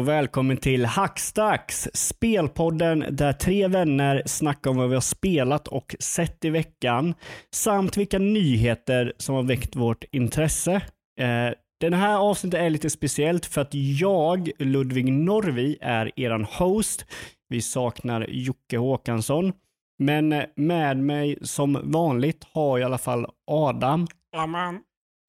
[0.00, 5.96] och välkommen till Hackstacks, spelpodden där tre vänner snackar om vad vi har spelat och
[5.98, 7.14] sett i veckan,
[7.54, 10.74] samt vilka nyheter som har väckt vårt intresse.
[11.20, 17.06] Eh, den här avsnittet är lite speciellt för att jag, Ludvig Norvi, är eran host.
[17.48, 19.52] Vi saknar Jocke Håkansson.
[19.98, 24.06] Men med mig som vanligt har jag i alla fall Adam.
[24.36, 24.80] Amen.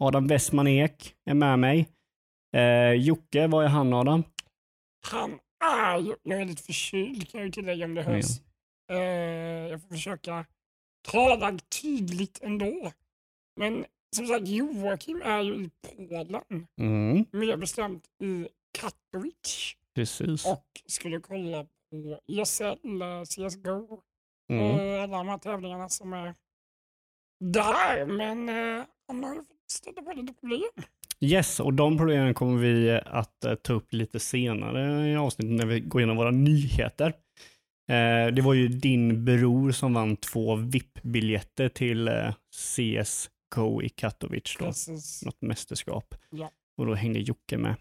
[0.04, 1.88] Adam Westman Ek är med mig.
[2.56, 4.24] Eh, Jocke, vad är han Adam?
[5.02, 8.08] Han är ju, jag är lite förkyld kan jag ju tillägga om det Ja.
[8.10, 8.26] hörs.
[8.92, 8.98] Eh,
[9.72, 10.46] jag får försöka
[11.12, 12.92] tala tydligt ändå.
[13.56, 20.46] Men som sagt, Joakim är ju i Polen, Mm, mer bestämt i Katowice precis.
[20.46, 24.02] och skulle kolla på ESL, CSGO,
[24.50, 24.80] Mm.
[24.80, 26.36] eh, alla de här tävlingarna som är
[27.40, 28.06] där.
[28.06, 30.62] Men eh, han har ju fått stöta på lite problem.
[31.24, 35.66] Yes, och de problemen kommer vi att eh, ta upp lite senare i avsnittet när
[35.66, 37.14] vi går igenom våra nyheter.
[37.92, 44.58] Eh, det var ju din bror som vann två VIP-biljetter till eh, CSGO i Katowice,
[44.60, 45.26] då, Precis.
[45.26, 46.16] något mästerskap.
[46.30, 46.52] Ja.
[46.78, 47.76] Och då hängde Jocke med.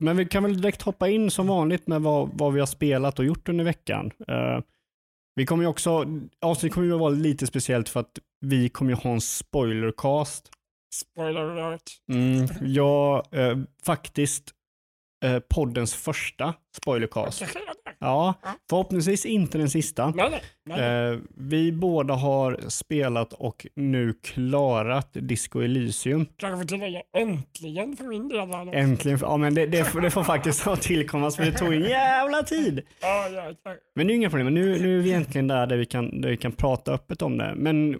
[0.00, 3.18] Men vi kan väl direkt hoppa in som vanligt med vad, vad vi har spelat
[3.18, 4.10] och gjort under veckan.
[5.34, 6.06] Vi kommer ju också,
[6.40, 10.50] avsnittet kommer ju vara lite speciellt för att vi kommer ju ha en spoilercast
[10.94, 11.82] Spoiler alert.
[12.12, 13.56] Mm, ja, eh,
[13.86, 14.50] faktiskt
[15.24, 17.42] eh, poddens första spoilercast.
[17.42, 18.50] Ja, Ja.
[18.70, 20.10] förhoppningsvis inte den sista.
[20.10, 20.42] Nej, nej.
[20.66, 21.12] nej.
[21.12, 26.26] Eh, vi båda har spelat och nu klarat Disco Elysium.
[26.36, 28.48] Kanske får tillägga äntligen för min del.
[28.48, 28.70] då.
[28.72, 31.82] Äntligen, ja men det, det, får- det får faktiskt ha tillkommas för det tog en
[31.82, 32.82] jävla tid.
[33.00, 33.76] Ja, jäklar.
[33.94, 36.28] Men det är inga problem, nu, nu är vi egentligen där, där, vi kan, där
[36.28, 37.54] vi kan prata öppet om det.
[37.56, 37.96] Men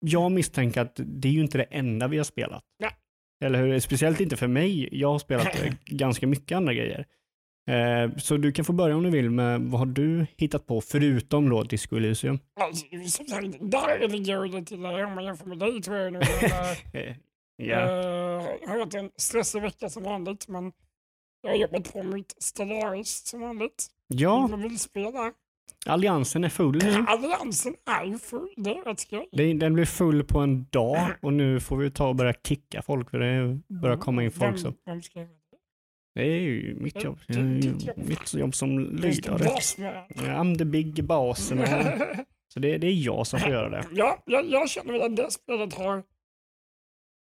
[0.00, 2.62] jag misstänker att det är ju inte det enda vi har spelat.
[2.78, 2.90] Nej.
[3.44, 3.80] Eller hur?
[3.80, 4.88] Speciellt inte för mig.
[4.92, 5.48] Jag har spelat
[5.86, 7.06] ganska mycket andra grejer.
[7.70, 10.80] Eh, så du kan få börja om du vill med vad har du hittat på
[10.80, 12.38] förutom då Disco Elysium?
[12.60, 16.12] Alltså, som sagt, där ligger det till eh, om man jämför med dig tror jag
[16.12, 16.20] nu.
[16.92, 17.16] Men, eh,
[17.60, 17.90] Eh, ja.
[18.60, 20.72] jag har haft en stressig vecka som vanligt, men
[21.42, 23.86] jag har jobbat på mitt Stellaris som vanligt.
[24.08, 25.32] ja, Mobilspel där.
[25.86, 27.04] Alliansen är full nu.
[27.08, 29.28] Alliansen är full, det är rätt skoj.
[29.32, 32.82] Det- Den blev full på en dag och nu får vi ta och börja kicka
[32.82, 34.58] folk för det börjar komma in folk.
[34.58, 34.72] Så.
[36.14, 37.18] Det är ju mitt jobb.
[37.96, 39.94] Mitt jobb som bossman.
[40.18, 41.48] I'm the big boss.
[42.52, 43.86] Så det, det är jag som får göra det.
[43.92, 46.02] Ja, jag, jag känner väl att det spelet har...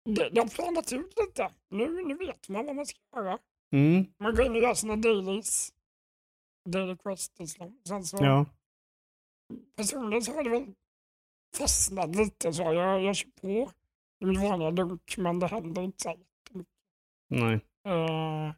[0.04, 1.48] Det, det har planat ut lite.
[1.70, 3.38] Nu, nu vet man vad man ska göra.
[3.72, 5.68] Mm, Man går in och gör sina dailies.
[6.66, 7.38] Daily quests.
[7.38, 7.78] liksom.
[7.88, 8.46] Sen så ja.
[9.76, 10.66] personligen så har det väl
[11.58, 12.62] fastnat lite så.
[12.62, 13.70] Jag, jag kör på
[14.20, 16.72] i min vanliga lunk men det händer inte så jättemycket.
[17.28, 17.54] Nej.
[17.86, 18.52] Eh,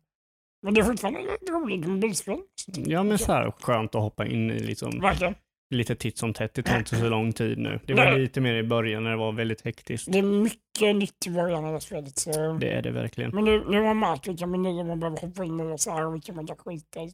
[0.63, 2.39] men det är fortfarande ett roligt mobilspel.
[2.67, 5.35] Ja men så här skönt att hoppa in i liksom, Verkligen.
[5.71, 6.55] lite titt som tätt.
[6.55, 7.81] Det tar inte så lång tid nu.
[7.87, 8.19] Det var Nej.
[8.19, 10.13] lite mer i början när det var väldigt hektiskt.
[10.13, 12.19] Det är mycket nytt i början av det spelet.
[12.19, 12.53] Så.
[12.53, 13.31] Det är det verkligen.
[13.31, 15.91] Men nu, nu har man märkt vilka menyer man behöver hoppa in i och så
[15.91, 17.13] här och vilka man kan skita i.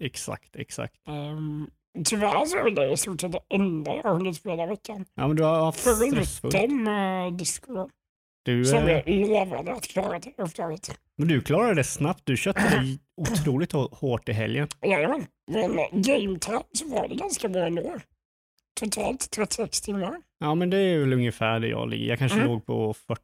[0.00, 0.94] Exakt, exakt.
[1.08, 1.70] Um,
[2.04, 5.04] tyvärr så är det i stort sett det enda jag har hunnit spela veckan.
[5.14, 6.54] Ja men du har haft stressfullt.
[6.54, 7.88] Förutom uh, Disco
[8.44, 10.90] Du, som eh, jag lovade att klara till uppdraget.
[11.16, 12.20] men du klarade det snabbt.
[12.24, 14.68] Du köttade otroligt hå- hårt i helgen.
[14.86, 17.94] Jajamän, men game time så var det ganska bra ändå.
[18.80, 20.16] Totalt 36 timmar.
[20.38, 22.06] Ja men det är väl ungefär det jag ligger.
[22.08, 22.48] Jag kanske Mm.
[22.50, 23.22] låg på 40.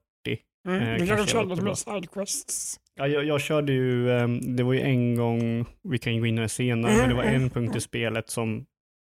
[0.68, 0.82] Mm.
[0.82, 2.80] Eh, du kanske körde lite mer sidequests.
[2.96, 6.36] Ja, jag, jag körde ju, ehm, det var ju en gång, vi kan gå in
[6.36, 8.66] det senare, men det var en punkt i spelet som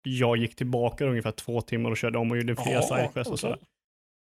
[0.03, 3.57] jag gick tillbaka ungefär två timmar och körde om och gjorde fler sidequests och sådär.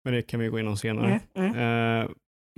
[0.04, 1.20] Men det kan vi gå in om senare.
[1.34, 2.02] Mm, mm.
[2.02, 2.10] Eh,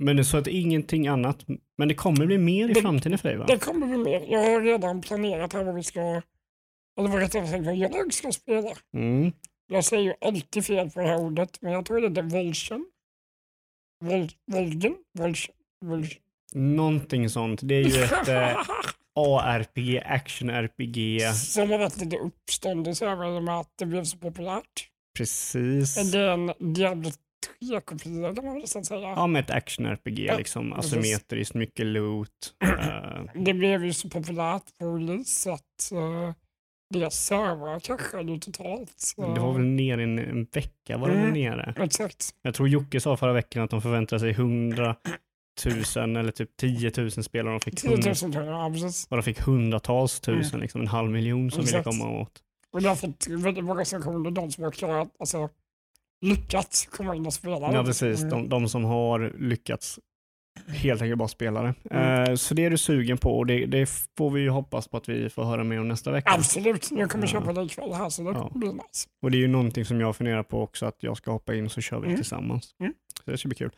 [0.03, 1.45] men det är så att ingenting annat,
[1.77, 3.45] men det kommer bli mer i Det- framtiden för dig va?
[3.47, 4.25] Det kommer bli mer.
[4.31, 5.99] Jag har redan planerat här vad vi ska,
[6.99, 8.69] eller vad rättare sagt vad jag ska spela.
[8.93, 9.31] Mm.
[9.71, 12.85] Jag säger ju alltid fel på det här ordet, men jag tror det är Volsion.
[14.05, 14.95] Vol, Volgen?
[15.19, 15.55] Volsion?
[15.85, 16.21] Volsion.
[16.55, 17.59] Någonting sånt.
[17.63, 18.57] Det är ju ett eh,
[19.15, 21.31] ARPG, action-RPG.
[21.33, 24.87] Som har varit lite uppståndelse över att det blev så populärt.
[25.17, 26.11] Precis.
[26.11, 27.09] Det är en Diablo
[27.61, 29.09] 3-kopia kan man väl nästan säga.
[29.09, 30.73] Ja, med ett action-RPG Ja, liksom.
[30.73, 32.29] Asymmetriskt, mycket loot.
[32.63, 36.31] Eh, Det blev ju så populärt på release att uh,
[36.93, 38.93] deras servrar kraschade totalt.
[38.95, 39.33] Så.
[39.33, 41.33] det var väl nere i en, en vecka var det Mm.
[41.33, 41.73] nere.
[41.77, 42.29] Exakt.
[42.41, 44.95] Jag tror Jocke sa förra veckan att de förväntar sig 100
[45.65, 47.53] 000 eller typ 10 000 spelare.
[47.53, 49.07] De fick, 10 hundra, 000 tror jag, ja, precis.
[49.09, 51.83] och de fick hundratals tusen, liksom en halv miljon som ville Mm.
[51.83, 52.31] Komma åt.
[52.71, 55.49] Och jag har fått väldigt många recensioner, de som har klarat, alltså
[56.21, 57.73] lyckats komma in och spela.
[57.73, 58.19] Ja, precis.
[58.19, 58.29] Mm.
[58.29, 59.99] De, de som har lyckats
[60.73, 61.73] helt enkelt bara spela det.
[61.91, 62.23] Mm.
[62.29, 64.97] Eh, så det är du sugen på och det, det får vi ju hoppas på
[64.97, 66.31] att vi får höra mer om nästa vecka.
[66.31, 68.51] Absolut, jag kommer köpa det ikväll här så det Ja.
[68.55, 69.07] blir nice.
[69.21, 71.69] Och det är ju någonting som jag funderar på också att jag ska hoppa in
[71.69, 72.15] så kör vi Mm.
[72.17, 72.75] tillsammans.
[72.79, 72.93] Mm.
[73.25, 73.71] Så det ska bli kul.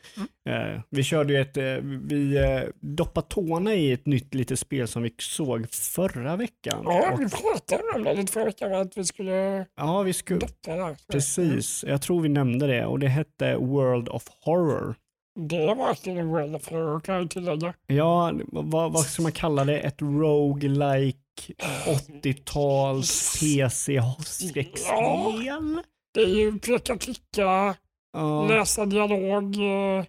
[0.49, 1.63] Eh, vi körde ju ett, eh,
[2.03, 2.39] vi
[2.79, 6.81] doppade tårna i ett nytt litet spel som vi såg förra veckan.
[6.83, 10.39] Ja, Och- vi pratade om det lite förra veckan att vi skulle ja vi skulle,
[10.39, 10.95] doppa där.
[11.11, 14.95] precis, jag tror vi nämnde det och det hette World of Horror.
[15.35, 17.73] Det var verkligen en world of horror kan jag tillägga.
[17.87, 19.79] Ja, vad, vad ska man kalla det?
[19.79, 21.17] Ett roguelike
[22.23, 25.81] 80-tals PC-skräckspel?
[26.13, 27.75] Det är ju peka, klicka,
[28.13, 30.05] Ja, läsa dialog, eh,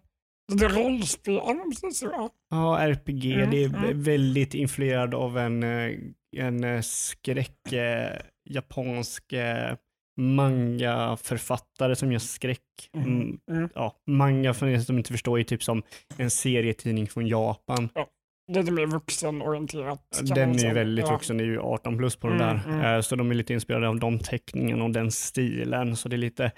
[0.52, 1.34] det är rollspel.
[1.34, 2.06] Ja, precis så.
[2.06, 2.30] Ja.
[2.50, 3.32] ja, RPG.
[3.32, 4.02] Mm, Det är mm.
[4.02, 5.90] väldigt influerad av en, eh,
[6.36, 7.58] en eh, skräck,
[8.50, 9.32] japansk
[10.16, 12.60] manga-författare som gör skräck.
[12.96, 13.68] Mm, Mm.
[13.74, 15.82] ja, manga för er som inte förstår är typ som
[16.16, 17.88] en serietidning från Japan.
[18.52, 20.20] Lite mer vuxenorienterat.
[20.22, 20.74] Den är ju säga.
[20.74, 21.12] väldigt ja.
[21.12, 22.68] vuxen, det är ju 18 plus på den Mm, där.
[22.74, 22.94] mm.
[22.94, 25.96] Eh, Så de är lite inspirerade av de teckningarna och den stilen.
[25.96, 26.52] Så det är lite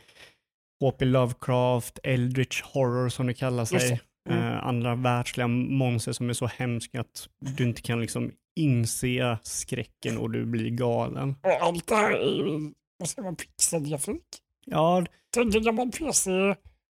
[0.84, 1.04] H.P.
[1.04, 4.00] Lovecraft, Eldritch Horror som det kallar sig.
[4.30, 4.42] Mm.
[4.42, 8.30] Eh, andra världsliga monster som är så hemska att du inte kan liksom
[8.60, 11.34] inse skräcken och du blir galen.
[11.42, 14.22] Och allt det här är ju, vad säger man, pixelgrafik.
[14.66, 16.30] Ja, Tänk en gammal PC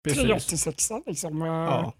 [0.03, 0.21] precis.
[0.21, 1.41] 386 liksom.
[1.41, 1.93] eh, Ja.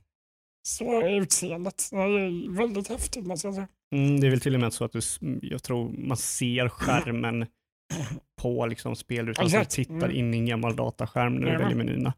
[0.67, 1.87] Så är utseendet.
[1.91, 3.67] Det är väldigt häftigt måste jag säga.
[3.95, 4.99] Mm, det är väl till och med så att du,
[5.41, 7.45] jag tror man ser skärmen
[8.41, 9.75] på liksom spelrutan som Exakt.
[9.75, 10.11] tittar Mm.
[10.15, 12.13] in i en gammal dataskärm när du väljer menyerna.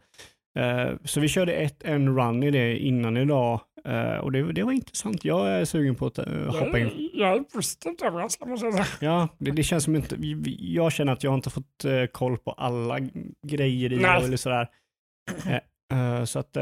[0.57, 4.63] Eh, så vi körde ett, en run i det innan idag eh, och det, det
[4.63, 5.25] var intressant.
[5.25, 7.09] Jag är sugen på att eh, hoppa in.
[7.13, 8.86] Jag, jag är positivt överraskad måste jag säga.
[9.12, 10.15] Ja, det, det känns som inte,
[10.59, 13.00] jag känner att jag inte har fått koll på alla
[13.48, 14.68] grejer i det eller sådär.
[16.25, 16.57] Så att,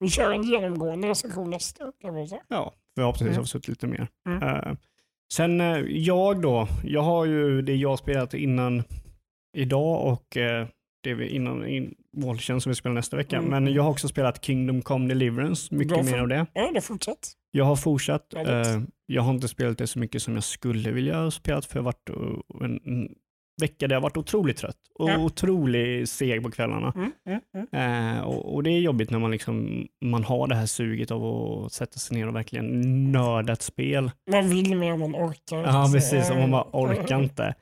[0.00, 1.92] Vi kör en genomgående recension nästa
[2.28, 2.40] säga.
[2.48, 3.36] ja, förhoppningsvis Mm.
[3.36, 4.08] har vi suttit lite mer.
[4.28, 4.76] Mm.
[5.34, 8.82] Sen jag då, jag har ju det jag spelat innan
[9.56, 10.36] idag och
[11.02, 13.36] det vi innan in, Walchen som vi spelar nästa vecka.
[13.36, 13.50] Mm.
[13.50, 16.46] Men jag har också spelat Kingdom Come Deliverance, mycket Bra mer av det.
[16.52, 17.32] Ja, det fortsätt.
[17.50, 18.26] Jag har fortsatt.
[18.36, 18.66] Härligt.
[18.66, 21.78] Eh, jag har inte spelat det så mycket som jag skulle vilja ha spelat för
[21.78, 22.08] jag har varit
[22.60, 23.08] eh, en, en
[23.60, 25.18] vecka där jag har varit otroligt trött och Ja.
[25.18, 26.92] otroligt seg på kvällarna.
[26.96, 27.40] Mm, mm,
[27.72, 28.16] mm.
[28.16, 31.24] Eh, och, och det är jobbigt när man, liksom, man har det här suget av
[31.24, 34.10] att sätta sig ner och verkligen nörda ett spel.
[34.30, 35.62] Man vill mer man orkar.
[35.62, 36.30] Ja, precis.
[36.30, 37.54] Och man bara orkar inte.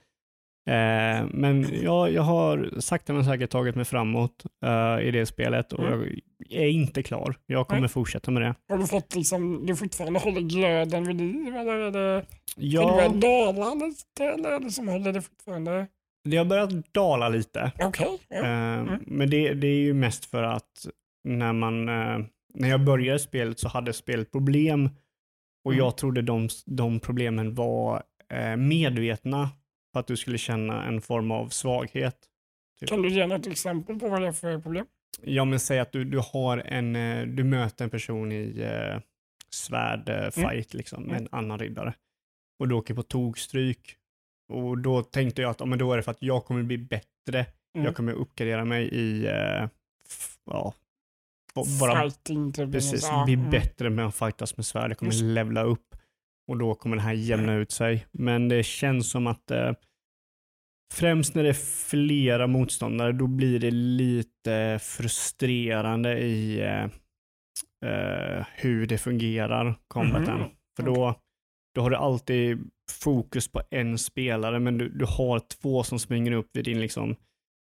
[0.67, 5.73] Eh, men ja, jag har sakta men säkert tagit mig framåt eh, i det spelet
[5.73, 6.09] och Mm.
[6.49, 7.35] jag är inte klar.
[7.47, 7.89] Jag kommer Nej.
[7.91, 8.55] fortsätta med det.
[8.69, 12.25] Har du fått liksom, du fortfarande håller glöden vid liv eller är det,
[12.57, 15.87] Ja, lite eller är det som håller det fortfarande?
[16.29, 17.73] det har börjat dala lite.
[17.83, 18.19] Okej.
[18.29, 18.37] ja.
[18.37, 20.87] Eh, Men det, det är ju mest för att
[21.25, 22.19] när man, eh,
[22.55, 24.91] när jag började spelet så hade spelet problem
[25.65, 25.85] och Mm.
[25.85, 28.03] jag trodde de, de problemen var
[28.33, 29.49] eh, medvetna
[29.93, 32.17] för att du skulle känna en form av svaghet.
[32.87, 34.87] Kan du ge något exempel på vad det är för problem?
[35.23, 39.01] Ja men säg att du, du har en, eh, du möter en person i eh,
[39.51, 41.95] svärdfight liksom med en annan riddare
[42.59, 43.97] och du åker på togstryk
[44.53, 46.79] och då tänkte jag att ja, men då är det för att jag kommer bli
[46.79, 47.85] bättre Mm.
[47.85, 49.69] jag kommer uppgradera mig i, eh,
[50.47, 50.75] ja,
[51.55, 52.73] Fighting typ.
[52.73, 53.51] precis, bli mm.
[53.51, 54.91] bättre med att fightas med svärd.
[54.91, 55.97] Jag kommer levla upp
[56.51, 58.07] och då kommer det här jämna ut sig.
[58.13, 59.73] Men det känns som att eh,
[60.95, 66.85] främst när det är flera motståndare, då blir det lite frustrerande i eh,
[67.91, 70.39] eh, hur det fungerar, combaten.
[70.39, 70.49] Mhm.
[70.77, 71.15] För då,
[71.75, 76.33] då har du alltid fokus på en spelare, men du, du har två som springer
[76.33, 77.17] upp vid din, liksom,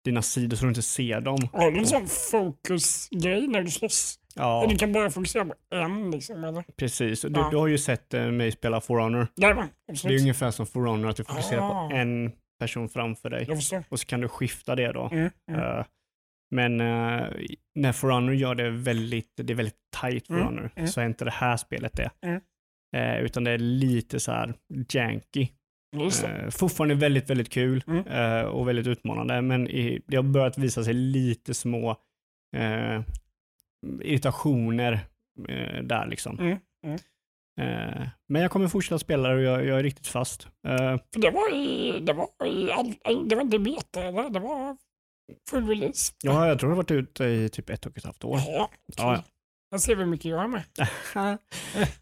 [0.05, 1.39] dina sidor så du inte ser dem.
[1.53, 4.19] Har du en sån fokusgrej när du slåss?
[4.35, 6.63] Ja, Du kan bara fokusera på en liksom eller?
[6.77, 7.21] precis.
[7.21, 7.47] Du, Ja.
[7.51, 9.27] du har ju sett eh, mig spela For Honor.
[9.35, 9.67] Jajamän,
[10.03, 11.89] Det är ungefär som For Honor, att du fokuserar Ah.
[11.89, 13.47] på en person framför dig
[13.89, 15.09] och så kan du skifta det då.
[15.11, 15.61] Mm, mm.
[15.61, 15.85] Eh,
[16.55, 17.27] men eh,
[17.75, 20.87] när For Honor gör det väldigt, det är väldigt tight Mm, Honor, mm.
[20.87, 22.09] så är inte det här spelet det.
[22.97, 24.53] Eh, utan det är lite så här
[24.93, 25.47] janky.
[26.25, 28.47] Eh, fortfarande väldigt, väldigt kul Mm.
[28.47, 31.97] och väldigt utmanande, men i, det har börjat visa sig lite små
[34.01, 34.93] irritationer
[35.49, 36.39] eh, där liksom.
[36.39, 36.99] Mm, mm.
[37.61, 40.47] Eh, men jag kommer fortsätta spela det och jag, jag är riktigt fast.
[40.67, 44.29] Eh, det var i, det var i, all, det var inte beta eller?
[44.29, 44.77] Det var
[45.49, 46.13] full release.
[46.23, 48.39] ja, jag tror det har varit ute i typ ett och ett halvt år.
[48.47, 49.23] Ja, Ja, okej.
[49.71, 50.63] Jag ser hur mycket jag har med.
[51.15, 51.35] eh,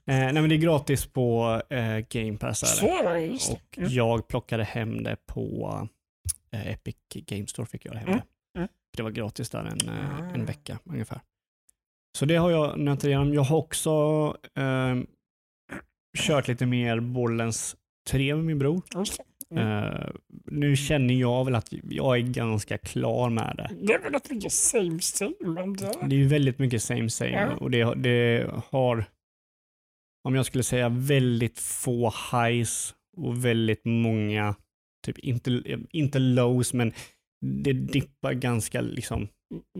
[0.06, 2.64] nej, men det är gratis på eh, Game Pass.
[2.64, 2.92] Är Så det.
[2.92, 3.54] är det, just det.
[3.56, 3.90] Och Mm.
[3.94, 5.72] jag plockade hem det på
[6.54, 7.66] eh, Epic Game Store.
[7.66, 8.20] Fick jag hem Mm,
[8.54, 8.60] det.
[8.60, 8.70] mm.
[8.98, 9.90] Det var gratis där en,
[10.36, 10.46] en Ah.
[10.46, 11.22] vecka ungefär.
[12.18, 13.34] Så det har jag nötat igenom.
[13.34, 13.90] Jag har också
[14.58, 14.96] eh,
[16.18, 17.76] kört lite mer Borderlands
[18.10, 18.82] 3 med min bror.
[18.94, 19.06] Det.
[19.52, 19.84] Mm.
[19.84, 20.10] Eh,
[20.46, 23.70] nu känner jag väl att jag är ganska klar med det.
[23.82, 25.34] Det är väl rätt mycket same same.
[25.80, 26.08] Det...
[26.08, 27.56] Det är väldigt mycket same same Ja.
[27.56, 29.06] och det, det har,
[30.24, 34.56] om jag skulle säga väldigt få highs och väldigt många,
[35.06, 36.94] typ inte, inte lows, men
[37.46, 39.28] det dippar ganska liksom,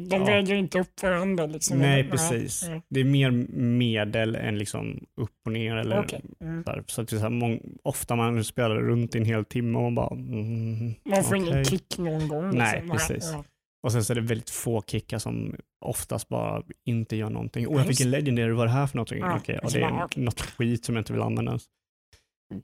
[0.10, 0.26] De Ja.
[0.26, 1.46] väger inte upp varandra.
[1.46, 1.78] Liksom.
[1.80, 2.68] nej precis.
[2.70, 2.82] Nej.
[2.90, 6.22] Det är mer medel än liksom upp och ner eller Okej.
[6.42, 6.64] Mm.
[6.88, 9.84] så, att det är så här, ofta man spelar runt i en hel timme och
[9.84, 11.50] man bara mm, Man får okej.
[11.52, 12.58] ingen kick någon gång.
[12.58, 12.98] Nej, liksom.
[12.98, 13.30] precis.
[13.34, 13.44] Ja.
[13.84, 17.68] Och sen så är det väldigt få kickar som oftast bara inte gör någonting.
[17.68, 19.20] Och jag fick en legendary, vad är det här för någonting?
[19.20, 21.64] Ja, Okej, ja, så det är något skit som jag inte vill använda ens.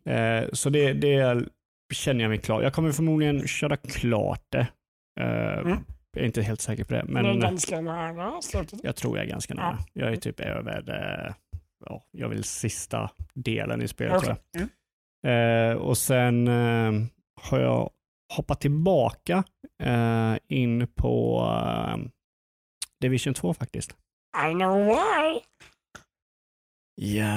[0.09, 1.45] Eh, så det, det
[1.93, 2.61] känner jag mig klar.
[2.61, 4.67] Jag kommer förmodligen köra klart det.
[5.19, 5.77] Eh, Mm.
[6.17, 8.79] Jag är inte helt säker på det, Men är men ganska nära slutet.
[8.83, 9.79] jag tror jag är ganska nära.
[9.93, 10.89] Jag är typ över,
[11.27, 11.33] eh,
[11.85, 14.21] ja, jag vill sista delen i spelet.
[14.23, 14.43] tror Okej.
[14.51, 14.61] jag.
[15.23, 15.71] Mm.
[15.71, 17.07] Eh, och sen eh,
[17.41, 17.89] har jag
[18.33, 19.43] hoppat tillbaka
[19.83, 21.97] eh, in på eh,
[23.01, 23.91] Division 2 faktiskt.
[24.49, 25.39] I know why.
[27.01, 27.27] Ja.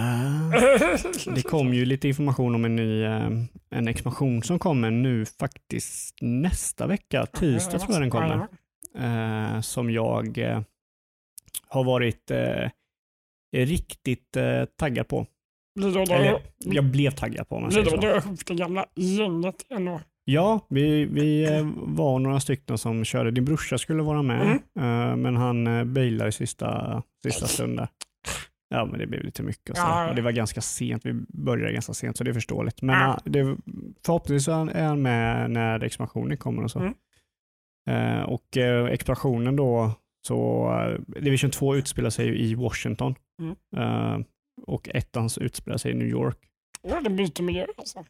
[1.34, 3.30] Det kom ju lite information om en ny eh,
[3.70, 7.26] en expansion som kommer nu faktiskt nästa vecka.
[7.26, 8.46] Tisdag tror jag den kommer.
[8.98, 10.60] Eh, som jag eh,
[11.68, 12.70] har varit eh,
[13.56, 15.26] riktigt eh, taggad på.
[15.80, 18.28] Eller jag blev taggad på om man säger så.
[18.46, 20.00] det gamla gänget igen då?
[20.24, 23.30] Ja, vi, vi eh, var några stycken som körde.
[23.30, 25.22] Din brorsa skulle vara med, Mm.
[25.22, 27.86] men han bailade i sista, sista stunden.
[28.68, 29.70] Ja, men det blev lite mycket.
[29.70, 29.82] Och, så.
[29.82, 30.08] Ja.
[30.08, 32.82] och Det var ganska sent, vi började ganska sent, så det är förståeligt.
[32.82, 33.20] Men Ja.
[33.24, 33.56] det,
[34.06, 36.78] förhoppningsvis är han med när expansionen kommer och så.
[36.78, 36.94] Mm.
[37.90, 39.92] Eh, och uh, expansionen då,
[40.26, 43.14] så uh, Division 2 utspelar sig i Washington.
[43.42, 43.56] Mm.
[43.76, 44.26] Eh,
[44.66, 46.38] och ettans utspelar sig i New York.
[46.82, 48.04] Ja, det byter miljö alltså.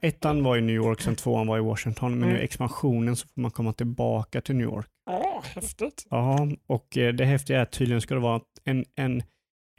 [0.00, 2.40] Ettan var i New York, sen tvåan var i Washington, men nu Mm.
[2.40, 4.86] i expansionen så får man komma tillbaka till New York.
[5.10, 6.06] Ja, häftigt.
[6.10, 9.22] Ja, och eh, det häftiga är att tydligen ska det vara en, en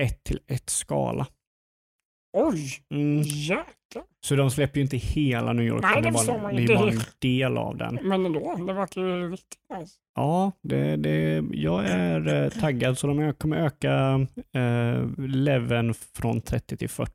[0.01, 1.27] 1 till 1 skala.
[2.37, 3.21] Oj, Mm.
[3.25, 4.03] jäklar.
[4.25, 6.71] Så de släpper ju inte hela New York, Nej, det det man det ju.
[6.73, 7.99] är bara Det- en del av den.
[8.03, 9.95] Men ändå, det verkar ju riktigt nice.
[10.15, 14.19] Ja, det, det, jag är eh, taggad så de kommer öka
[14.53, 17.11] eh, leveln från 30 till 40.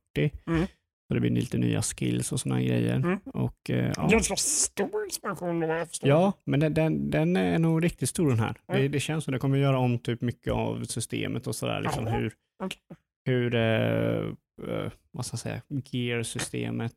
[0.47, 0.67] Mm.
[1.09, 2.95] Så det blir lite nya skills och sådana grejer.
[2.97, 3.19] Mm.
[3.25, 4.09] Och, eh, ja.
[4.11, 6.09] Ganska stor expansion då jag förstår.
[6.11, 8.55] Ja, men den, den, den är nog riktigt stor den här.
[8.67, 8.93] Det, Mm.
[8.93, 11.81] det känns som det kommer göra om typ mycket av systemet och sådär.
[11.81, 12.33] Liksom hur,
[12.65, 12.79] okej.
[13.25, 14.33] hur eh,
[14.69, 16.93] eh, vad ska jag säga, gear-systemet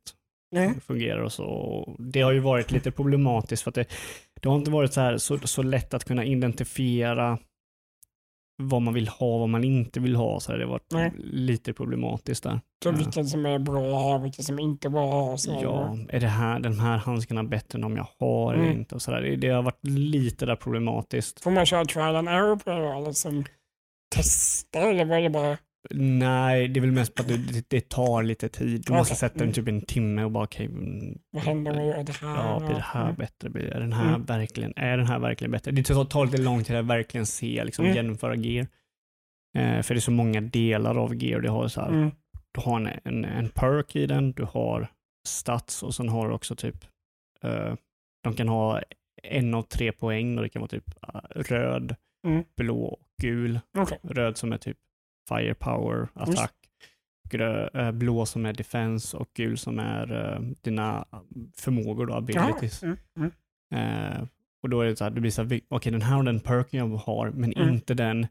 [0.56, 0.80] Mm.
[0.82, 1.46] fungerar och så.
[1.46, 3.86] Och Det har ju varit lite problematiskt för att det,
[4.42, 7.40] det har inte varit så, här, så, så lätt att kunna identifiera
[8.64, 10.40] vad man vill ha och vad man inte vill ha.
[10.40, 11.12] Så här, det har varit Nej.
[11.18, 12.60] lite problematiskt där.
[12.84, 12.92] Så Ja.
[12.92, 15.38] vilken som är bra att ha, vilken som inte är bra att ha.
[15.38, 15.60] Så.
[15.64, 18.78] Ja, är det här, den här handskarna bättre än de jag har eller Mm.
[18.78, 18.96] inte?
[18.96, 19.22] Och så där.
[19.22, 21.44] Det, det har varit lite där problematiskt.
[21.44, 23.44] Får man köra trial and error på det då, eller som
[24.16, 25.58] testa eller var det bara...
[25.92, 28.84] Nej, det är väl mest på att det, det, tar lite tid.
[28.86, 32.14] Du måste sätta den typ en timme och bara okej, mm, Vad händer gör det
[32.22, 32.36] här?
[32.36, 33.16] ja, blir det här Mm.
[33.16, 33.50] bättre?
[33.50, 34.26] Blir den här Mm.
[34.26, 35.72] verkligen, är den här verkligen bättre?
[35.72, 37.96] Det tar, lite lång tid att verkligen se, liksom Mm.
[37.98, 38.68] jämföra gear.
[39.58, 41.40] Eh, för det är så många delar av gear.
[41.42, 42.12] Du har, så här, Mm.
[42.52, 44.88] du har en, en, en perk i den, du har
[45.28, 46.86] stats och sen har du också typ,
[47.44, 47.74] eh,
[48.24, 48.82] de kan ha
[49.24, 51.96] en av tre poäng och det kan vara typ eh, röd,
[52.28, 52.44] Mm.
[52.58, 53.60] blå och gul.
[53.78, 54.00] Okej.
[54.04, 54.78] Röd som är typ
[55.28, 56.54] firepower, attack.
[57.74, 61.06] Äh, blå som är defense och gul som är äh, dina
[61.56, 62.84] förmågor då, abilities.
[62.84, 62.98] Mm.
[63.20, 63.32] Mm.
[63.74, 64.24] Eh,
[64.64, 66.40] och då är det så här, det blir så här, okej den här har den
[66.40, 67.70] perken jag har, men Mm.
[67.74, 68.28] inte den,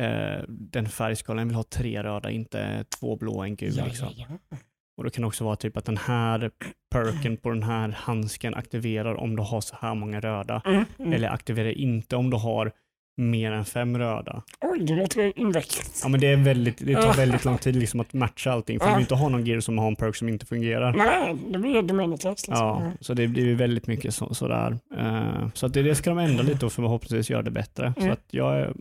[0.00, 1.38] eh, den färgskalan.
[1.38, 3.74] Jag vill ha tre röda, inte två blå och en gul.
[3.76, 4.08] Ja, liksom.
[4.16, 4.56] ja, ja.
[4.96, 6.50] Och då kan det också vara typ att den här
[6.90, 10.62] perken på den här handsken aktiverar om du har så här många röda.
[10.66, 10.84] Mm.
[10.98, 11.12] Mm.
[11.12, 12.72] Eller aktiverar inte om du har
[13.18, 14.42] mer än fem röda.
[14.60, 16.00] Oj, det låter invecklat.
[16.02, 18.80] Ja men det, är väldigt, det tar väldigt lång tid liksom att matcha allting.
[18.80, 20.92] För du vill inte ha någon gear som har en perk som inte fungerar.
[20.92, 22.48] Nej, det blir helt meningslöst.
[22.48, 22.66] Liksom.
[22.66, 24.78] Ja, så det blir väldigt mycket så, sådär.
[24.98, 27.92] Eh, så att det, det ska de ändra lite och förhoppningsvis göra det bättre.
[27.96, 28.12] Så Mm.
[28.12, 28.72] att jag är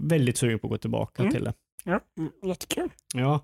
[0.00, 1.34] väldigt sugen på att gå tillbaka Mm.
[1.34, 1.52] till det.
[1.84, 2.88] Ja, mm, jättekul.
[3.14, 3.40] Ja.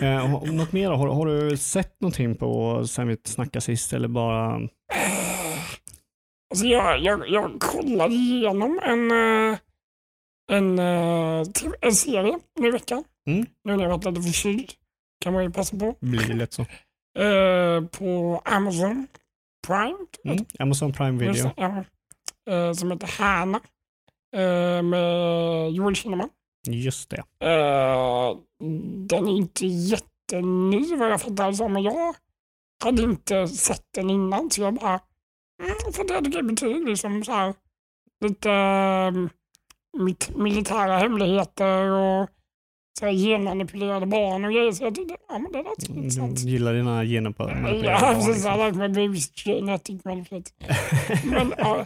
[0.00, 0.90] Har- något mer?
[0.90, 4.60] Har, har du sett någonting på sen vi snackade sist eller bara?
[6.50, 9.58] Alltså jag, jag, jag kollade igenom en, eh,
[10.50, 11.46] en, eh,
[11.80, 13.04] en serie nu i veckan.
[13.26, 13.46] Mm.
[13.64, 14.72] Nu när jag varit lite förkyld
[15.20, 15.96] kan man ju passa på.
[16.00, 16.66] Blir det lätt så?
[17.18, 19.06] Eh, på Amazon
[19.66, 20.06] Prime.
[20.24, 20.44] Mm.
[20.58, 21.44] Amazon Prime Video.
[21.44, 21.84] det, ja.
[22.54, 23.60] Eh, som heter Hanna.
[24.36, 26.28] Eh, med Joel Kinnaman.
[26.68, 27.22] Just det.
[29.08, 32.14] Den är inte jätteny vad jag fattar det som, men jag
[32.84, 35.00] hade inte sett den innan så jag bara,
[35.62, 37.54] mm, för det tycker jag betyder liksom så här,
[38.24, 38.50] lite
[39.10, 39.39] mitt
[40.34, 42.28] militära hemligheter och
[42.98, 44.72] så här genmanipulerade barn och grejer.
[44.72, 46.38] Så jag tyckte, ja men det lät Du intressant.
[46.38, 47.50] gillar dina gener på
[47.84, 48.44] Ja, precis.
[48.44, 50.04] Like my baby's genetic
[51.24, 51.80] men, ja,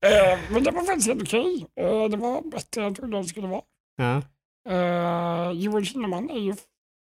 [0.00, 1.66] eh, men det var faktiskt helt okej.
[1.80, 3.62] Eh, det var bättre än jag trodde det skulle vara.
[3.96, 4.22] Ja,
[4.68, 6.54] Uh, Joel Kinnaman är ju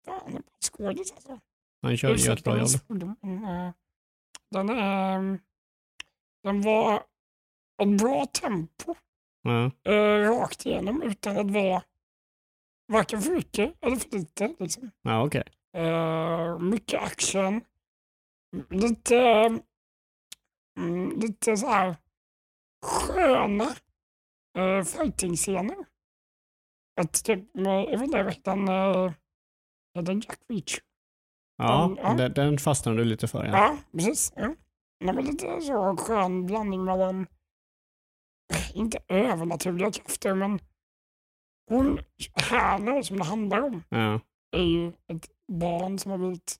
[0.06, 1.40] fan en skådis alltså.
[1.82, 2.68] han kör, gör ett bra jobb.
[4.52, 5.40] Den är...
[6.44, 7.04] Den var
[7.82, 8.96] ett bra tempo
[9.84, 11.84] Eh, rakt igenom utan att vara
[12.92, 14.56] varken för mycket eller för lite.
[14.60, 14.92] Liksom.
[15.02, 15.44] ja okej.
[15.78, 17.62] Eh, mycket action.
[18.70, 19.18] Lite,
[20.80, 21.96] mm, lite så här
[22.86, 23.76] sköna
[24.58, 25.76] uh, fighting-scener.
[27.02, 28.52] Att typ, med, jag vet inte?
[28.52, 29.12] Uh,
[29.96, 30.84] heter han Jack Reacher?
[31.58, 32.14] Ja, Ja.
[32.14, 33.46] Den, den fastnar du lite för.
[33.46, 33.52] Ja.
[33.52, 34.34] Ja, precis.
[34.36, 34.56] Ja.
[35.04, 37.28] Men lite så skön blandning mellan,
[38.74, 40.60] inte övernaturliga krafter, men
[41.70, 42.00] hon,
[42.34, 44.20] Hanna som det handlar om, Ja,
[44.52, 46.60] är ju ett barn som har blivit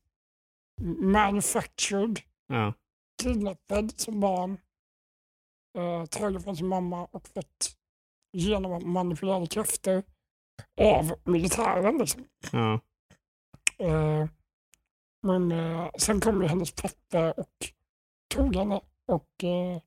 [1.00, 2.74] manufactured, ja,
[3.24, 4.58] kidnappad som barn,
[5.78, 7.78] eh, tagen från sin mamma och fått
[8.34, 10.04] genom manipulerade krafter
[10.82, 11.98] av militären.
[11.98, 12.26] Liksom.
[12.52, 12.80] ja.
[13.78, 14.28] Eh,
[15.24, 17.72] men eh, sen kom ju hennes pappa och
[18.28, 19.82] tog henne och eh,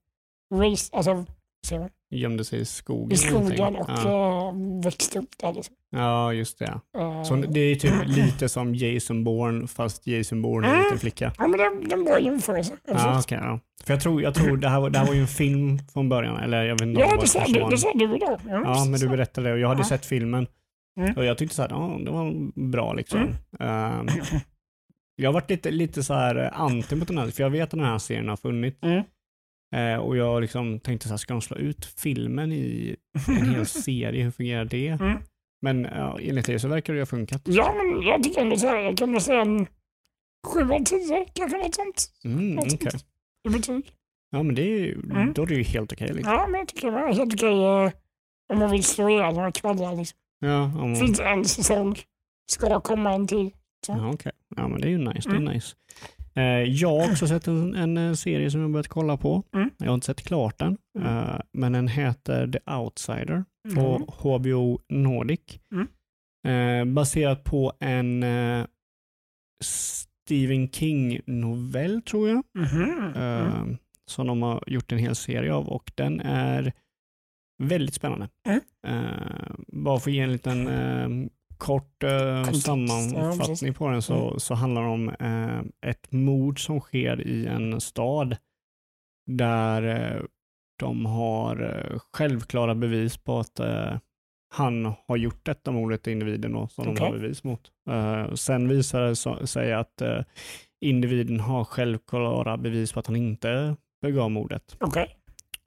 [0.54, 1.26] race, alltså,
[1.64, 3.12] så, Gömde sig i skogen.
[3.12, 4.48] i skogen och Ja.
[4.48, 5.52] eh, växte upp där.
[5.52, 5.74] Liksom.
[5.90, 6.80] ja, just det.
[6.98, 10.84] Eh, Så det är typ lite som Jason Bourne fast Jason Bourne är en Mm.
[10.84, 11.32] liten flicka.
[11.38, 12.72] Ja, men det, det var jämförelse.
[12.86, 13.38] Ja, okej.
[13.42, 13.60] ja.
[13.84, 16.08] För jag tror, jag tror det, här var, det här var ju en film från
[16.08, 18.40] början, eller jag vet inte Ja, det sa, du, det sa du idag.
[18.48, 19.84] Ja, Ja, men du berättade det och jag hade Ja.
[19.84, 20.46] sett filmen.
[21.00, 21.16] Mm.
[21.16, 22.32] Och jag tyckte så här, ja, det var
[22.70, 23.20] bra liksom.
[23.20, 23.32] Mm.
[23.60, 24.06] Ehm,
[25.16, 27.62] jag har varit lite, lite så här eh, anti mot den här, för jag vet
[27.64, 28.78] att den här serien har funnits.
[29.74, 32.96] Eh, och jag liksom tänkte så här, ska de slå ut filmen i
[33.28, 34.24] en hel serie?
[34.24, 34.88] Hur fungerar det?
[34.88, 35.18] Mm.
[35.62, 37.42] Men ja, enligt det så verkar det ha funkat.
[37.44, 39.66] Ja, men jag tycker ändå så här, jag kan väl säga en
[40.46, 42.10] sju av tio, kanske något sånt.
[42.24, 42.90] Mm, Något okej.
[42.90, 43.04] sånt
[43.48, 43.92] i betyg.
[44.30, 45.32] Ja, men det är ju, Mm.
[45.32, 46.12] då är det ju helt okej.
[46.14, 46.32] liksom.
[46.34, 47.92] Ja, men jag tycker det var helt okej eh,
[48.52, 49.96] om man vill slå ihjäl några kvällar.
[49.96, 50.18] Liksom.
[50.40, 51.96] Ja, om, Det finns en säsong,
[52.52, 53.50] ska komma en till.
[53.88, 54.32] ja, okej.
[54.56, 55.28] ja, men det är ju nice.
[55.28, 55.52] Det är Mm.
[55.54, 55.76] nice.
[56.36, 56.42] Eh,
[56.72, 59.42] jag har också sett en, en eh, serie som jag börjat kolla på.
[59.54, 59.70] Mm.
[59.78, 61.08] Jag har inte sett klart den, Mm.
[61.16, 63.44] eh, men den heter The Outsider
[63.74, 64.08] på Mm.
[64.08, 65.40] HBO Nordic.
[65.72, 66.94] Mm.
[66.94, 68.24] Baserat på en
[69.64, 72.42] Stephen King-novell tror jag.
[72.58, 73.12] Mhm.
[73.16, 73.76] Mm.
[74.10, 76.72] som de har gjort en hel serie av och den är
[77.62, 78.28] väldigt spännande.
[78.46, 78.60] Mm.
[79.68, 80.68] Bara för att ge en liten
[81.64, 82.10] kort eh,
[82.44, 84.40] Kontext, ja, sammanfattning på den så, Mm.
[84.40, 88.36] så handlar det om eh, ett mord som sker i en stad
[89.26, 90.22] där eh,
[90.78, 93.98] de har eh, självklara bevis på att eh,
[94.54, 97.06] han har gjort detta mordet, individen då, som de Okej.
[97.06, 97.70] har bevis mot.
[97.90, 100.02] Eh, sen visar det så- sig att
[100.80, 104.76] individen har självklara bevis på att han inte begav mordet.
[104.80, 105.16] Okej,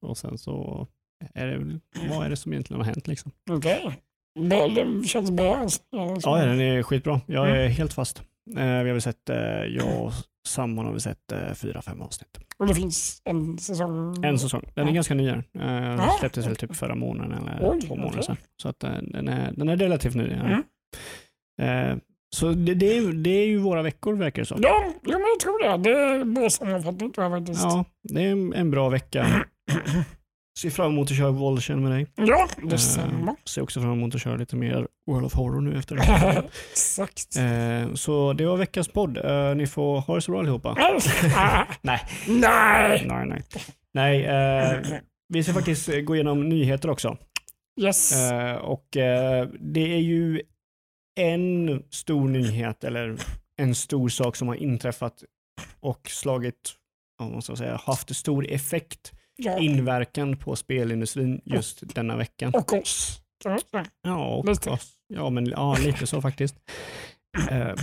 [0.02, 0.88] Och sen så
[1.34, 1.80] är det,
[2.10, 3.32] vad är det som egentligen har hänt liksom?
[3.52, 3.80] okej.
[3.84, 3.94] Bra,
[4.38, 5.56] Det känns bra.
[5.58, 5.80] Alltså.
[5.92, 7.22] Ja, den är skitbra.
[7.26, 7.72] Jag är Mm.
[7.72, 8.20] helt fast.
[8.58, 9.38] Eh, vi har väl sett, eh,
[9.78, 10.12] jag och
[10.48, 12.38] sambon har väl sett eh, fyra, fem avsnitt.
[12.58, 14.24] Och det finns en säsong.
[14.26, 14.64] En säsong.
[14.76, 14.96] Den är Ja.
[14.96, 15.28] ganska ny.
[15.30, 16.16] Eh, Ja.
[16.20, 18.38] släpptes väl typ förra månaden eller Oj, två månader sedan.
[18.62, 20.28] Så att den är, den är relativt ny.
[20.30, 20.64] Mm.
[21.62, 21.98] Eh,
[22.36, 24.58] så det, det, är, det är ju våra veckor verkar det som.
[24.62, 25.78] Ja, ja, men jag tror det.
[25.90, 27.64] Det är bra sammanfattning tror jag faktiskt.
[27.64, 29.28] Ja, det är en bra vecka.
[30.58, 32.08] Ser fram emot att köra Volchen med dig.
[32.16, 33.36] Ja, Eh, detsamma.
[33.46, 36.44] ser också fram emot att köra lite mer World of Horror nu efter det.
[36.72, 37.36] Exakt.
[37.38, 39.18] Eh, så det var veckans podd.
[39.18, 40.74] Eh, ni får ha det så bra allihopa.
[41.82, 42.00] Nej.
[42.28, 43.06] Nej!
[43.08, 43.44] Nej, nej.
[43.94, 45.00] Nej, eh,
[45.34, 47.18] vi ska faktiskt gå igenom nyheter också.
[47.82, 48.32] Yes.
[48.32, 50.42] Eh, och eh, det är ju
[51.20, 53.18] en stor nyhet eller
[53.58, 55.24] en stor sak som har inträffat
[55.80, 56.74] och slagit,
[57.20, 59.60] vad måste jag säga, haft stor effekt, ja.
[59.60, 62.54] inverkan på spelindustrin just denna veckan.
[62.56, 63.22] Och oss.
[63.44, 63.86] säga.
[64.02, 64.70] Ja, och Lite.
[64.70, 64.94] oss.
[65.08, 66.56] ja, men ja, lite så faktiskt.
[67.52, 67.74] Eh,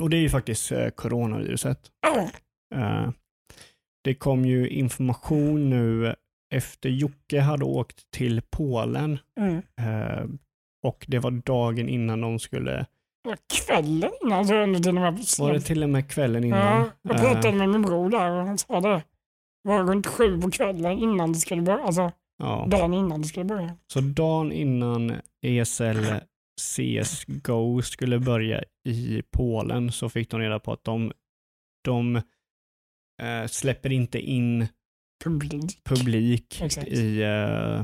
[0.00, 1.78] och det är ju faktiskt eh, coronaviruset.
[2.74, 3.10] Eh,
[4.04, 6.14] det kom ju information nu
[6.54, 9.56] efter Jocke hade åkt till Polen Mm.
[9.80, 10.24] eh,
[10.86, 12.86] och det var dagen innan de skulle,
[13.66, 15.18] Kvällen innan så under till och med.
[15.38, 16.60] var det till och med kvällen innan?
[16.80, 19.02] Ja, jag Eh, pratade med min bror där och han sa det.
[19.68, 21.84] Det var runt sju på kvällen innan det skulle börja.
[21.84, 22.66] Alltså, Ja.
[22.70, 23.76] dagen innan det skulle börja.
[23.92, 25.96] Så dagen innan ESL
[26.60, 31.12] CSGO skulle börja i Polen så fick de reda på att de,
[31.84, 32.16] de
[33.22, 34.66] eh, släpper inte in
[35.24, 35.84] Publik.
[35.84, 37.80] publik i eh,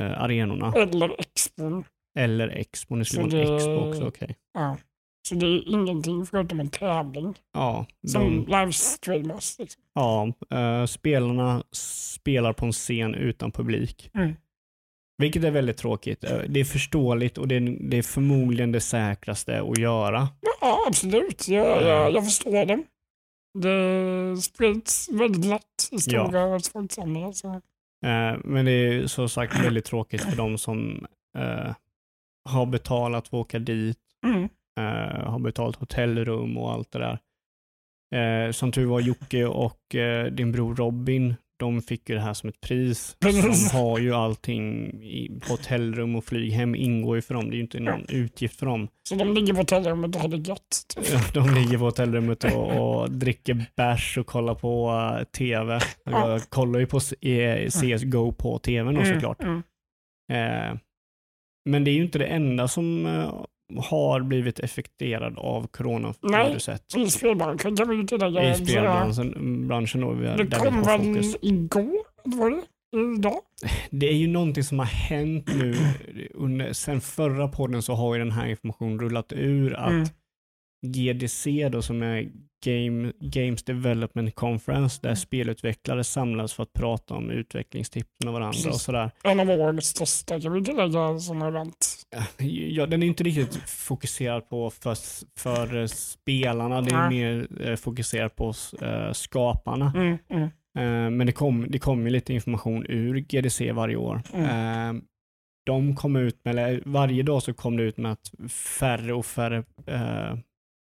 [0.00, 0.72] eh, arenorna.
[0.76, 1.84] Eller expon.
[2.18, 2.94] Eller Expo.
[2.96, 4.36] Nu skulle vara en det- Expo också, okej.
[4.54, 4.76] Ja.
[5.28, 9.56] Så det är ingenting förutom en tävling Ja, som de, livestreamas.
[9.58, 9.82] Liksom.
[9.94, 14.10] ja eh, spelarna spelar på en scen utan publik.
[14.14, 14.34] Mm.
[15.18, 16.24] Vilket är väldigt tråkigt.
[16.24, 20.28] Eh, Det är förståeligt och det är, det är förmodligen det säkraste att göra.
[20.60, 21.48] Ja, absolut.
[21.48, 22.82] Jag, jag, jag förstår det.
[23.58, 27.32] Det sprids väldigt lätt i stora folksamlingar.
[27.32, 27.48] Så.
[28.06, 31.06] Eh, Men det är som sagt väldigt tråkigt för de som
[31.38, 31.74] eh,
[32.44, 34.48] har betalat för att åka dit, Mm.
[34.78, 37.18] Eh, har betalat hotellrum och allt det där.
[38.14, 42.34] Eh, som tur var Jocke och eh, din bror Robin, de fick ju det här
[42.34, 43.16] som ett pris.
[43.20, 47.44] De har ju allting, i hotellrum och flyghem ingår ju för dem.
[47.50, 48.88] Det är ju inte någon utgift för dem.
[49.08, 50.84] så de ligger på hotellrummet och har det gött.
[50.94, 51.04] Typ.
[51.12, 55.80] Ja, De ligger på hotellrummet och, och dricker bärs och kollar på uh, TV.
[56.04, 56.30] Ja.
[56.30, 59.42] Jag kollar ju på C- eh, CSGO på TVn då såklart.
[59.42, 59.62] Mm,
[60.32, 60.72] mm.
[60.72, 60.78] Eh,
[61.70, 63.44] men det är ju inte det enda som eh,
[63.76, 66.82] har blivit effekterad av coronaviruset.
[66.96, 68.50] I spelbranschen kan vi ju tillägga.
[68.50, 71.98] I spelbranschen branschen då, vi Det kom väl igår?
[72.24, 72.62] Var det?
[73.18, 73.40] Idag?
[73.90, 75.76] Det är ju någonting som har hänt nu.
[76.34, 80.08] Under, sen förra podden så har ju den här informationen rullat ur att Mm.
[80.86, 82.28] GDC då som är
[82.64, 85.16] Game, Games Development Conference där Mm.
[85.16, 88.82] spelutvecklare samlas för att prata om utvecklingstips med varandra och Precis.
[88.82, 89.10] sådär.
[89.24, 92.02] En av årets största kan vi tillägga sådana event.
[92.70, 94.96] Ja, den är inte riktigt fokuserad på för,
[95.40, 97.10] för spelarna, det är Nej.
[97.10, 99.92] mer eh, fokuserad på eh, skaparna.
[99.96, 104.22] Mm, mm, Eh, men det kom, det kom ju lite information ur GDC varje år.
[104.34, 104.96] Mm.
[104.96, 105.02] Eh,
[105.66, 109.26] de kom ut med, eller varje dag så kom det ut med att färre och
[109.26, 110.38] färre eh,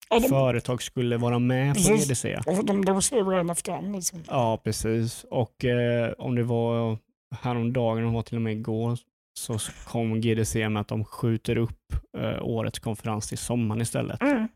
[0.10, 2.08] ja, de, företag skulle vara med på Precis.
[2.08, 2.36] GDC.
[2.46, 3.94] och de dosar ju en efter.
[3.94, 4.24] Liksom.
[4.28, 5.26] Ja, precis.
[5.30, 6.98] Och eh, om det var
[7.36, 8.98] häromdagen, om det var till och med igår,
[9.40, 14.22] så kom GDC med att de skjuter upp eh, årets konferens till sommaren istället.
[14.22, 14.48] Mm.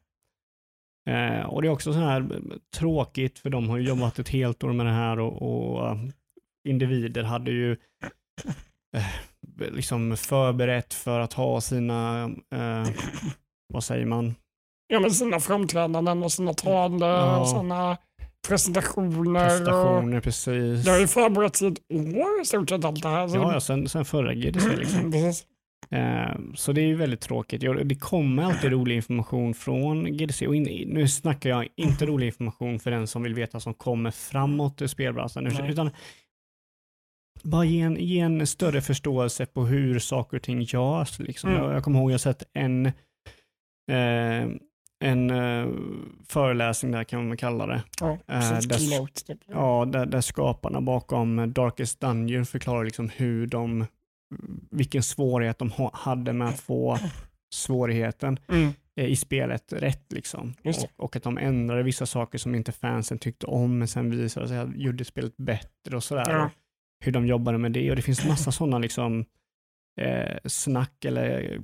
[1.09, 4.63] Eh, och det är också så här eh, tråkigt, för de har jobbat ett helt
[4.63, 5.97] år med det här och, och eh,
[6.67, 7.71] individer hade ju
[8.95, 12.23] eh, liksom förberett för att ha sina,
[12.55, 12.87] eh,
[13.73, 14.35] vad säger man,
[14.91, 17.39] Ja, med sina framträdanden och sina tal Ja.
[17.39, 17.97] och sina
[18.47, 19.43] presentationer.
[19.45, 20.85] Och prestationer precis.
[20.85, 23.27] det har ju förberetts i ett år i stort sett allt det här.
[23.27, 25.01] Så Ja, ja sen, sen förra GDC liksom.
[25.11, 25.45] Precis.
[25.91, 27.61] Eh, Så det är ju väldigt tråkigt.
[27.83, 30.47] Det kommer alltid rolig information från GDC.
[30.47, 34.11] Och in, nu snackar jag inte rolig information för den som vill veta som kommer
[34.11, 35.43] framåt i spelbranschen.
[35.43, 35.71] Nej.
[35.71, 35.89] Utan
[37.43, 41.19] bara ge en, ge en större förståelse på hur saker och ting görs.
[41.19, 41.49] Liksom.
[41.49, 41.63] Mm.
[41.63, 44.47] Jag, jag kommer ihåg jag sett en, eh,
[44.99, 45.67] en eh,
[46.27, 47.83] föreläsning där kan man kalla det.
[47.99, 49.39] Ja, Eh, där- Keynote, typ.
[49.47, 53.85] Ja, där, där skaparna bakom Darkest Dungeon förklarar liksom hur de,
[54.71, 56.97] vilken svårighet de ha, hade med att få
[57.55, 58.69] svårigheten Mm.
[58.95, 60.11] eh, i spelet rätt.
[60.13, 60.53] Liksom.
[60.63, 64.47] Och, och att de ändrade vissa saker som inte fansen tyckte om, men sen visade
[64.47, 66.25] sig att de gjorde spelet bättre och sådär.
[66.29, 66.49] Ja.
[67.05, 67.89] Hur de jobbade med det.
[67.89, 69.25] Och det finns massa sådana liksom,
[70.01, 71.59] eh, snack eller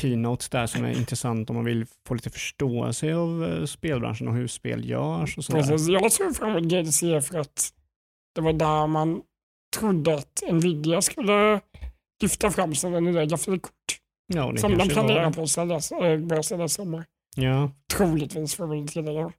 [0.00, 4.34] keynotes där som är intressant om man vill få lite förståelse av eh, spelbranschen och
[4.34, 5.62] hur spel görs och sådär.
[5.62, 5.88] Precis.
[5.88, 7.72] Jag såg fram emot GDC för att
[8.34, 9.22] det var där man
[9.76, 11.60] trodde att Nvidia skulle
[12.22, 13.72] lyfta fram sina nya grafikkort
[14.34, 17.04] Ja, som de var planerar på att äh, börja sälja sommar.
[17.36, 19.32] Ja, Troligtvis får vi tillägga.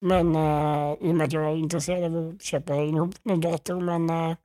[0.00, 3.80] Men uh, i och med att jag är intresserad av att köpa ihop en dator
[3.80, 4.36] men uh,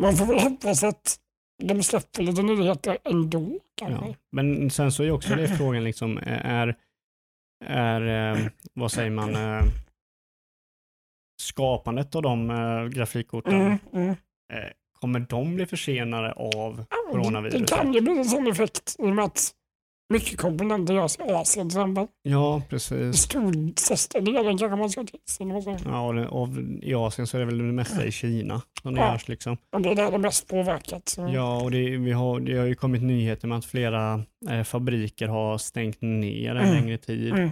[0.00, 1.18] man får väl hoppas att
[1.62, 4.14] de släpper lite nyheter ändå ja.
[4.32, 6.76] Men sen så är också det frågan liksom, är,
[7.64, 9.36] är vad säger man,
[11.42, 12.48] skapandet av de
[12.94, 14.14] grafikkorten, Mm, mm.
[14.92, 17.68] kommer de bli försenade av Ja, Coronaviruset.
[17.68, 19.54] det kan ju bli en sån effekt i och med att
[20.08, 22.06] mycket komponenter görs i Asien till.
[22.22, 23.16] Ja, precis.
[23.76, 25.76] Största delen kanske man ska till så.
[25.84, 26.48] Ja, och
[26.82, 29.12] I Asien så är det väl det mesta i Kina som det Ja.
[29.12, 29.28] görs.
[29.28, 29.56] Liksom.
[29.72, 31.08] och det är där det mest påverkat.
[31.08, 31.30] Så.
[31.34, 35.28] Ja, och det, vi har, det har ju kommit nyheter med att flera eh, fabriker
[35.28, 36.74] har stängt ner en Mm.
[36.74, 37.32] längre tid.
[37.32, 37.50] Mm.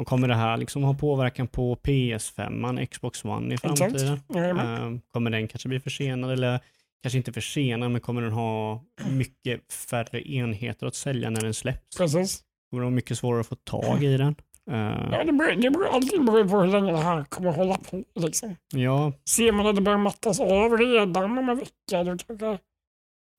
[0.00, 4.20] Och kommer det här liksom ha påverkan på PS5, Xbox One i framtiden?
[4.34, 4.94] Jajamän.
[4.94, 6.60] Eh, kommer den kanske bli försenad eller
[7.02, 11.96] kanske inte försenad, men kommer den ha mycket färre enheter att sälja när den släpps?
[11.98, 12.42] Precis.
[12.70, 14.34] Kommer det vara mycket svårare att få tag i den?
[14.70, 14.76] Eh,
[15.12, 18.04] Ja, det beror, det beror, beror på hur länge det här kommer hålla på.
[18.14, 18.56] Liksom.
[18.74, 22.58] ja, Ser man att det börjar mattas av redan om en vecka, då kanske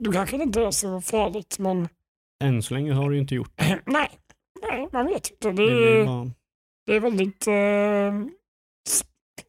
[0.04, 1.88] då kanske det inte är så farligt, men
[2.44, 3.80] Än så länge har du ju inte gjort det.
[3.86, 4.08] nej,
[4.70, 5.52] nej, man vet inte.
[5.52, 6.30] Det Det är, bara,
[6.86, 8.30] det är väldigt sp-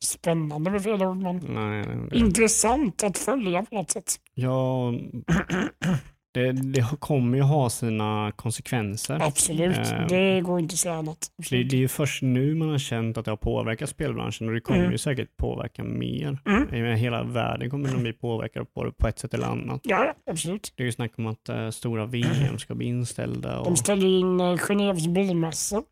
[0.04, 4.16] spännande med fel ord, men nej, det, intressant att följa på något sätt.
[4.34, 4.92] ja,
[6.34, 9.20] det, det kommer ju ha sina konsekvenser.
[9.22, 11.18] Absolut, Eh, det går inte att säga annat.
[11.50, 14.54] Det, det är ju först nu man har känt att det har påverkat spelbranschen och
[14.54, 14.92] det kommer Mm.
[14.92, 16.40] ju säkert påverka mer.
[16.46, 16.96] Mm.
[16.98, 19.82] Hela världen kommer nog bli påverkad på det på ett sätt eller annat.
[19.84, 20.74] Ja, absolut.
[20.76, 23.60] Det är ju snack om att eh, stora VM ska bli inställda.
[23.60, 25.84] Och, De ställer in eh, Genèves bilmässa,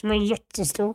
[0.00, 0.94] som är jättestor.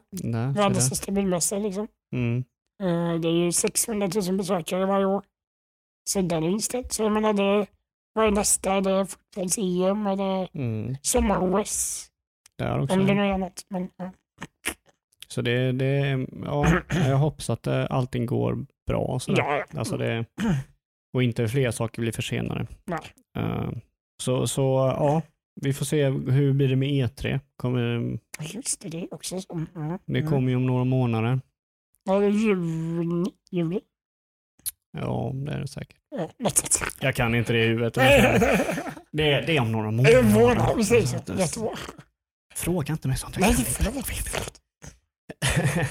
[0.54, 1.58] Världens största bilmässa.
[1.58, 1.88] Liksom.
[2.16, 2.44] Mm.
[2.84, 5.24] Eh, Det är ju 600 000 besökare varje år.
[6.10, 6.92] Så den är inställd.
[6.92, 7.68] Så jag menar, det,
[8.14, 8.82] vad är nästa?
[8.82, 10.96] Det är fotbolls-EM är Mm.
[11.02, 12.08] sommar-OS.
[12.90, 13.66] Om det nu är något.
[13.70, 14.12] Men, ja.
[15.28, 19.20] Så det, det, ja, jag hoppas att eh, allting går bra.
[19.20, 19.44] Sådär.
[19.44, 19.80] Ja.
[19.80, 20.26] Alltså det,
[21.14, 22.68] och inte fler saker blir försenade.
[23.38, 23.70] Eh,
[24.24, 24.62] så, så
[24.98, 25.22] ja,
[25.62, 27.40] vi får se hur blir det med E3.
[27.56, 29.54] Kommer, just det, det är också så.
[29.76, 30.00] Mm.
[30.06, 31.40] det kommer ju om några månader.
[32.04, 33.80] Ja, det juni, juli.
[34.98, 35.98] Ja, det är det säkert.
[36.16, 36.30] Ja.
[37.02, 37.94] Jag kan inte det i huvudet.
[39.16, 40.20] Det är, det är om några månader.
[40.20, 41.14] En månad, precis.
[41.14, 41.70] Jättebra.
[42.56, 43.38] Fråga inte mig sånt.
[43.40, 44.60] Nej, förlåt.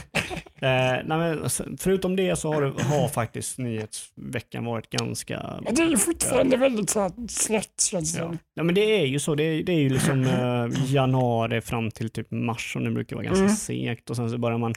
[0.63, 1.39] Eh, nej,
[1.79, 5.61] förutom det så har, det, har faktiskt nyhetsveckan varit ganska...
[5.71, 8.35] Det är ju fortfarande väldigt så här slätt känns det Ja.
[8.55, 9.35] ja, men det är ju så.
[9.35, 13.17] Det är, det är ju liksom eh, januari fram till typ mars som det brukar
[13.17, 13.57] vara ganska Mm.
[13.57, 14.75] segt och sen så börjar man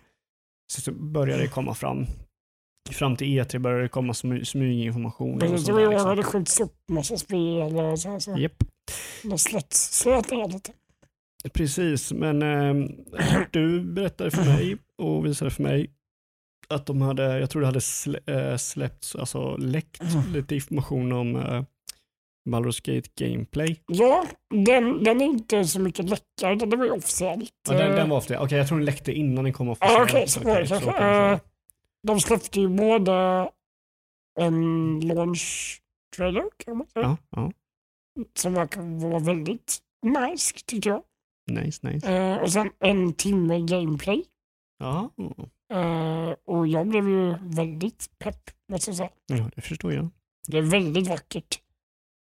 [0.74, 2.06] så, börjar det komma fram.
[2.92, 5.40] Fram till E3 börjar det komma smy, smyginformation.
[5.40, 8.20] Precis, sånt och i där, år har det skjutits upp massa spel och så.
[8.20, 8.38] så.
[8.38, 8.64] Japp.
[9.24, 9.30] Det
[10.36, 10.72] ner lite.
[11.54, 12.90] Precis, men eh,
[13.52, 15.92] du berättade för mig och visade för mig
[16.70, 20.34] att de hade, jag tror det hade slä, eh, släppts, alltså läckt Mm.
[20.34, 21.64] lite information om eh,
[22.50, 23.80] Baldur's Gate Gameplay.
[23.88, 24.26] Ja,
[24.66, 27.52] den, den är inte så mycket läcka, utan det var ju officiellt.
[27.68, 30.30] Ja, den, Eh, den var ofta, okej jag tror den läckte innan den kom officiellt.
[30.30, 30.92] så det Okej, kanske.
[30.92, 31.40] kan det Eh,
[32.08, 33.50] De släppte ju både
[34.40, 35.82] en launch
[36.18, 37.52] trailer kan man säga, Ja, ja,
[38.38, 41.04] som verkar vara väldigt nice tyckte jag.
[41.52, 42.12] nice, nice.
[42.18, 44.24] Eh, och sen en timme gameplay.
[44.80, 45.10] Ja,
[45.74, 49.10] Eh, och jag blev ju väldigt pepp, måste jag säga.
[49.28, 50.10] ja, det förstår jag.
[50.48, 51.60] Det är väldigt vackert.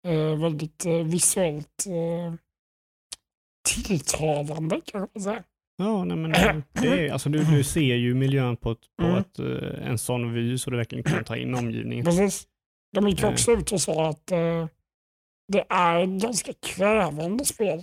[0.07, 2.35] Eh, väldigt eh, visuellt eh,
[3.69, 5.45] tilltalande kan man säga.
[5.77, 6.31] Ja, nej, men
[6.73, 9.19] det är, alltså, du, du ser ju miljön på, ett, på Mm.
[9.19, 9.39] ett,
[9.83, 12.05] en sån vy så du verkligen kan ta in omgivningen.
[12.05, 12.49] Precis.
[12.93, 14.67] De gick också ut och sa att eh,
[15.53, 17.83] det är ett ganska krävande spel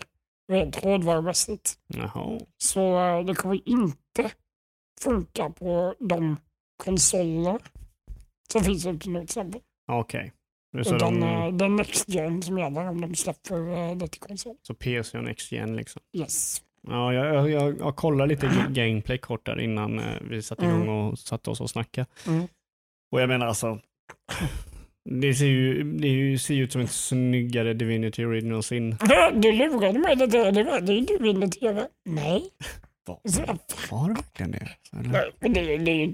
[0.52, 1.80] rent hårdvarumässigt.
[1.88, 4.32] Jaha, Så eh, det kommer inte
[5.02, 6.38] funka på de
[6.84, 7.60] konsoler
[8.52, 9.62] som finns ute nu till exempel.
[9.92, 10.28] okej.
[10.30, 10.43] Så,
[10.74, 14.22] Utan de, eh, det är Next Gen som gäller om de släpper eh, det till
[14.22, 14.56] konsol.
[14.62, 16.02] så PC och Next Gen liksom.
[16.18, 16.62] Yes.
[16.88, 20.66] Ja, jag, jag, jag, jag kollade lite ga- gameplay kort där innan eh, vi satte
[20.66, 22.08] igång och satte oss och snackade.
[22.28, 22.48] Mm.
[23.12, 23.80] Och jag menar alltså,
[25.10, 28.98] det ser ju, det är ju, ser ju ut som ett snyggare Divinity Original Sin.
[29.34, 30.16] Du lurade mig.
[30.16, 31.88] Det var det du ville tv.
[32.06, 32.44] Nej.
[33.92, 34.70] Var det verkligen det?
[35.40, 36.14] Men det, är- det är ju.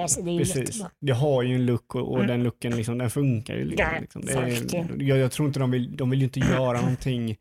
[0.00, 0.56] Alltså det är ju Precis.
[0.56, 0.90] jättebra.
[1.00, 2.26] Det har ju en look och, och Mm.
[2.28, 3.64] den looken liksom, den funkar ju.
[3.64, 4.28] Liksom, Ja, liksom.
[4.28, 7.36] Är, jag, jag tror inte de vill, de vill ju inte göra någonting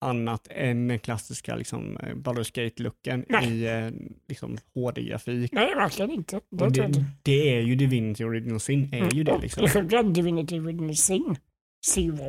[0.00, 3.90] annat än den klassiska liksom, Baldur's Gate-looken i eh,
[4.28, 5.52] liksom, HD-grafik.
[5.52, 6.40] Nej, verkligen inte.
[6.50, 9.64] Det det, det är ju Divinity Original Sin, är ju det liksom.
[9.74, 11.36] Är att Divinity Original Sin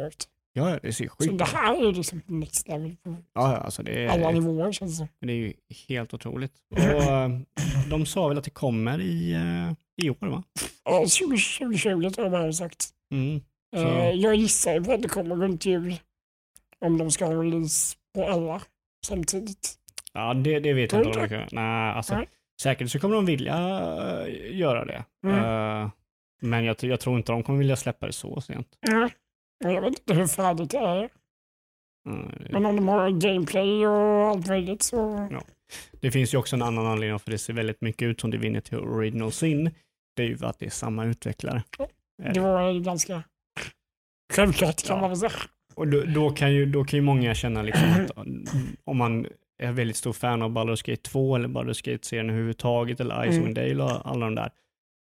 [0.07, 0.27] ut.
[0.57, 1.49] Ja, det ser Så sjukt det ut.
[1.49, 4.97] här är liksom next level på Ja, ja, alltså det alla är, nivåer känns det
[4.97, 5.07] som.
[5.21, 5.53] det är ju
[5.87, 6.53] helt otroligt.
[6.71, 7.29] Och eh,
[7.89, 10.43] de sa väl att det kommer i, eh, i år va?
[10.83, 12.89] Ja, 2020 tror jag man har sagt.
[13.11, 13.41] Mm.
[13.75, 15.95] Så- Eh, Jag gissar ju på att det kommer runt jul.
[16.85, 18.61] Om de ska ha release på alla
[19.05, 19.75] samtidigt.
[20.13, 21.47] Ja, det, det vet jag inte om de Tror kan.
[21.51, 22.29] Nej, alltså Nej.
[22.61, 23.55] säkert så kommer de vilja
[24.27, 25.03] eh, göra det.
[25.23, 25.35] Mm.
[25.83, 25.89] Eh,
[26.41, 28.67] men jag, jag tror inte de kommer vilja släppa det så sent.
[28.87, 29.09] Nej.
[29.59, 31.09] Jag vet inte hur färdigt det är.
[32.09, 35.27] Mm, Men om de har gameplay och allt möjligt så...
[35.31, 35.41] Ja.
[36.01, 38.75] Det finns ju också en annan anledning för det ser väldigt mycket ut som Divinity
[38.75, 39.71] Original Sin.
[40.15, 41.63] Det är ju att det är samma utvecklare.
[42.23, 43.23] Är Det var ju ganska
[44.33, 45.01] självklart kan Ja.
[45.01, 45.31] man väl säga.
[45.75, 48.45] Och då, då, kan ju, då kan ju många känna liksom att mm,
[48.83, 49.27] om man
[49.63, 53.83] är väldigt stor fan av Baldur's Gate 2 eller Baldur's Gate-serien överhuvudtaget eller Icewind Dale
[53.83, 54.51] och alla de där.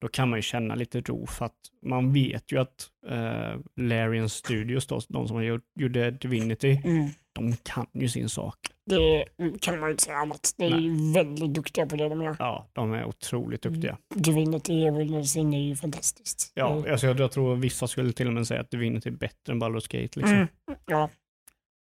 [0.05, 4.29] Då kan man ju känna lite ro för att man vet ju att uh, Larian
[4.29, 7.09] Studios, då, de som har gjort, gjorde Divinity, Mm.
[7.33, 8.59] de kan ju sin sak.
[8.87, 9.25] Det
[9.61, 10.55] kan man ju inte säga annat.
[10.57, 12.37] De är ju väldigt duktiga på det de gör.
[12.39, 13.99] Ja, de är otroligt duktiga.
[14.15, 16.53] Divinity Original Sin är ju fantastiskt.
[16.55, 16.93] Ja, Mm.
[16.93, 19.63] alltså jag, jag tror vissa skulle till och med säga att Divinity är bättre än
[19.63, 20.21] Baldur's Gate.
[20.21, 20.33] Liksom.
[20.35, 20.49] Mm.
[20.87, 21.11] Ja,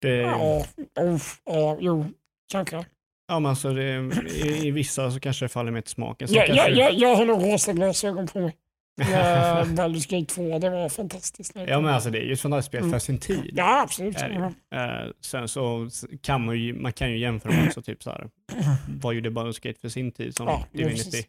[0.03, 0.65] Det, ja,
[1.01, 2.07] oh, ja, jo,
[2.53, 2.87] kanske.
[3.29, 6.29] Ja, men alltså det, i, I vissa så kanske det faller mig till smaken.
[6.31, 8.57] Jag, kanske, jag, jag, jag har nog rosa glasögon på mig.
[8.99, 11.53] Med Baldur's Gate 2, det var fantastiskt.
[11.67, 12.93] ja, men alltså det är ju ett här spel Mm.
[12.93, 13.51] för sin tid.
[13.55, 14.17] Ja, absolut.
[14.21, 14.53] Ja.
[14.79, 15.89] Eh, sen så
[16.23, 18.29] kan man ju, man kan ju jämföra också, typ så här,
[19.01, 21.23] vad gjorde Baldur's Gate för sin tid som Ja, Divinity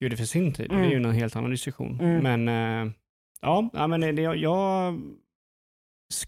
[0.00, 0.70] gjorde för sin tid.
[0.70, 0.82] Mm.
[0.82, 2.00] Det är ju en helt annan diskussion.
[2.00, 2.42] Mm.
[2.42, 2.94] Men
[3.40, 4.94] ja, ja, men det, jag, jag,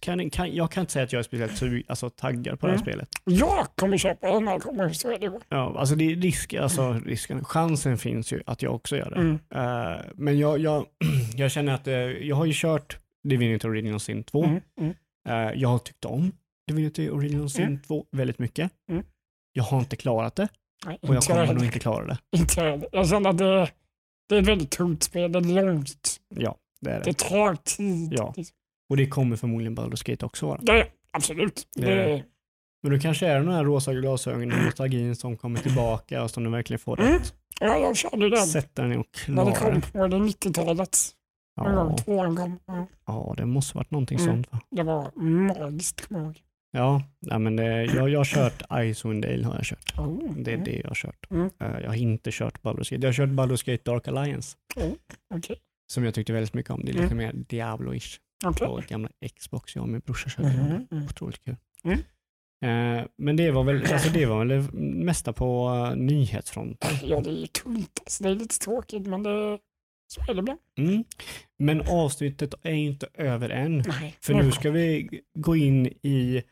[0.01, 2.73] kan, kan, jag kan inte säga att jag är speciellt sug, alltså, taggad på det
[2.73, 2.87] här Mm.
[2.93, 3.09] spelet.
[3.25, 5.41] Jag kommer köpa den när jag kommer, så är det.
[5.49, 9.17] Ja, alltså det är risk, alltså risken, chansen finns ju att jag också gör det.
[9.17, 9.39] Mm.
[9.55, 10.87] Eh, men jag, jag,
[11.37, 14.45] jag känner att eh, jag har ju kört Divinity Original Sin 2.
[14.45, 14.61] Mm.
[14.81, 14.95] Mm.
[15.29, 16.33] Eh, jag har tyckt om
[16.69, 17.81] Divinity Original Sin Mm.
[17.81, 18.71] 2 väldigt mycket.
[18.91, 19.05] Mm.
[19.53, 20.49] Jag har inte klarat det
[20.87, 22.19] Nej, och jag kommer nog inte klara det.
[22.37, 22.85] Inte jag.
[22.93, 23.71] Jag känner att det,
[24.29, 25.33] det är ett väldigt tungt spel.
[25.33, 26.17] Det är långt.
[26.37, 27.05] Ja, det är det.
[27.05, 28.15] Det tar tid.
[28.19, 28.35] Ja.
[28.89, 30.59] Och det kommer förmodligen Baldur's Gate också vara.
[30.63, 31.69] Det, absolut.
[31.75, 32.25] Det- Det,
[32.83, 36.45] Men det kanske är de här rosa glasögonen och nostalgin som kommer tillbaka och som
[36.45, 37.13] du verkligen får Mm.
[37.13, 37.35] rätt.
[37.61, 40.97] ja, jag körde den Sätta den och när det klara kom på det 90-talet.
[41.61, 42.59] En gång, Ja, tvåan kom.
[42.67, 44.29] Ja, ja, det måste varit någonting Mm.
[44.35, 44.61] sånt va?
[44.71, 46.41] det var magiskt, kommer jag ihåg.
[46.73, 49.99] Ja, ja men det, jag, jag har kört Icewind Dale har jag kört.
[49.99, 51.31] Oh, Det är mm, det jag har kört.
[51.31, 51.51] Mm.
[51.61, 52.95] Eh, Jag har inte kört Baldur's Gate.
[53.07, 54.57] Jag har kört Baldur's Gate Dark Alliance
[55.35, 55.59] Okej.
[55.93, 56.81] som jag tyckte väldigt mycket om.
[56.85, 57.17] Det är lite Mm.
[57.17, 58.67] mer Diablo-ish okej.
[58.67, 59.77] på gamla Xbox.
[59.77, 60.87] Jag och min brorsa körde det.
[60.97, 61.05] mm.
[61.07, 61.57] Otroligt kul.
[61.85, 61.99] Mm.
[62.65, 64.73] Eh, Men det var väl alltså det var väl
[65.05, 66.91] mesta på uh, nyhetsfronten.
[67.03, 68.01] Ja, det är ju tungt.
[68.01, 69.59] Alltså, det är lite tråkigt, men det,
[70.09, 70.59] så är det ibland.
[70.79, 71.05] Mm.
[71.59, 73.85] Men avsnittet är inte över än.
[73.89, 74.17] Nej.
[74.21, 76.43] För nu ska vi gå in i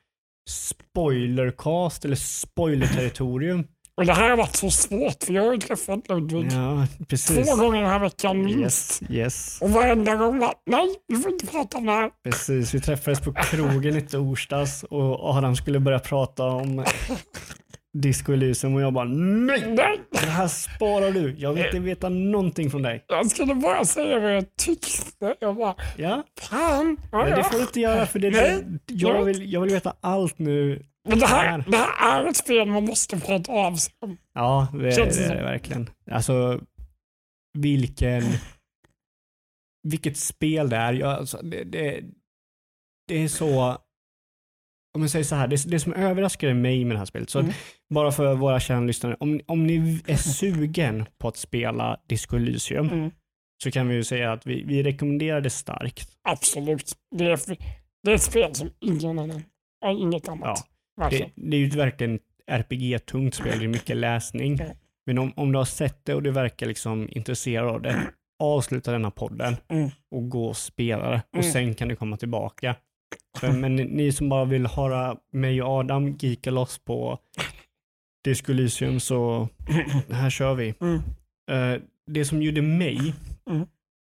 [0.48, 3.64] spoilercast eller spoilerterritorium.
[3.96, 7.48] Och det här har varit så svårt, för jag har ju träffat Ludvig Ja, precis.
[7.48, 9.02] två gånger den här veckan minst.
[9.02, 9.58] Yes, yes.
[9.60, 12.10] Och varenda gång var nej, vi får inte prata om det här.
[12.24, 16.84] Precis, vi träffades på krogen i torsdags och Adam skulle börja prata om
[18.00, 21.34] Disco Elysium och jag bara nej, Nej, det här sparar du.
[21.38, 23.04] Jag vill inte veta någonting från dig.
[23.08, 25.34] jag skulle bara säga vad jag tyckte.
[25.40, 26.96] Jag bara, Ja, fan.
[27.12, 27.44] Ja, men det ja.
[27.44, 30.86] får du inte göra för det, Nej, jag, vill, jag vill veta allt nu.
[31.08, 34.16] Men det här, det här är ett spel man måste prata av sig om.
[34.34, 35.90] Ja, det, Känns det är det det verkligen.
[36.10, 36.60] Alltså,
[37.58, 38.22] vilken...
[39.88, 40.92] Vilket spel det är.
[40.92, 42.00] Jag, alltså, det, det,
[43.08, 43.78] det är så...
[44.96, 47.38] Om jag säger så här, det, det som överraskade mig med det här spelet, så
[47.38, 47.52] Mm.
[47.94, 52.88] bara för våra kära lyssnare, om, om ni är sugen på att spela Disco Elysium
[52.88, 53.10] Mm.
[53.62, 56.08] så kan vi ju säga att vi, vi rekommenderar det starkt.
[56.28, 56.92] Absolut.
[57.16, 57.56] Det är,
[58.02, 59.42] det är ett spel som ingen annan,
[59.86, 60.68] inget annat.
[61.00, 62.18] Ja, Det, det är ju ett verkligen
[62.50, 64.56] RPG-tungt spel, det är mycket läsning.
[64.56, 64.64] Ja.
[65.06, 67.96] Men om, om du har sett det och du verkar liksom intresserad av det,
[68.42, 69.90] avsluta denna podden Mm.
[70.10, 71.22] och gå och spela det.
[71.30, 71.52] Och Mm.
[71.52, 72.76] sen kan du komma tillbaka.
[73.42, 77.18] Men ni som bara vill höra mig och Adam geeka loss på
[78.24, 79.48] Disco Elysium så
[80.10, 80.74] här kör vi.
[80.80, 81.00] Mm.
[81.50, 83.14] Eh, det som gjorde mig
[83.50, 83.66] Mm.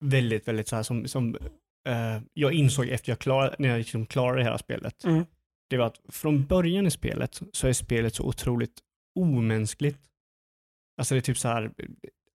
[0.05, 1.35] väldigt, väldigt så här som, som
[1.89, 5.03] eh, jag insåg efter jag klarade, när jag liksom klarade hela spelet.
[5.03, 5.25] Mm.
[5.69, 8.79] Det var att från början i spelet så är spelet så otroligt
[9.19, 9.99] omänskligt.
[10.97, 11.71] Alltså det är typ så här,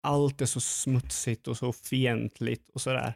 [0.03, 3.15] allt är så smutsigt och så fientligt och sådär.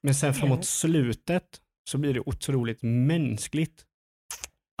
[0.00, 0.62] Men sen framåt Mm.
[0.62, 3.84] slutet så blir det otroligt mänskligt.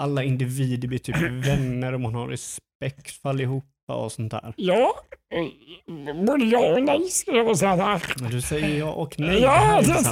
[0.02, 4.54] Alla individer blir typ vänner och man har respekt för allihopa och sånt där.
[4.56, 4.94] Ja,
[6.26, 8.00] både ja och nej skulle jag säga.
[8.20, 9.40] Men du säger ja och nej.
[9.40, 10.02] Ja, det är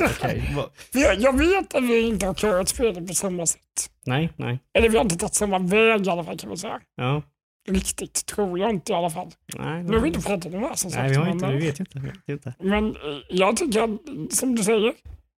[0.92, 3.60] För Jag, jag vet att vi inte har klarat spelet på samma sätt.
[4.06, 4.58] Nej, nej.
[4.78, 6.80] Eller vi har inte tagit samma väg i alla fall kan man säga.
[6.96, 7.22] Ja.
[7.68, 9.28] Riktigt, tror jag inte i alla fall.
[9.58, 11.46] Nej, Nu har vi inte pratat om det här som nej vi har men- inte,
[11.52, 11.98] vi vet inte.
[11.98, 12.54] Vi vet inte.
[12.58, 12.96] Men eh,
[13.28, 13.90] jag tycker att,
[14.34, 14.94] som du säger,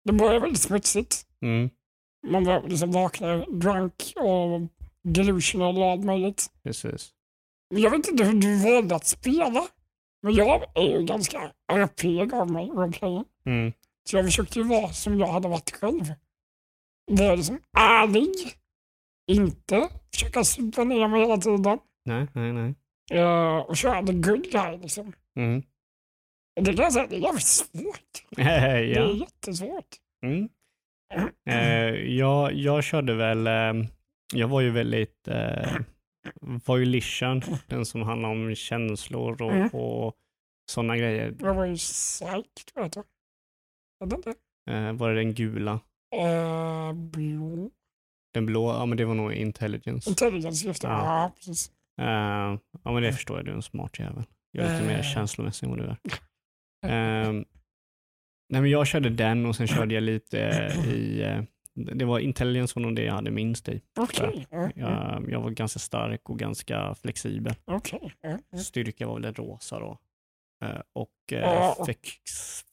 [0.04, 1.26] det börjar väldigt smutsigt.
[1.42, 1.70] Mm,
[2.26, 4.60] Man var- liksom vaknar drunk och
[5.14, 6.46] delusional och allt möjligt.
[6.62, 7.12] precis.
[7.74, 9.66] Jag vet inte hur du valde att spela.
[10.22, 12.70] Men jag är ju ganska RPG av mig.
[13.46, 13.72] Mm,
[14.08, 16.04] Så jag försökte ju vara som jag hade varit själv.
[17.10, 18.30] Vara liksom ärlig.
[19.30, 21.78] Inte försöka supa ner mig hela tiden.
[22.04, 22.74] nej, nej, nej.
[23.12, 25.12] Eh, och köra the good guy liksom.
[25.36, 25.62] Mm.
[26.60, 28.24] Det kan jag säga, det är jävligt svårt.
[28.36, 29.12] Det är ja.
[29.12, 29.96] jättesvårt.
[30.24, 30.48] Mm.
[31.50, 33.88] Eh, jag, jag körde väl, eh,
[34.34, 35.76] jag var ju väldigt, eh,
[36.40, 39.68] var ju Lishan, den som handlar om känslor och, Mm.
[39.68, 40.16] och
[40.70, 41.30] Sådana grejer.
[41.30, 43.04] Det var ju Psych, tror jag.
[44.70, 45.80] Eh, var det den gula?
[46.16, 47.70] Eh, blå.
[48.34, 48.68] Den blå?
[48.72, 50.10] Ja men det var nog intelligence.
[50.10, 50.88] Intelligence, just det.
[50.88, 51.04] Ja.
[51.04, 51.70] Ja, precis.
[52.00, 52.06] Eh,
[52.84, 54.24] ja men det förstår jag, du är en smart jävel.
[54.50, 55.02] Jag är lite mer Eh.
[55.14, 55.96] känslomässig än vad du är.
[58.50, 60.38] Nej men jag körde den och sen körde jag lite
[60.88, 61.42] i, eh,
[61.94, 63.80] det var intelligence var nog det jag hade minst i.
[63.94, 64.06] Ja,
[64.74, 67.54] Jag, jag var ganska stark och ganska flexibel.
[67.66, 67.80] Ja.
[68.58, 69.98] Styrka var väl den rosa då.
[70.64, 72.02] Eh, och eh, flex,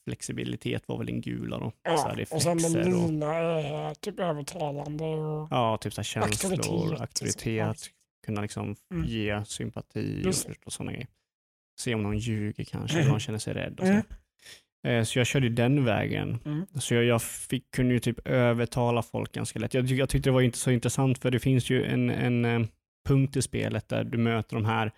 [0.04, 1.70] flexibilitet var väl den gula då.
[1.72, 6.04] så Ja, här, och sen och, lila är typ övertalande och ja, typ så här
[6.04, 7.94] känslor, Auktoritet, auktoritet, liksom.
[8.26, 9.06] kunna liksom Mm.
[9.08, 11.08] ge sympati och, och sådana grejer.
[11.80, 13.94] Se om någon ljuger kanske, eller någon känner sig rädd och så.
[14.88, 16.40] Eh, Så jag körde den vägen.
[16.46, 16.66] Mm.
[16.76, 19.74] Så jag, jag fick, kunde ju typ övertala folk ganska lätt.
[19.74, 22.68] Jag, jag tyckte det var inte så intressant för det finns ju en, en eh,
[23.08, 24.92] punkt i spelet där du möter de här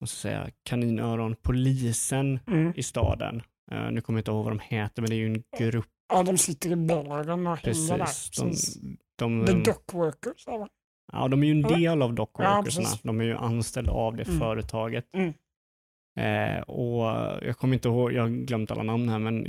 [0.00, 2.72] måste säga, kaninöron, polisen Mm.
[2.76, 3.42] i staden.
[3.72, 5.86] Eh, nu kommer jag inte ihåg vad de heter men det är ju en grupp
[6.14, 8.04] Ja, de sitter i baren och hänger där.
[8.04, 8.30] precis.
[8.36, 8.76] De, Precis.
[9.18, 10.42] de, The dock workers.
[10.46, 10.68] Ja,
[11.12, 11.76] ja, de är ju en Eller?
[11.76, 12.62] del av dockworkersna.
[12.84, 13.02] precis.
[13.02, 14.38] de är ju anställda av det Mm.
[14.40, 15.04] företaget.
[15.14, 15.32] Mm.
[16.20, 17.04] Eh, och
[17.42, 19.46] jag kommer inte ihåg, jag har glömt alla namn här men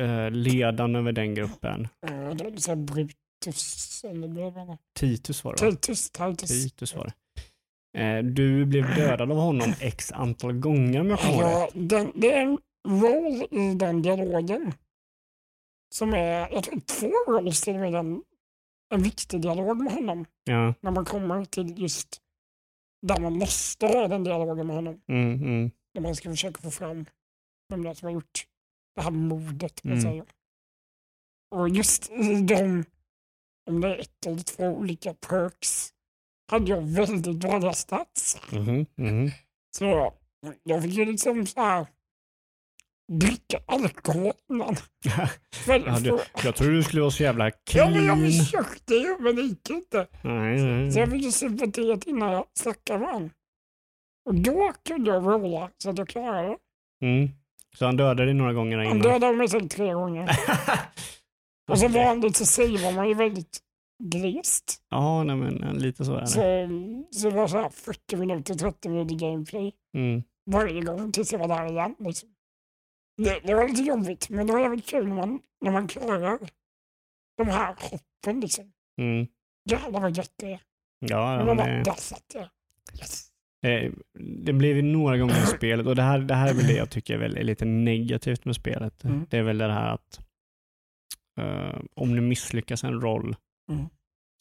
[0.00, 4.02] eh, ledaren över den gruppen, Ja, det är så här Brutus?
[5.00, 5.70] Titus var det va?
[5.70, 6.10] Titus.
[6.10, 6.48] Titus.
[6.64, 7.12] Titus var det.
[8.00, 11.68] Eh, du blev dödad av honom x antal gånger om jag kommer Ja,
[12.14, 14.72] det är en roll i den dialogen.
[15.94, 18.22] Som är, jag tror två rolls till och med, en,
[18.94, 20.24] en viktig dialog med honom.
[20.44, 20.74] Ja.
[20.80, 22.20] När man kommer till just
[23.02, 25.00] där man måste ha den dialogen med honom.
[25.08, 27.06] Mm, mm, När man ska försöka få fram
[27.68, 28.46] vem det är som har gjort
[28.94, 29.84] det här mordet.
[29.84, 29.98] Mm.
[29.98, 30.10] Mm.
[30.10, 30.24] Säger.
[31.50, 32.84] Och just i de,
[33.70, 35.92] om det är ett eller två olika perks,
[36.50, 38.38] hade jag väldigt dåliga stats.
[38.52, 39.30] mhm, mhm.
[39.76, 40.12] Så
[40.62, 41.86] jag fick ju liksom så här
[43.12, 44.76] dricka alkohol innan.
[45.66, 48.32] Ja, du, jag trodde du skulle vara så jävla ja, men jag clean.
[48.32, 50.06] försökte ju, men det gick inte.
[50.22, 53.30] Nej, nej, Så jag fick ju sympatiet innan jag snackade med honom.
[54.28, 56.56] Och då kunde jag rolla så att jag klarade det.
[57.06, 57.28] Mm.
[57.78, 59.12] Så han dödade dig några gånger där Han innan?
[59.12, 60.30] dödade mig sen tre gånger.
[61.70, 62.04] Och så Okej.
[62.04, 63.58] vanligt så säger man ju väldigt
[64.04, 64.76] glest.
[64.90, 66.26] Ja, nej, men eh, lite så är det.
[66.26, 66.40] Så,
[67.20, 70.22] så det var så här 40 minuter, 30 minuter gameplay Mm.
[70.50, 71.94] varje gång tills jag var där igen.
[71.98, 72.28] Liksom.
[73.16, 76.38] Det, det var lite jobbigt, men det var jävligt kul när man, när man klarar
[77.36, 78.40] de här hoppen.
[78.40, 78.72] Liksom.
[79.00, 79.26] Mm.
[79.70, 80.60] Jävlar vad gött det är.
[80.98, 82.48] Ja, Men ja det, där satt jag.
[82.98, 83.28] Yes.
[83.66, 83.92] eh,
[84.44, 86.90] det blev några gånger i spelet och det här, det här är väl det jag
[86.90, 89.04] tycker är, väl, är lite negativt med spelet.
[89.04, 89.26] Mm.
[89.30, 90.20] Det är väl det här att
[91.40, 93.36] eh, om du misslyckas en roll
[93.70, 93.84] Mm.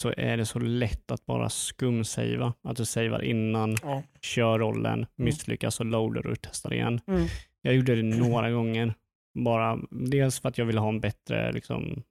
[0.02, 2.54] så är det så lätt att bara skumsavea.
[2.64, 4.04] Att du savear innan, Ja.
[4.22, 7.02] kör rollen, misslyckas och loadar och testar igen.
[7.08, 7.28] Mm.
[7.66, 8.94] Jag gjorde det några gånger.
[9.40, 12.04] Bara dels för att jag ville ha en bättre, liksom,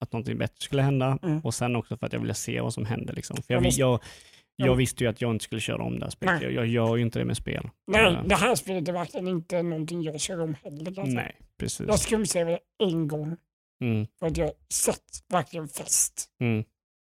[0.00, 1.40] att någonting bättre skulle hända Mm.
[1.40, 3.12] och sen också för att jag ville se vad som hände.
[3.12, 3.36] Liksom.
[3.36, 4.00] För Ja, jag, jag,
[4.56, 4.74] jag Ja.
[4.74, 6.42] visste ju att jag inte skulle köra om det här spelet.
[6.42, 7.70] Jag, jag gör ju inte det med spel.
[7.86, 10.84] Nej, Eh, det här spelet är verkligen inte någonting jag kör om heller.
[10.86, 11.06] jag säga.
[11.06, 11.86] Nej, precis.
[11.88, 13.36] Jag skumsavade en gång
[13.80, 16.30] Mm, för att jag satt verkligen fast.
[16.40, 16.64] mm,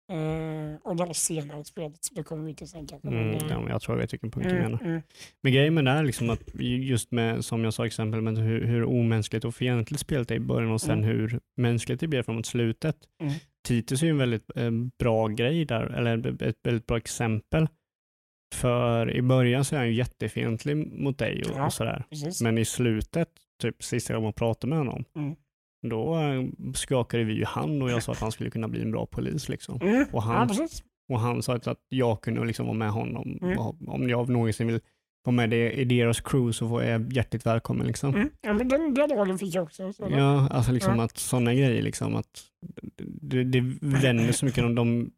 [0.09, 2.65] Eh, och det var senare i spelet så det kommer vi inte
[3.03, 4.81] men, mm, ja, men jag tror jag vet vilken punkt du mm, menar.
[4.83, 5.01] mm,
[5.41, 8.65] Men grejen med det är liksom att just med, som jag sa exempel, med hur,
[8.65, 11.05] hur omänskligt och fientligt spelet är i början och sen Mm.
[11.09, 12.95] hur mänskligt det blir framåt slutet.
[13.21, 13.33] Mm.
[13.67, 17.67] Titus är ju en väldigt eh, bra grej där, eller ett väldigt bra exempel.
[18.55, 21.65] För i början så är han ju jättefientlig mot dig och, Ja.
[21.65, 22.03] och sådär.
[22.09, 22.41] precis.
[22.41, 23.29] Men i slutet,
[23.61, 25.35] typ sista gången man pratade med honom, Mm.
[25.81, 28.91] Då eh, skakade vi ju hand och jag sa att han skulle kunna bli en
[28.91, 29.49] bra polis.
[29.49, 29.81] Liksom.
[29.81, 30.05] Mm.
[30.11, 30.67] Och han- Ja.
[31.09, 33.39] Och han sa att jag kunde liksom vara med honom.
[33.41, 33.57] Mm.
[33.87, 34.79] Om jag någonsin vill
[35.23, 37.87] vara med i deras crew så får jag hjärtligt välkommen.
[37.87, 38.15] Liksom.
[38.15, 38.29] Mm.
[38.41, 39.93] Ja, men den dialogen fick jag också.
[39.93, 41.03] Så Ja, alltså liksom Ja.
[41.03, 42.43] att sådana grejer, liksom att
[43.21, 45.11] det, det vänder så mycket om de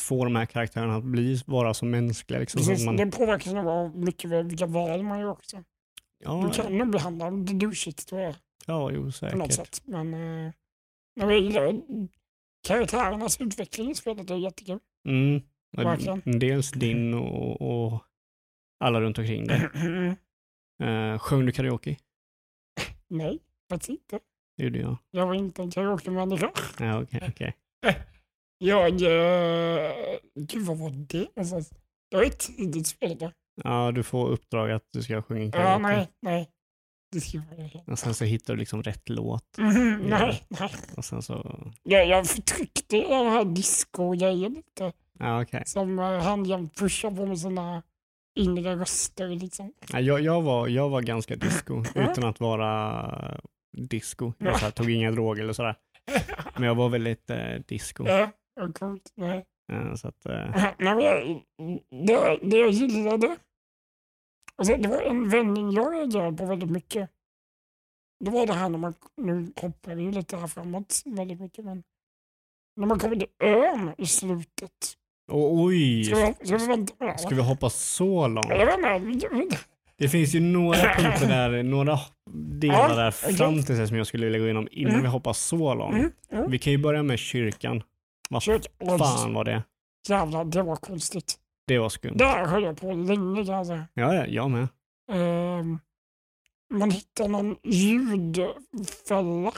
[0.00, 2.40] får de här karaktärerna att bli, vara så mänskliga.
[2.40, 5.56] Liksom, så Precis, att man, Det påverkas nog av mycket vilka val man gör också.
[6.24, 8.34] ja, Du kan nog bli handlad douchigt tror jag
[8.66, 9.52] ja, jo på något säkert.
[9.52, 9.82] sätt.
[9.84, 10.52] Men eh,
[11.14, 11.82] jag gillar
[12.68, 14.78] karaktärernas utveckling i spelet är jättekul.
[15.08, 15.42] Mm.
[15.76, 16.22] Verkligen.
[16.24, 17.60] Dels din och,
[17.92, 18.02] och
[18.84, 19.68] alla runt omkring dig.
[20.82, 21.96] Uh, sjöng du karaoke?
[23.08, 23.38] Nej,
[23.70, 24.18] faktiskt inte.
[24.56, 24.96] Det gjorde jag.
[25.10, 26.50] Jag var inte en karaoke-människa.
[26.78, 27.56] Ja, okej, okej.
[28.58, 28.92] Jag...
[28.92, 29.92] Eh,
[30.34, 31.28] gud, vad var det?
[32.10, 33.32] Det var ett tidigt spel då.
[33.64, 35.82] Ja, du får uppdrag att du ska sjunga Ja, karaoke.
[35.82, 36.50] nej, nej.
[37.86, 39.44] Och sen så hittar du liksom rätt låt.
[39.56, 39.64] Ja.
[39.64, 40.70] nej, nej.
[40.96, 41.60] Och sen så...
[41.82, 44.92] Jag, jag förtryckte den här disco-grejen lite.
[45.18, 45.62] Ja, okej.
[45.66, 47.82] Som uh, han pushar på med sina
[48.34, 49.72] inre röster liksom.
[49.92, 53.40] Nej, Jag, jag, var, jag var ganska disco utan att vara
[53.72, 54.32] disco.
[54.38, 55.76] Jag här, tog inga droger eller sådär.
[56.54, 58.04] Men jag var väldigt eh, disco.
[58.06, 58.30] Ja,
[58.74, 59.12] coolt.
[59.16, 59.44] Nej.
[59.72, 61.42] Eh, så att, eh, Nej, men jag,
[62.06, 63.36] det, det jag gillade,
[64.70, 67.10] alltså det var en vändning jag reagerade på väldigt mycket.
[68.24, 71.82] Det var det här när man, nu hoppar vi lite här framåt väldigt mycket, men
[72.76, 74.96] när man kommer till ön i slutet.
[75.32, 77.18] och, oj, Ska vi, ska vi vänta det?
[77.18, 78.46] ska vi hoppa så långt?
[78.48, 79.58] Jag vet inte.
[79.96, 81.98] Det finns ju några punkter där, några
[82.60, 85.02] delar Ja, där fram till det som jag skulle vilja gå igenom innan Mm.
[85.02, 85.94] vi hoppar så långt.
[85.94, 86.50] Mm, mm.
[86.50, 87.82] Vi kan ju börja med kyrkan.
[88.30, 88.42] Vad
[88.98, 89.62] fan var det?
[90.08, 91.38] Jävlar, det var konstigt.
[91.66, 92.14] Det var skumt.
[92.18, 93.88] Där höll jag på länge säga.
[93.94, 94.68] Ja, ja, jag med.
[95.12, 95.78] Ehm,
[96.74, 99.52] man hittar någon ljudfälla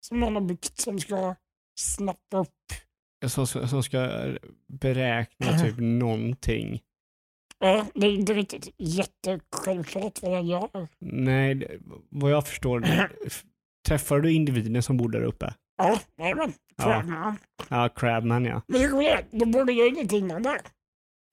[0.00, 1.34] som någon har byggt som ska
[1.78, 2.50] snappa upp.
[3.26, 4.10] Som, som ska
[4.68, 6.82] beräkna typ någonting.
[7.58, 10.88] Ja, det är inte riktigt jättesjälvklart vad den gör.
[10.98, 11.78] Nej,
[12.10, 12.84] vad jag förstår,
[13.88, 15.54] träffar du individen som bor där uppe?
[15.76, 16.52] Ja, nej men.
[17.68, 17.88] Ja.
[17.96, 18.62] Crabman ja.
[18.68, 20.60] Men det roliga är de borde göra lite innan där.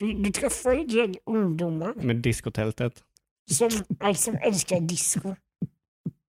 [0.04, 3.04] Du, du träffar ett gäng ungdomar Med diskotältet.
[3.52, 5.36] som, alltså, älskar disco.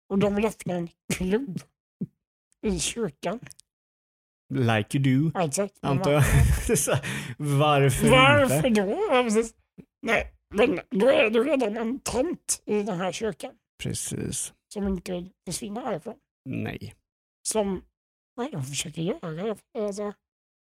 [0.10, 1.60] Och de vill öppna en klubb
[2.62, 3.40] i kyrkan.
[4.54, 6.24] Like you do, Alltså, antar jag.
[7.38, 8.82] Varför, Varför inte?
[8.82, 8.90] då?
[9.12, 9.56] Ja, precis.
[10.02, 13.52] Nej, men då är det redan en tant i den här kyrkan
[13.84, 14.54] Precis.
[14.74, 16.16] som inte försvinner härifrån.
[16.46, 16.94] Nej.
[17.48, 17.82] Som,
[18.36, 19.58] vad är det hon försöker göra?
[19.78, 20.14] Alltså,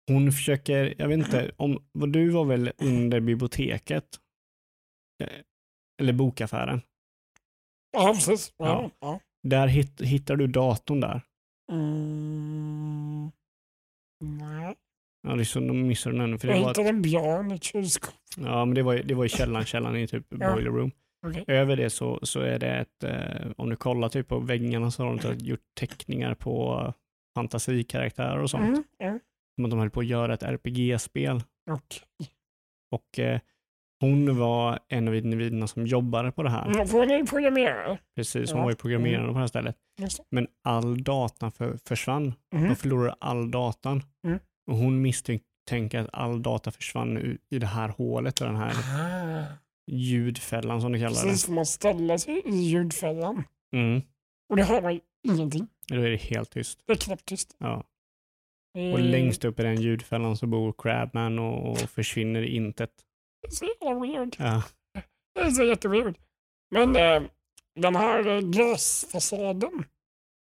[0.09, 4.07] Hon försöker, jag vet inte, om, du var väl under biblioteket?
[5.23, 5.29] Eh,
[6.01, 6.81] Eller bokaffären.
[7.93, 8.55] ja, precis.
[8.59, 8.91] Ja.
[9.01, 9.21] Ja.
[9.43, 11.21] Där hit, hittar du datorn där.
[11.73, 13.31] Mm,
[14.25, 14.75] nej,
[15.29, 16.39] Ja, det är så de missade den.
[16.39, 18.15] För jag var, hittade en björn i ett kylskåp.
[18.37, 20.53] ja, men det var, det var i källaren, källaren i typ Ja.
[20.55, 20.91] boiler room.
[21.27, 21.45] Okej.
[21.47, 25.05] Över det så, så är det ett, eh, om du kollar typ på väggarna så
[25.05, 26.93] har de gjort teckningar på
[27.37, 28.65] fantasikaraktärer och sånt.
[28.65, 29.19] Mm, ja.
[29.65, 31.43] Att de höll på att göra ett RPG-spel.
[31.71, 32.03] Okej.
[32.91, 33.41] Och eh,
[34.01, 36.67] hon var en av individerna som jobbade på det här.
[36.67, 37.99] Mm, Får ni programmera?
[38.17, 38.65] Precis, hon Ja.
[38.65, 39.77] var ju programmerare på det här stället.
[39.97, 40.19] Det.
[40.31, 42.35] Men all datan för, försvann.
[42.55, 42.69] Mhm.
[42.69, 44.03] De förlorade all datan.
[44.27, 44.39] Mm.
[44.71, 49.45] Och hon misstänker att all data försvann i det här hålet, och den här Ah,
[49.87, 53.45] ljudfällan som de kallar precis, får man ställa sig i ljudfällan.
[53.71, 53.79] det.
[53.79, 54.03] Mm.
[54.49, 55.67] Och det hör man ingenting.
[55.89, 56.81] Då är det helt tyst.
[56.87, 57.57] Det är knäpptyst.
[57.59, 57.85] Ja.
[58.77, 62.91] Eh, Och längst upp i den ljudfällan så bor Crabman och, och försvinner i intet.
[63.43, 64.37] Det är så jävla weird.
[64.39, 64.63] Ja.
[65.35, 66.19] Det är så jätteweird.
[66.71, 67.31] Men eh,
[67.75, 69.85] den här eh, glasfasaden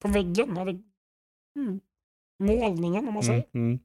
[0.02, 0.80] på väggen, eller,
[1.58, 1.80] mm,
[2.42, 3.66] målningen om man säger, Mm.
[3.66, 3.78] Mm.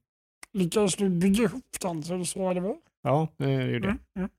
[0.53, 2.77] lyckades du bygga ihop den så det så det var?
[3.01, 3.95] Ja, det gjorde jag.
[3.95, 4.29] Mm, mm.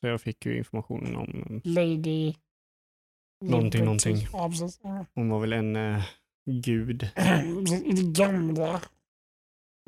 [0.00, 2.34] Så jag fick ju informationen om, Lady...
[3.44, 4.16] Någonting, någonting.
[4.32, 4.80] Ja, precis.
[5.14, 6.02] Hon var väl en eh,
[6.64, 7.02] gud.
[7.84, 8.80] I det gamla, mm,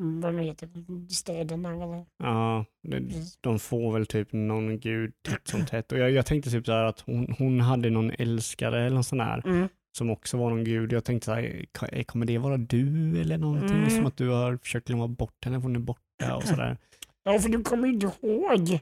[0.02, 0.68] vad det heter,
[1.12, 1.72] staden där.
[1.72, 2.06] Eller?
[2.18, 3.00] Ja, det,
[3.40, 5.92] de får väl typ någon gud titt som tätt.
[5.92, 9.06] Och jag, jag tänkte typ så här att hon, hon hade någon älskare eller något
[9.06, 9.68] sån här Mm.
[9.98, 10.92] som också var någon gud.
[10.92, 13.76] Jag tänkte så här, "Ka- kommer det vara du eller någonting?
[13.76, 13.90] Mm.
[13.90, 16.78] Som att du har försökt glömma bort henne, för hon är borta och sådär.
[17.24, 18.78] Ja, för du kommer inte ihåg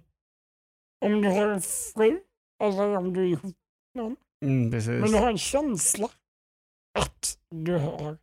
[1.04, 2.20] om du har en fru
[2.62, 3.54] eller om du är ihop
[3.94, 4.16] med någon.
[4.44, 4.70] Mm.
[5.00, 6.08] Men du har en känsla
[6.98, 8.18] att du har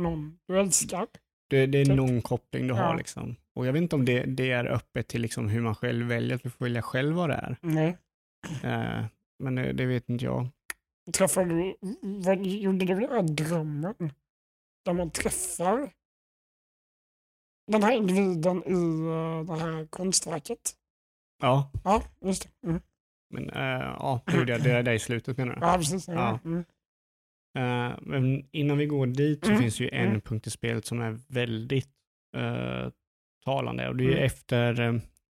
[0.00, 1.06] någon du älskar.
[1.52, 1.94] Det, det är Typ.
[1.96, 2.94] någon koppling du har Ja.
[2.94, 3.36] liksom.
[3.54, 6.36] Och jag vet inte om det, det är öppet till liksom hur man själv väljer,
[6.36, 7.56] att du får välja själv vad det är.
[7.60, 7.96] Nej.
[8.62, 9.04] Eh,
[9.38, 10.48] men det, det vet inte jag.
[11.12, 13.94] Träffade du, vad gjorde du den här drömmen?
[14.84, 15.90] Där man träffar
[17.72, 20.76] den här individen i uh, det här konstverket.
[21.42, 22.68] Ja, Ja, just det.
[22.68, 22.80] Mm.
[23.30, 24.44] men eh, ja, det.
[24.58, 25.60] Det är det i slutet menar du?
[25.66, 26.08] Ja, precis.
[26.08, 26.38] Ja.
[26.44, 26.64] Mm.
[27.58, 30.20] Eh, men innan vi går dit så Mm, finns ju en mm.
[30.20, 31.88] punkt i spelet som är väldigt
[32.36, 32.90] eh,
[33.44, 33.88] talande.
[33.88, 34.24] Och det är ju Mm.
[34.24, 34.94] efter, eh,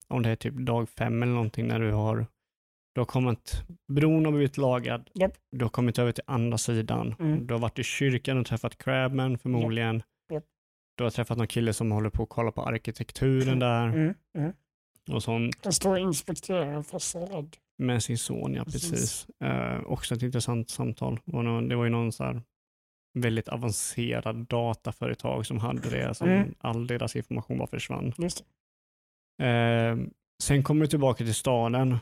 [0.07, 2.25] om det är typ dag fem eller någonting, när du har,
[2.95, 5.33] du har kommit, bron har blivit lagad, Japp.
[5.51, 7.47] du har kommit över till andra sidan, Mm.
[7.47, 10.03] du har varit i kyrkan och träffat Crabman förmodligen.
[10.33, 10.43] Japp.
[10.97, 14.13] Du har träffat någon kille som håller på att kolla på arkitekturen där Mm.
[14.37, 14.53] Mm.
[15.11, 17.57] och sånt Jag står och inspekterar en fasad.
[17.77, 18.91] Med sin son, ja Precis.
[18.91, 19.27] precis.
[19.43, 21.19] Eh, också ett intressant samtal.
[21.69, 22.41] Det var, ju någon så
[23.19, 26.55] väldigt avancerad dataföretag som hade det, som Mm.
[26.59, 28.13] all deras information bara försvann.
[29.41, 29.97] Eh,
[30.43, 31.97] sen kommer du tillbaka till staden.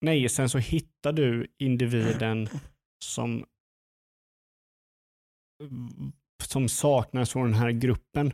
[0.00, 2.48] Nej, sen så hittar du individen
[3.04, 3.44] som
[6.42, 8.32] som saknas från den här gruppen.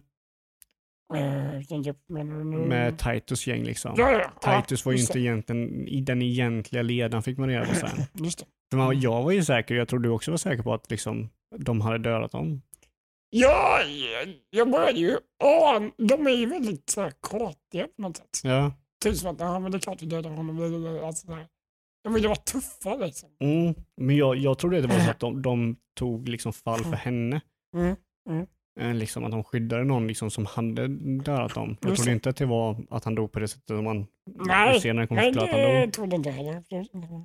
[1.15, 2.57] Eh, vilken grupp menar du nu?
[2.57, 3.95] Med Titus gäng liksom.
[3.97, 4.63] Ja, ja, ja.
[4.63, 7.89] Titus var ju inte egentligen i den egentliga ledaren fick man reda på sen.
[8.25, 8.45] Just det.
[8.71, 11.29] För man, jag var ju säker, jag tror du också var säker på att liksom,
[11.59, 12.63] de hade dödat dem.
[13.31, 13.79] Ja,
[14.51, 18.41] jag- började ju ana, de är ju väldigt så här kratiga på något sätt.
[18.45, 18.73] Ja.
[19.05, 20.61] Typ som att, ja men det är klart vi dödar honom.
[21.05, 21.27] Alltså.
[22.05, 23.29] De ville vara tuffa liksom.
[23.41, 23.75] Mm.
[23.97, 27.41] Men jag, jag trodde det var så att de, de tog liksom fall för henne.
[27.77, 27.91] Mm.
[28.31, 28.49] Eh,
[28.79, 30.89] Liksom att de skyddade någon liksom som hade
[31.23, 31.77] dödat dem.
[31.81, 34.07] Jag trodde inte att det var att han dog på det sättet som man
[34.47, 35.71] Nej, senare kom Nej, att att han dog.
[35.71, 36.63] det trodde inte jag heller.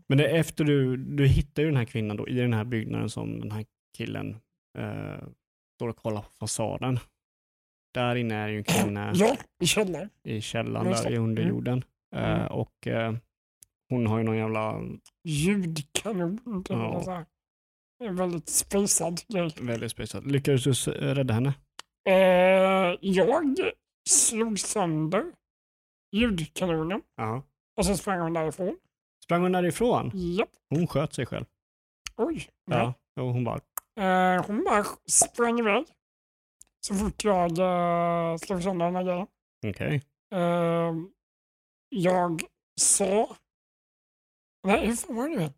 [0.08, 2.64] Men det är efter du, du hittar ju den här kvinnan då i den här
[2.64, 3.66] byggnaden som den här
[3.98, 4.38] killen
[4.78, 5.28] eh,
[5.76, 7.00] står och kollar på fasaden.
[7.94, 10.10] Där inne är ju en kvinna Ja, i källaren.
[10.24, 11.84] i källaren där i underjorden.
[12.16, 12.42] Mm.
[12.42, 13.14] Eh, och eh,
[13.90, 14.82] hon har ju någon jävla
[15.24, 16.40] Ljudkanon.
[16.70, 17.26] Ja.
[18.06, 19.56] En väldigt spejsad grej.
[19.62, 20.24] väldigt speciell.
[20.26, 21.54] Lyckades du rädda henne?
[22.10, 23.58] Eh, jag
[24.10, 25.24] slog sönder
[26.12, 27.44] ljudkanonen Ja.
[27.78, 28.78] och så sprang hon därifrån.
[29.24, 30.12] Sprang hon därifrån?
[30.14, 30.50] Japp.
[30.70, 31.46] Hon sköt sig själv.
[32.18, 32.50] Oj.
[32.66, 32.94] Ja.
[33.20, 33.60] Och hon bara,
[34.00, 35.86] Eh, hon bara sprang iväg.
[36.80, 39.28] Så fort jag eh, slog sönder den här grejen.
[39.68, 40.02] okej.
[40.34, 40.94] Eh,
[41.90, 42.42] jag
[42.82, 43.36] sa...
[44.68, 45.50] Nej, hur fan var det nu?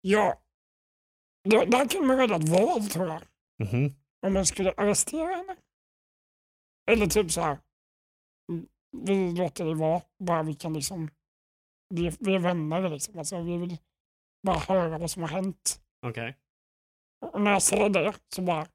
[0.00, 0.40] Ja.
[1.44, 3.22] Där kunde man rädda ett val tror jag.
[3.68, 3.94] Mhm.
[4.26, 5.56] Om man skulle arrestera henne.
[6.90, 7.58] Eller typ så här.
[8.52, 8.66] mm,
[9.06, 10.02] Vi låter det vara.
[10.24, 11.10] Bara vi kan liksom.
[11.94, 13.18] Vi, vi är vänner liksom.
[13.18, 13.76] Alltså, vi vill
[14.46, 15.80] bara höra vad som har hänt.
[16.06, 16.36] Okej.
[17.32, 18.66] Och när jag sa det så bara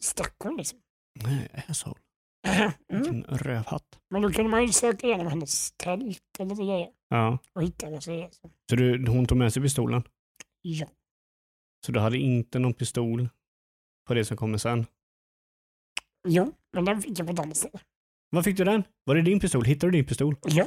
[0.00, 0.78] stack hon liksom.
[1.24, 2.00] Nej, asshole.
[2.88, 3.02] Mm.
[3.02, 4.00] Vilken rövhatt.
[4.10, 6.88] Men då kunde man ju söka igenom hennes tält och lite grejer.
[7.08, 7.38] Ja.
[7.52, 8.30] Och hitta vad som
[8.70, 10.02] Så du, hon tog med sig pistolen?
[10.62, 10.86] ja.
[11.86, 13.28] Så du hade inte någon pistol
[14.06, 14.86] på det som kommer sen?
[16.28, 17.78] Jo, men den fick jag på ställe.
[18.30, 18.84] Var fick du den?
[19.04, 19.64] Var det din pistol?
[19.64, 20.36] Hittade du din pistol?
[20.42, 20.66] Ja.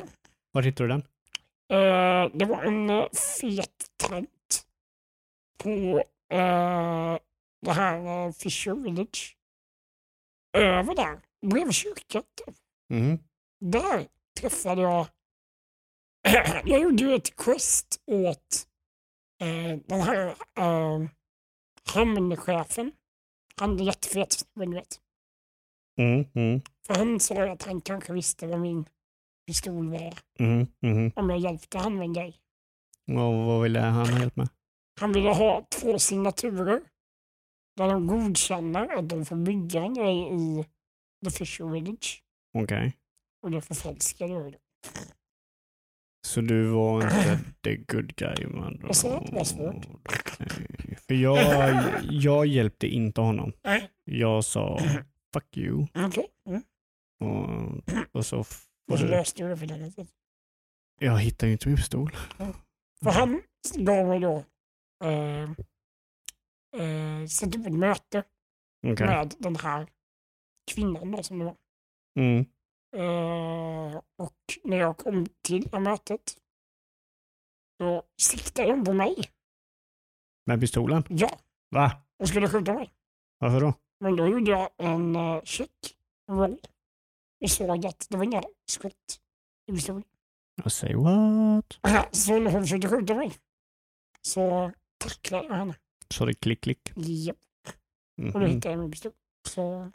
[0.52, 1.02] Var hittade du den?
[1.78, 3.08] Eh, det var en uh,
[3.42, 4.66] fet tant
[5.58, 6.04] på
[6.34, 7.18] eh,
[7.62, 9.38] det här uh, Fisher Village.
[10.58, 11.20] Över där,
[11.52, 12.24] bredvid kyrkan.
[12.90, 13.20] Mhm.
[13.60, 14.08] Där
[14.40, 15.08] träffade jag...
[16.66, 18.69] jag gjorde ju ett quest åt
[19.40, 20.28] eh, den här
[20.60, 21.08] uh,
[21.94, 22.92] hamnchefen.
[23.56, 25.00] Han är jättefet, du vet.
[25.98, 28.86] Mm, mm, För han sa att han kanske visste vad min
[29.48, 30.14] pistol var.
[30.40, 31.12] mm, mm.
[31.16, 32.38] Om jag hjälpte han med en grej.
[33.08, 33.16] Och
[33.46, 34.50] vad ville han ha hjälp med?
[35.00, 36.82] Han ville ha två signaturer.
[37.76, 40.66] Där de godkänner att de får bygga en grej i
[41.26, 42.24] The Fisher Village.
[42.54, 42.98] Okej.
[43.42, 44.52] Och det förfalskade jag.
[44.52, 44.58] då.
[46.30, 48.80] Så du var inte the good guy man.
[48.84, 49.86] Jag sa att det var svårt.
[51.08, 53.54] För jag, jag hjälpte inte honom.
[53.64, 54.80] Nej, Jag sa
[55.34, 55.88] fuck you.
[56.08, 56.28] okej.
[56.48, 56.62] Mm.
[57.20, 57.82] Och,
[58.16, 58.46] och så Och
[58.88, 60.14] så du, löste jag det för den sättet.
[61.00, 62.12] jag hittar ju inte min pistol.
[63.04, 63.42] För han
[63.76, 64.44] gav mig då
[65.04, 65.44] eh,
[66.84, 68.24] eh, sätta upp ett möte
[68.88, 69.08] Okej.
[69.08, 69.88] med den här
[70.72, 71.56] kvinnan då som det var.
[72.20, 72.46] Mm.
[72.96, 76.38] Eh, och när jag kom till mötet
[77.80, 79.16] då siktade de på mig.
[80.46, 81.04] Med pistolen?
[81.10, 81.92] Ja, Va?
[82.20, 82.94] och skulle skjuta mig.
[83.38, 83.74] Varför då?
[84.00, 85.96] Men då gjorde jag en uh, check
[86.32, 86.58] roll
[87.44, 89.20] och såg att det var inga skott
[89.68, 90.04] i pistolen.
[90.64, 91.80] Jag säger what?
[92.16, 93.32] Så när hon försökte skjuta mig
[94.22, 95.76] så tacklade jag henne.
[96.14, 96.92] Så det klick klick.
[96.96, 97.38] Japp,
[98.18, 98.50] och då Mhm.
[98.50, 99.12] hittade jag min pistol.
[99.48, 99.92] Så,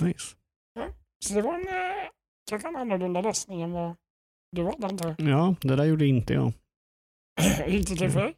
[0.00, 0.36] Nice.
[1.24, 1.66] så det var en
[2.48, 3.96] kanske en annorlunda lösning än vad
[4.56, 5.14] du hade antar.
[5.18, 6.52] Ja, det där gjorde inte jag.
[7.66, 8.34] Det till för?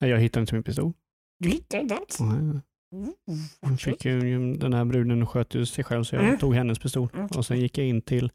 [0.00, 0.92] Nej, Jag hittade inte min pistol.
[1.38, 2.20] Du hittade inte alls?
[2.20, 2.60] Nej.
[2.94, 3.12] Mm,
[3.60, 6.38] Hon fick ju, den här bruden sköt ju sig själv så jag Mm.
[6.38, 7.08] tog hennes pistol.
[7.14, 7.26] Mm.
[7.26, 8.30] Och sen gick jag in till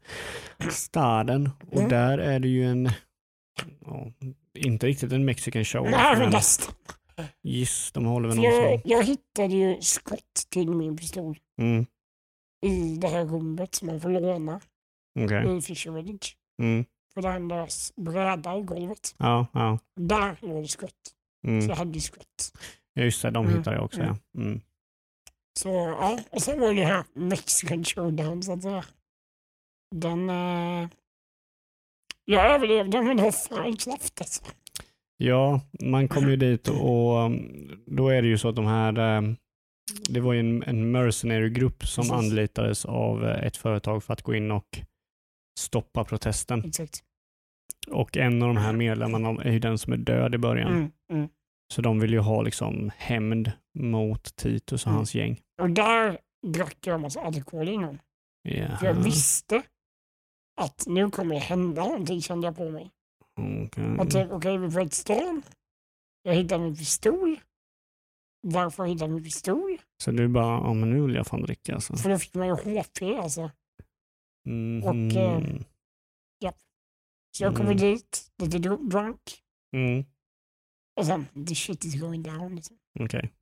[0.70, 1.88] staden och Mm.
[1.88, 2.90] där är det ju en,
[3.86, 4.12] ja,
[4.54, 5.90] inte riktigt en mexican show.
[5.90, 6.74] Nej, men nästan.
[7.42, 11.86] giss, de håller väl Jag, jag hittade ju skott till min pistol Mm.
[12.66, 14.60] I det här rummet som man får låna
[15.20, 15.56] Okej.
[15.58, 16.36] i Fisher Village.
[16.62, 16.84] Mm.
[17.14, 19.14] För det lös bräda i golvet.
[19.18, 19.78] Ja, ja.
[19.96, 21.14] Där låg det skott.
[21.44, 21.68] Så Mm.
[21.68, 22.52] jag hade skott.
[22.94, 23.58] Ja, Just det, de Mm.
[23.58, 24.00] hittade jag också.
[24.00, 24.16] Mm.
[24.32, 24.40] Ja.
[24.42, 24.60] Mm.
[25.58, 28.84] Så ja, och sen var det här Mexican showdown så att säga.
[29.94, 30.30] Den...
[30.30, 30.88] Eh,
[32.24, 34.42] jag överlevde men det var fan knappt alltså.
[35.16, 39.16] Ja, man kom ju dit och um, då är det ju så att de här,
[39.18, 39.36] um,
[40.08, 42.12] det var ju en, en mercenary-grupp som Precis.
[42.12, 44.78] anlitades av eh, ett företag för att gå in och
[45.60, 46.64] stoppa protesten.
[46.64, 47.02] Exakt.
[47.90, 50.72] Och en av de här medlemmarna är ju den som är död i början.
[50.72, 51.28] Mm, mm.
[51.74, 54.96] Så de vill ju ha liksom hämnd mot Titus och Mm.
[54.96, 55.40] hans gäng.
[55.62, 57.98] Och där drack jag en massa alkohol innan.
[58.78, 59.62] För jag visste
[60.60, 62.90] att nu kommer det hända någonting kände jag på mig.
[63.98, 65.42] Tänkte okej vi är på ett stan.
[66.22, 67.36] Jag hittar min pistol.
[68.40, 69.78] Varför hittade jag min pistol?
[70.04, 71.96] Så du bara, ja men nu vill jag fan dricka alltså.
[71.96, 73.50] För då fick man ju HP alltså.
[74.46, 74.82] Mhm.
[74.84, 75.42] Och, eh,
[77.36, 77.76] Så jag kommer Mm.
[77.82, 79.20] dit, lite dr- drunk.
[79.76, 80.04] Mm.
[81.00, 82.56] Och sen, the shit is going down.
[82.56, 82.78] Liksom.
[83.00, 83.32] Okej.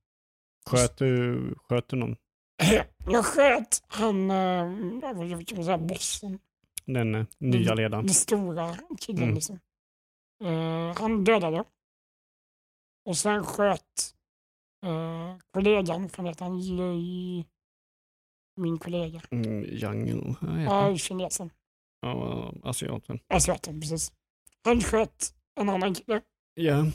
[0.66, 2.16] Sköt du, sköt du någon?
[3.11, 6.38] Jag sköt han, eh, vad kan man säga, bossen.
[6.84, 8.07] Den eh, nya ledaren?
[8.07, 9.34] Den stora killen Mm.
[9.34, 9.61] liksom.
[10.44, 11.64] Eh, han dödade.
[13.05, 14.14] Och sen sköt
[14.87, 17.45] uh, kollegan, heta han Lei,
[18.57, 19.20] min kollega.
[19.30, 21.51] Mm, Jungle, vad heter Ja, kinesen.
[22.01, 23.18] Ja, asiaten.
[23.28, 24.12] Asiaten, precis.
[24.64, 26.20] Han sköt en annan kille
[26.55, 26.87] Ja,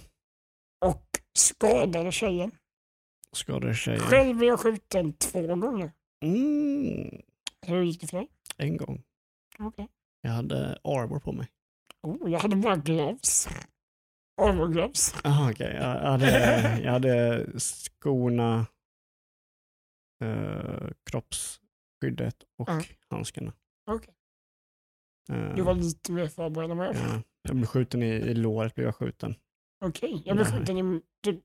[0.85, 1.05] och
[1.37, 2.51] skadade tjejen.
[3.35, 3.99] skadade tjejen.
[3.99, 5.91] Själv är jag skjuten två gånger.
[6.23, 7.21] Mm,
[7.65, 8.27] Hur gick det för dig?
[8.57, 9.03] en gång.
[9.59, 9.87] Okej.
[10.21, 11.47] Jag hade arbor på mig.
[12.03, 13.47] Oh, jag hade bara gloves.
[14.41, 15.15] Armor gloves.
[15.23, 15.75] Aha, okej.
[15.75, 18.65] Jag, hade, jag hade skorna,
[20.23, 22.81] eh, kroppsskyddet och Ja.
[23.09, 23.53] handskarna.
[23.91, 24.13] Okej.
[25.29, 27.01] Eh, Du var lite mer förberedd än vad jag var.
[27.01, 28.75] ja, jag blev skjuten i, i låret.
[28.75, 29.35] Blev jag skjuten.
[29.85, 30.59] Okej, jag blev Nej.
[30.59, 31.39] skjuten i typ,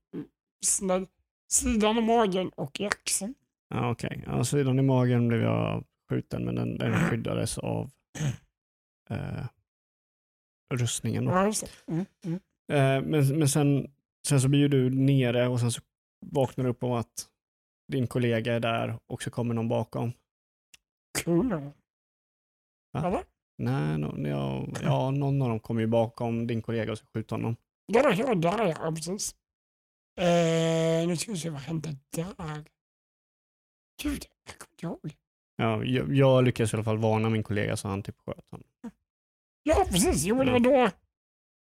[1.49, 3.35] sidan av magen och i axeln.
[3.69, 4.25] Ja, okej.
[4.27, 7.11] Ja, sidan i magen blev jag skjuten men den, den Mm.
[7.11, 7.91] skyddades av
[9.11, 9.47] eh,
[10.75, 11.25] rustningen.
[11.25, 11.31] Då.
[11.87, 12.41] Mm, mm.
[12.73, 13.91] Eh, men men sen,
[14.29, 15.83] sen så blir ju du nere och sen så
[16.27, 17.29] vaknar du upp om att
[17.93, 20.13] din kollega är där och så kommer någon bakom.
[21.19, 21.73] Kul.
[22.93, 23.25] Va?
[23.59, 27.37] Nej, no, ja, ja, någon av dem kommer ju bakom din kollega och så skjuter
[27.37, 27.57] honom.
[27.87, 29.35] Ja, var där ja, precis.
[30.21, 32.65] Eh, nu ska vi se vad hände där.
[34.03, 35.17] Gud, jag kommer inte ihåg.
[35.57, 38.69] Ja, jag, jag lyckades i alla fall varna min kollega så han typ sköt honom.
[39.63, 40.25] Ja, precis.
[40.25, 40.91] Jo, men det var då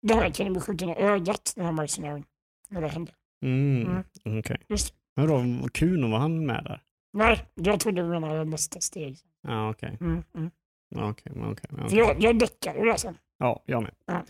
[0.03, 2.24] den här killen blev skjuten i ögat, den här mercenären.
[2.68, 3.12] När det hände.
[3.44, 3.82] Mm,
[4.24, 4.38] Mm.
[4.38, 4.57] okej.
[4.68, 5.26] Just Men
[5.62, 6.82] då, Kuno, var han med där?
[7.12, 9.16] Nej, jag trodde du menade nästa steg.
[9.42, 9.96] Ja, okej.
[10.01, 10.51] Mm, mm.
[10.96, 11.98] Okej, men För okej.
[11.98, 13.18] jag, jag däckade det sen.
[13.38, 13.94] Ja, jag med.
[14.07, 14.24] Ja.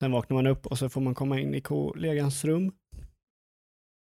[0.00, 2.72] Sen vaknar man upp och så får man komma in i kollegans rum.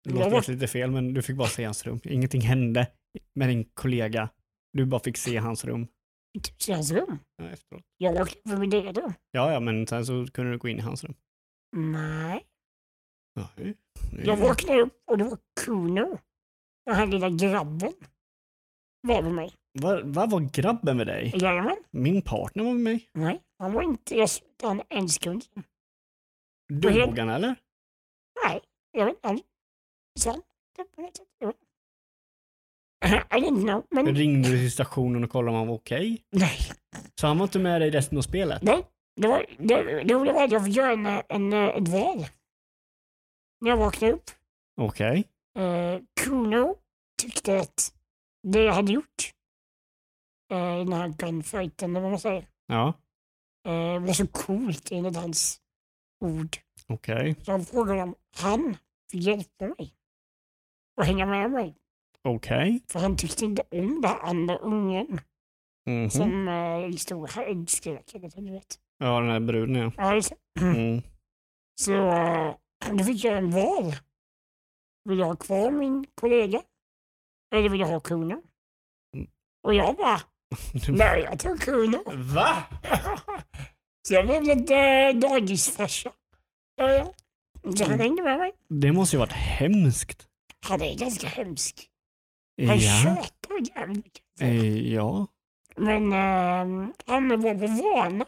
[0.04, 2.00] Det låter var- lite fel, men du fick bara se hans rum.
[2.04, 2.86] Ingenting hände
[3.34, 4.28] med din kollega.
[4.72, 5.86] Du bara fick se hans rum
[6.58, 7.18] Till hans rum.
[7.36, 7.82] ja, efteråt.
[7.96, 9.12] Jag åkte för mitt eget rum.
[9.30, 11.14] Ja, ja, men sen så kunde du gå in i hans rum.
[11.76, 12.46] Nej.
[13.56, 13.64] Det-
[14.12, 16.18] det- Jag vaknade upp och det var Kuno.
[16.86, 17.92] Den här lilla grabben.
[19.00, 19.52] Var med mig.
[19.72, 21.32] Vad vad var grabben med dig?
[21.36, 21.76] Jajamän.
[21.90, 23.08] Min partner var med mig.
[23.12, 24.14] Nej, han var inte...
[24.16, 24.28] Jag
[24.62, 25.44] han en sekund.
[26.72, 27.54] Dog han eller?
[28.46, 28.60] Nej,
[28.90, 29.42] jag vet inte.
[30.76, 31.26] Det på något sätt.
[33.06, 36.24] I don't know, men Ringde du till stationen och kollade om han var okej?
[36.30, 36.58] nej.
[37.20, 38.62] Så han var inte med dig resten av spelet?
[38.62, 38.86] Nej,
[39.20, 42.26] det var det, det roliga var att jag fick göra en, en, ett val.
[43.60, 44.30] När jag vaknade upp.
[44.80, 45.24] Okej.
[45.58, 46.76] Eh, Kuno
[47.22, 47.94] tyckte att
[48.42, 49.32] det jag hade gjort,
[50.52, 52.94] eh, den här gunfighten, eller vad man säger, Ja,
[53.66, 55.60] eh, var så coolt enligt hans
[56.24, 56.56] ord.
[56.88, 57.36] okej.
[57.42, 58.76] Så han frågade om han
[59.10, 59.94] fick hjälpa mig
[60.96, 61.76] och hänga med mig.
[62.28, 62.82] Okej.
[62.88, 65.20] För han tyckte inte om den andra ungen
[65.86, 66.10] Mhm.
[66.10, 67.30] som eh, stod och
[67.70, 68.14] skrek.
[68.14, 68.78] eller vad vet.
[68.98, 69.92] Ja, den här bruden ja.
[69.96, 70.60] Ja, det.
[70.60, 71.02] Mm.
[71.80, 72.54] Så eh,
[72.92, 73.94] då fick jag en val.
[75.08, 76.62] Vill jag ha kvar min kollega?
[77.54, 78.42] Eller vill jag ha Kuno?
[79.16, 79.28] Mm.
[79.62, 80.20] Och jag bara,
[80.88, 82.02] nej jag tar Kuno.
[82.34, 82.62] Va?
[84.08, 86.12] Så jag blev lite äh, dagisfarsa.
[86.76, 87.12] Ja, ja.
[87.76, 88.00] Så han Mm.
[88.00, 88.52] hängde med mig.
[88.68, 90.26] Det måste ju varit hemskt.
[90.66, 91.89] Han är ganska hemsk.
[92.68, 93.02] Han Ja.
[93.02, 94.24] tjatar jävligt mycket.
[94.40, 95.26] Eh, Ja.
[95.76, 98.26] Men uh, han var på vana.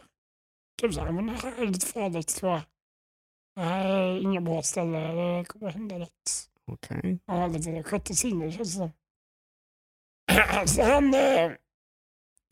[0.81, 2.61] Typ såhär, men det här är lite farligt jag.
[3.55, 6.49] Det här är inga bra ställe, det kommer hända något.
[6.71, 7.19] Okej.
[7.27, 8.91] Han har lite sjätte sinne känns det
[10.57, 10.67] som.
[10.67, 11.51] Så han, eh,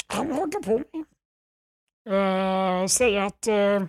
[0.07, 1.05] han hakar på mig.
[2.15, 3.86] Eh, säger att eh,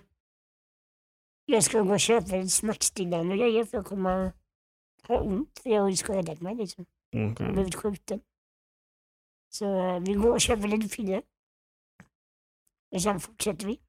[1.45, 4.33] jag ska gå och köpa en smärtstillande grejer för jag kommer
[5.07, 5.59] ha ont.
[5.63, 6.85] För jag har ju skadat mig liksom.
[7.13, 7.51] Jag har Okej.
[7.53, 8.21] blivit skjuten.
[9.49, 11.21] Så eh, vi går och köper lite piller.
[12.95, 13.79] Och sen fortsätter vi.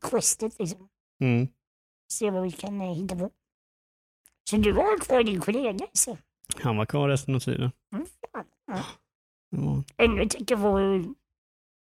[0.00, 0.88] Questet liksom.
[1.20, 1.48] Mm.
[2.12, 3.30] Se vad vi kan eh, hitta på.
[4.50, 6.18] Så du har kvar din kollega alltså?
[6.62, 7.70] Han var kvar resten av tiden.
[7.94, 8.44] Mm, fan.
[8.66, 8.84] Ja.
[9.50, 11.14] Ja, Ännu tänker på hur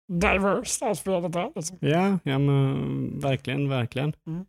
[0.08, 1.52] diverse det här spelet är.
[1.56, 1.78] Liksom.
[1.82, 4.14] ja, ja men verkligen, verkligen.
[4.28, 4.40] Mm.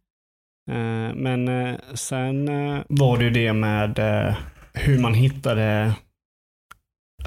[0.71, 4.37] Eh, men eh, sen eh, var det ju det med eh,
[4.75, 5.95] hur man hittade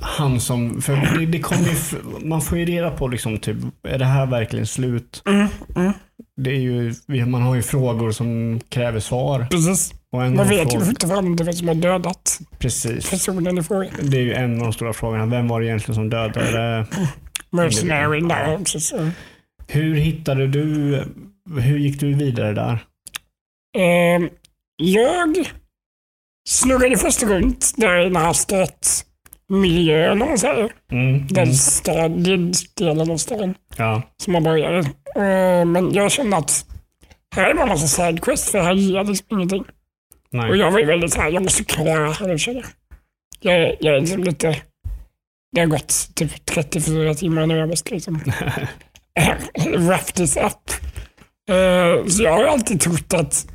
[0.02, 4.06] han som, för det, det kommer man får ju reda på liksom typ, är det
[4.06, 5.24] här verkligen slut?
[5.26, 5.94] Mm, mm,
[6.38, 6.94] Det är ju,
[7.26, 9.48] man har ju frågor som kräver svar.
[9.52, 9.94] precis.
[10.12, 13.10] Man vet ju fortfarande vem som har dödat precis.
[13.10, 13.90] personen i fråga.
[14.02, 15.26] Det är ju en av de stora frågorna.
[15.26, 16.86] Vem var det egentligen som dödade?
[17.52, 18.22] Mercenary.
[18.66, 19.10] Så.
[19.68, 21.04] Hur hittade du,
[21.60, 22.80] hur gick du vidare där?
[23.78, 24.30] Ehm,
[24.78, 25.36] jag
[26.48, 30.72] snurrade först runt där i den här stadsmiljön, om man säger.
[30.92, 31.28] Mm.
[31.28, 31.50] Den
[31.88, 32.24] Mm.
[32.24, 34.02] den delen av staden Ja.
[34.24, 34.78] som man började.
[35.16, 36.66] Ehm, men jag kände att
[37.36, 39.62] här är bara en massa sidequest för här ger liksom ingenting.
[39.62, 39.68] Och
[40.32, 40.58] Nej.
[40.60, 42.70] jag var ju väldigt såhär, jag måste klara det nu känner jag.
[43.62, 44.58] Jag, jag är liksom lite,
[45.52, 48.22] det har gått typ 34 timmar nu, jag måste liksom
[49.78, 50.72] wrap this up.
[51.50, 53.48] Eh, så jag har ju alltid trott att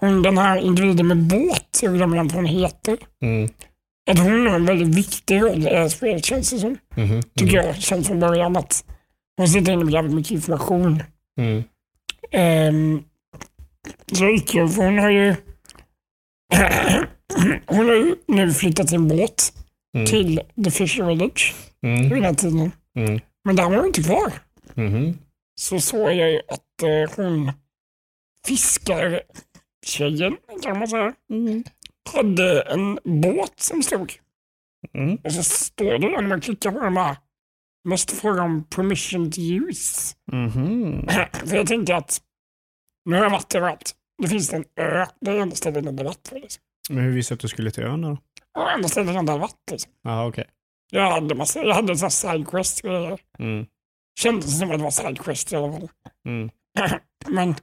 [0.00, 3.48] hon, den här individen med båt, jag glömmer inte vad hon heter, Mm.
[4.10, 6.76] att hon har en väldigt viktig roll i det här spelet känns det som.
[6.96, 7.22] Mhm.
[7.34, 8.84] Tycker jag känns från början att
[9.36, 11.02] hon sitter inne med jävligt mycket information.
[11.40, 11.62] Mm.
[12.32, 13.04] Um,
[14.12, 15.34] så utgår för hon har ju
[17.66, 19.52] hon har ju nu flyttat sin båt
[19.94, 20.06] Mm.
[20.06, 22.08] till The Fisher Village vid Mm.
[22.08, 22.72] den här tiden.
[22.98, 23.20] Mm.
[23.44, 24.32] Men där var hon inte kvar.
[24.74, 25.18] Mhm.
[25.60, 27.52] Så såg jag ju att eh, hon
[28.46, 29.22] fiskar
[29.86, 31.14] tjejen kan man säga,
[32.14, 34.12] hade en båt som stod.
[34.94, 35.18] Mm.
[35.24, 37.16] Och så står det när man klickar på den bara,
[37.88, 40.16] måste fråga om permission to use.
[40.32, 41.06] Mhm.
[41.46, 42.20] För jag tänkte att
[43.04, 43.94] nu har jag varit överallt.
[44.22, 46.40] Det finns en ö, det är enda stället där det vatten.
[46.40, 46.62] Liksom.
[46.90, 48.18] Men hur visste du att du skulle till ön då?
[48.58, 49.72] Och enda stället där det.
[49.72, 49.92] Liksom.
[50.02, 50.44] Ja, okej.
[50.90, 53.20] Jag hade, massa, jag hade en sidequest grejer.
[53.38, 53.66] Mm.
[54.20, 55.88] Kändes som att det var sidequest i alla fall.
[56.26, 56.50] Mm.
[57.26, 57.54] Men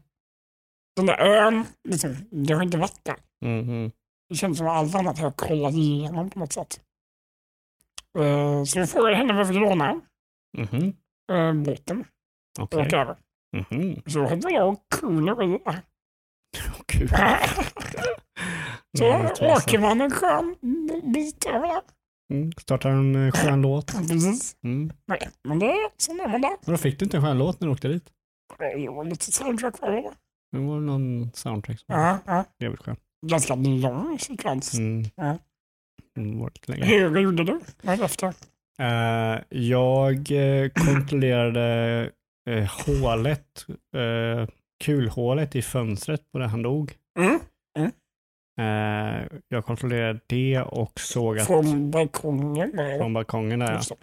[0.98, 3.16] den där ön, liksom, det har inte varit där.
[3.46, 3.92] Mhm.
[4.30, 6.82] Det känns som att allt annat har kollat igenom på något sätt.
[8.20, 10.02] Eh, Så jag frågade henne varför låna
[10.58, 10.94] Mhm.
[11.32, 12.06] uh, båten
[12.60, 12.80] Okej.
[12.80, 13.16] och åka över.
[13.58, 14.02] Mhm.
[14.08, 14.80] Så hade jag och
[15.36, 15.60] det.
[15.68, 15.76] Åh,
[16.88, 17.10] Gud.
[18.98, 20.56] Så Mm, åker man en skön
[21.14, 21.82] bit över där.
[22.34, 22.52] Mm.
[22.52, 23.94] Startar en eh, skön låt.
[23.94, 24.56] Precis.
[24.64, 24.92] Mm.
[25.08, 26.58] Nej, men det sen är man där.
[26.66, 28.10] Men då fick du inte en skön låt när du åkte dit?
[28.90, 30.12] Var lite soundtrack var det.
[30.52, 32.46] Det var någon soundtrack som var Ja, ja.
[32.60, 32.96] jävligt skön.
[33.28, 34.74] Ganska lång sekvens.
[34.74, 35.04] Mm.
[35.16, 35.38] Ja.
[36.18, 36.50] Mm.
[36.68, 37.60] Hur gjorde du?
[37.84, 38.34] Efter?
[38.80, 42.10] Eh, jag eh, kontrollerade
[42.50, 43.66] eh, hålet,
[43.98, 44.48] uh,
[44.84, 46.94] kulhålet i fönstret på där han dog.
[47.20, 47.40] Mm.
[48.60, 52.72] Eh, jag kontrollerade det och såg att Från balkongen?
[52.76, 52.98] bara.
[52.98, 53.96] från balkongen där, ja.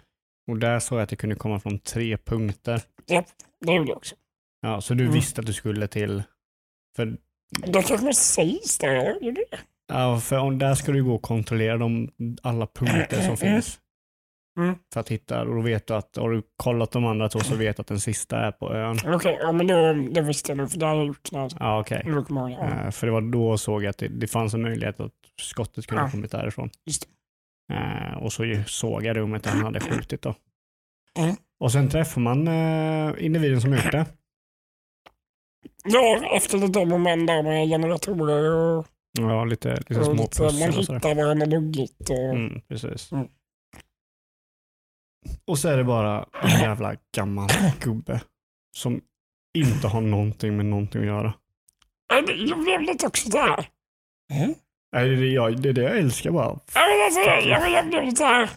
[0.51, 2.81] Och där såg jag att det kunde komma från tre punkter.
[3.07, 3.25] Japp,
[3.65, 4.15] det gjorde jag också.
[4.61, 5.13] Ja, så du Mm.
[5.15, 6.23] visste att du skulle till,
[6.95, 7.17] för,
[7.65, 9.23] Det kanske sägs där.
[9.23, 9.57] Gjorde det?
[9.87, 12.09] ja, för om, där ska du gå och kontrollera de,
[12.43, 13.79] alla punkter som finns.
[14.59, 14.75] Mm.
[14.93, 17.55] För att hitta, och då vet du att, har du kollat de andra två så
[17.55, 18.97] vet du att den sista är på ön.
[19.05, 21.51] Okej, ja men då, det visste jag nog för det har jag gjort när jag
[21.59, 21.83] Ja,
[22.23, 22.59] kommer jag.
[22.59, 22.85] Ja.
[22.85, 25.87] Eh, för det var då såg jag att det, det fanns en möjlighet att skottet
[25.87, 26.11] kunde ha Ja.
[26.11, 26.69] kommit därifrån.
[27.73, 30.35] Eh, och så såg jag rummet där han hade skjutit då.
[31.19, 31.35] Mm.
[31.59, 34.05] Och sen träffar man eh, individen som gjort det.
[35.83, 38.85] Ja, efter lite om och men där med generatorer och,
[39.19, 40.99] Ja, lite, lite och små lite, man pussel och sådär.
[40.99, 42.09] hittar var han har luggit.
[42.09, 43.11] Och, Mm, precis.
[43.11, 43.27] Mm.
[45.47, 47.49] Och så är det bara en jävla gammal
[47.81, 48.21] gubbe
[48.77, 49.01] som
[49.57, 51.33] inte har någonting med någonting att göra.
[52.47, 53.69] Jag blev lite också såhär.
[54.29, 54.55] Nej,
[54.91, 56.59] Det är det, jag, det är det jag älskar bara.
[56.73, 58.49] Ja, men alltså, jag, jag, blev lite såhär.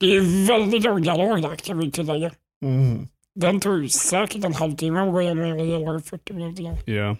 [0.00, 2.32] Det är väldigt lång dialog där kan vi tillägga.
[2.64, 3.08] Mm.
[3.40, 6.92] Den tog säkert en halvtimme att gå igenom hela hela 40 minuter.
[6.92, 7.16] Ja.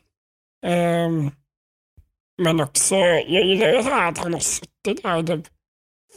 [0.67, 1.31] Ehm,
[2.43, 5.47] men också, jag gillar ju här att han har suttit där i typ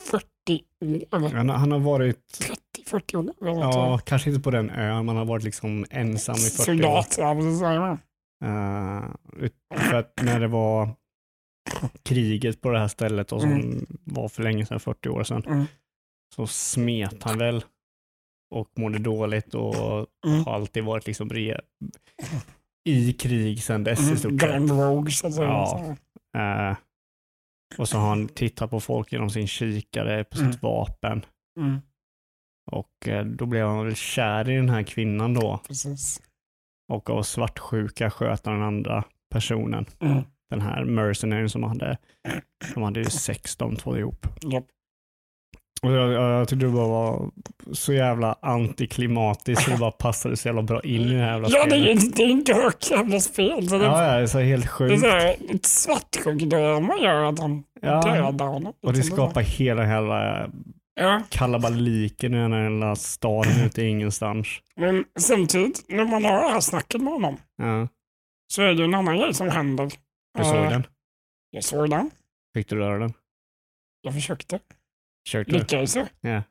[0.10, 0.26] 40
[1.12, 1.30] år.
[1.36, 2.18] Han, han har varit,
[2.86, 3.34] 30-40 år.
[3.60, 6.66] ja, kanske inte på den ön, man har varit liksom ensam i 40 år.
[6.66, 7.62] Soldat, ja precis.
[9.40, 9.54] ut-
[9.90, 10.90] för att när det var
[12.04, 13.86] kriget på det här stället och som Mm.
[14.04, 15.66] var för länge sedan, 40 år sedan, Mm.
[16.36, 17.64] så smet han väl
[18.54, 19.76] och mådde dåligt och
[20.28, 20.46] Mm.
[20.46, 21.60] har alltid varit liksom re-
[22.90, 24.18] i krig sedan dess i Mm.
[24.18, 24.52] stort sett.
[24.52, 25.48] Gone rogue så att säga.
[25.48, 25.96] Ja.
[26.38, 26.78] Eh,
[27.78, 30.58] och så har han tittat på folk genom sin kikare på sitt Mm.
[30.62, 31.26] vapen.
[31.60, 31.82] Mm.
[32.72, 35.60] Och eh, då blev han väl kär i den här kvinnan då.
[35.68, 36.22] Precis.
[36.94, 39.86] Och av svartsjuka sköt han den andra personen.
[40.00, 40.24] Mm.
[40.50, 41.98] Den här mercenaryn som hade,
[42.74, 44.28] de hade sex de två ihop.
[44.52, 44.66] Japp.
[45.84, 47.32] Jag, jag, tyckte det bara var
[47.72, 51.50] så jävla antiklimatiskt så det bara passade så jävla bra in i det här jävla
[51.50, 53.70] Ja, det är det är en mörk jävla spel.
[53.70, 55.02] Så det, Ja, ja, det är så helt det är sjukt.
[55.02, 58.02] så ett svartsjukt drama gör att han Ja.
[58.02, 58.74] dödar honom.
[58.86, 60.50] Och det skapar hela, hela
[60.96, 64.48] Ja, kalabaliken i den här lilla staden ute i ingenstans.
[64.76, 67.88] men samtidigt när man har det här snacket med honom Ja,
[68.54, 69.90] så är det en annan grej som händer.
[70.38, 70.84] du såg Eh, den?
[71.52, 72.12] Jag såg den.
[72.56, 73.14] Fick du röra den?
[74.02, 74.60] Jag försökte.
[75.32, 75.44] Du?
[75.44, 76.08] Lyckades jag?
[76.22, 76.44] Ja.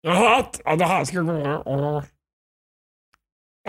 [0.00, 1.98] Jag hört att det här ska gå och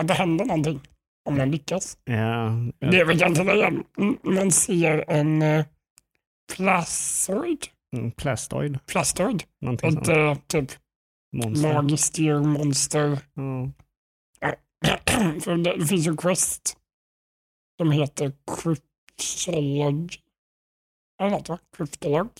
[0.00, 0.80] att det händer någonting
[1.28, 1.98] om man lyckas.
[2.04, 2.90] Ja, ja.
[2.90, 3.04] Det
[3.44, 3.84] det igen.
[3.98, 5.64] Mm, Man ser en uh,
[6.56, 8.78] plastoid, Mm, Plastoid.
[8.86, 10.70] plastoid, Någonting ett eh, typ
[11.36, 11.72] Monster.
[11.74, 13.18] magiskt djurmonster.
[14.40, 14.54] Ja.
[15.40, 16.78] För det, det finns en quest
[17.80, 20.18] som heter Cryptology.
[21.20, 21.58] Eller något va?
[21.76, 22.30] Cryptolog.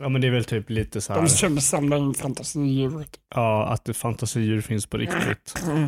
[0.00, 1.20] Ja, men det är väl typ lite så här.
[1.20, 3.04] De försöker samla in fantasidjur.
[3.34, 5.54] Ja, att fantasidjur finns på riktigt.
[5.64, 5.84] Mm.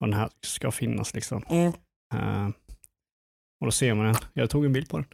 [0.00, 1.44] Och den här ska finnas liksom.
[1.48, 1.72] Mm.
[2.14, 2.46] Eh,
[3.60, 4.14] och då ser man den.
[4.32, 5.06] Jag tog en bild på den.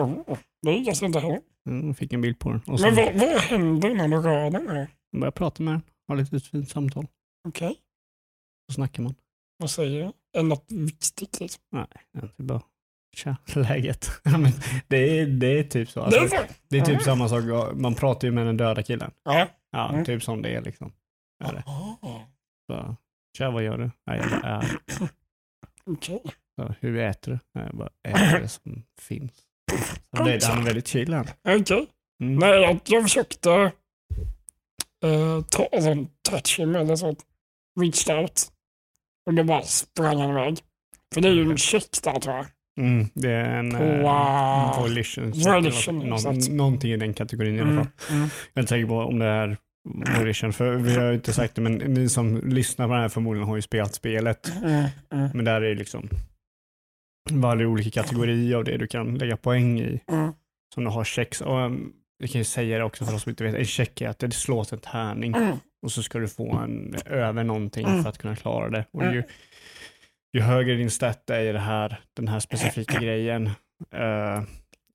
[0.00, 1.40] Oh, det är ganska inte heller.
[1.68, 2.60] Mm, fick en bild på den.
[2.60, 4.88] Och Men sen vad, vad händer när du rör den här?
[5.10, 5.82] jag prata med den.
[6.08, 7.06] Ha lite fint samtal.
[7.48, 7.76] Okej,
[8.68, 9.14] Så snackar man.
[9.58, 10.38] vad säger du?
[10.40, 11.40] Är något viktigt?
[11.40, 11.62] Liksom?
[11.70, 12.62] Ja, det är bara
[13.16, 14.10] tja, läget.
[14.88, 16.00] Det, är, det är typ så.
[16.00, 16.52] det Alltså, är så?
[16.68, 17.44] det är typ samma sak.
[17.74, 19.10] Man pratar ju med den döda killen.
[19.24, 19.48] Ja.
[19.70, 20.04] Ja, Mm.
[20.04, 20.92] typ som det är liksom.
[21.44, 21.62] Är det.
[22.66, 22.96] Så,
[23.38, 23.90] tja, vad gör du?
[24.06, 24.70] Nej, jag bara är.
[25.86, 26.22] Okej.
[26.56, 27.38] Så, hur äter du?
[27.54, 29.32] Nej, jag bara äter det som finns.
[30.16, 31.26] Så det, han är väldigt chill han.
[31.48, 31.86] Okej.
[32.22, 32.36] Mm.
[32.36, 33.50] Nej, jag, jag försökte
[35.04, 37.16] uh, ta alltså, touch him eller så.
[37.80, 38.52] Reached out.
[39.26, 40.58] Och då bara sprang han iväg.
[41.14, 42.46] För det är ju en check där tror jag.
[42.76, 45.30] Mm, det är en eh, uh, volition.
[45.30, 46.48] volition, Nå, exakt.
[46.48, 47.86] någonting i den kategorin i alla fall.
[48.10, 48.18] Mm.
[48.22, 48.28] Mm.
[48.52, 49.56] Jag är inte säker på om det är
[50.18, 53.08] volition, för vi har ju inte sagt det, men ni som lyssnar på det här
[53.08, 54.52] förmodligen har ju spelat spelet.
[54.62, 54.84] Mm.
[55.12, 55.30] Mm.
[55.34, 56.08] Men där är det liksom
[57.30, 60.00] varje olika kategori av det du kan lägga poäng i.
[60.12, 60.32] Mm.
[60.74, 61.40] Som du har checks.
[61.40, 63.54] Och, um, vi kan ju säga det också för de som inte vet.
[63.54, 65.56] En check är att det slås en tärning Mm.
[65.82, 68.02] och så ska du få en över någonting Mm.
[68.02, 68.84] för att kunna klara det.
[68.90, 69.14] Och Mm.
[69.14, 69.22] ju,
[70.36, 73.46] ju högre din stat är i det här, den här specifika grejen,
[73.90, 74.42] eh,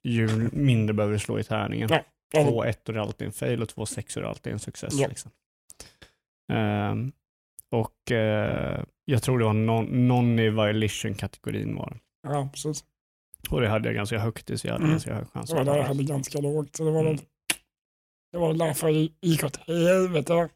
[0.03, 1.89] ju mindre behöver du slå i tärningen.
[2.35, 4.93] Två ettor är alltid en fail och två sexor är alltid en success.
[4.93, 5.07] Ja.
[5.07, 5.31] Liksom.
[6.53, 7.11] Ehm,
[7.69, 11.97] och eh, jag tror det var någon, någon i violation-kategorin var.
[12.23, 12.83] Ja, precis.
[13.49, 14.91] Och det hade jag ganska högt i, så jag hade Mm.
[14.93, 15.49] ganska hög chans.
[15.49, 16.75] Det var där jag hade ganska lågt.
[16.75, 17.15] Så det var Mm.
[17.15, 17.25] väl
[18.31, 20.49] det var därför det gick åt helvete.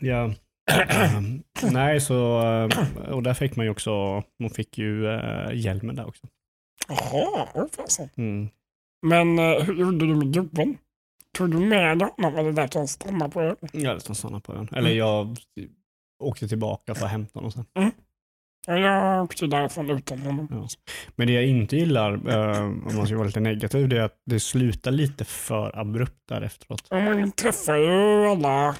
[0.00, 0.34] Ja.
[1.72, 6.06] Nej, så, eh, och där fick man ju också, man fick ju uh, hjälmen där
[6.08, 6.26] också.
[6.88, 8.08] Jaha, oh, fasen.
[8.16, 8.48] Mm.
[9.06, 10.78] Men eh, hur gjorde du med gubben?
[11.38, 13.56] Tog du med honom eller lät han stanna på er?
[13.72, 14.68] Jag hade stannat på den.
[14.72, 14.96] Eller Mm.
[14.98, 15.36] jag
[16.24, 17.64] åkte tillbaka för att hämta honom sen.
[18.66, 20.48] Ja, Jag åkte därifrån utan honom.
[20.50, 20.68] Ja.
[21.16, 24.20] Men det jag inte gillar, eh, om man ska vara lite negativ, det är att
[24.26, 26.86] det slutar lite för abrupt där efteråt.
[26.90, 28.76] Ja, man träffar ju alla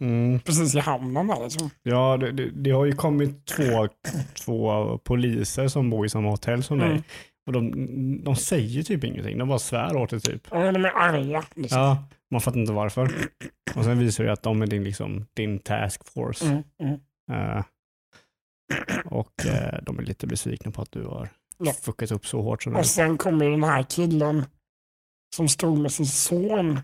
[0.00, 0.40] Mm.
[0.40, 1.70] precis i hamnen där liksom.
[1.82, 3.88] Ja, det, det, det har ju kommit två,
[4.34, 6.90] två poliser som bor i samma hotell som dig.
[6.90, 7.02] Mm.
[7.46, 10.48] Och de, de säger typ ingenting, de bara svär åt det typ.
[10.50, 11.44] Ja, de är arga.
[11.54, 11.80] Liksom.
[11.80, 13.10] Ja, man fattar inte varför.
[13.74, 16.46] Och sen visar det att de är din, liksom, din task force.
[16.46, 17.00] Mm, mm.
[17.32, 17.64] Eh,
[19.04, 21.28] och eh, de är lite besvikna på att du har
[21.58, 21.72] Ja.
[21.72, 24.44] fuckat upp så hårt som Och sen kommer den här killen
[25.36, 26.80] som stod med sin son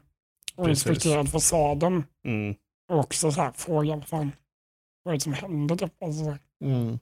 [0.57, 2.05] och inspekterade fasaden.
[2.27, 2.55] mm.
[2.93, 4.33] Och också så här frågar vad fan
[5.03, 5.77] vad är det som händer?
[5.77, 6.03] Typ.
[6.03, 6.37] Alltså.
[6.65, 6.99] Mm.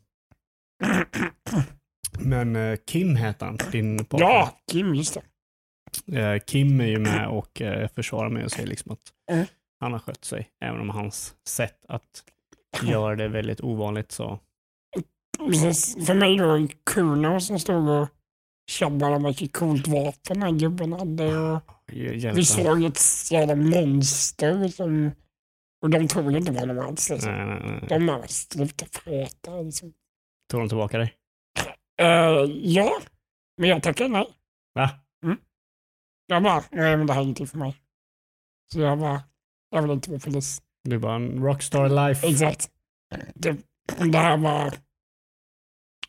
[2.20, 4.26] Men eh, Kim heter han, din partner.
[4.28, 5.18] ja, Kim, just
[6.06, 6.20] det.
[6.20, 9.46] Eh, Kim är ju med och eh, försvarar mig och säger liksom att Mm.
[9.80, 10.48] han har skött sig.
[10.64, 12.24] Även om hans sätt att
[12.82, 14.38] göra det är väldigt ovanligt så.
[15.38, 18.08] Precis, för mig då Kuno som stod och
[18.70, 21.36] tjabbade om vilket coolt vapen den här gubben hade.
[21.36, 21.62] Och
[22.36, 25.10] vi såg ett jävla monster som...
[25.82, 27.10] Och de tog inte på honom alls.
[27.10, 27.32] Liksom.
[27.32, 27.88] Nej, nej, nej.
[27.88, 29.60] De bara sluta prata.
[29.60, 29.92] Liksom.
[30.50, 31.14] Tog de tillbaka dig?
[32.00, 33.00] Eh, ja,
[33.56, 34.28] men jag tackade nej.
[34.74, 34.90] Va?
[36.26, 37.76] Jag bara, nej men det här är ingenting för mig.
[38.72, 39.22] Så jag bara,
[39.70, 40.62] jag vill inte vara polis.
[40.84, 42.26] Du bara en rockstar life.
[42.26, 42.70] Exakt.
[43.34, 43.56] Det,
[44.12, 44.74] det här var...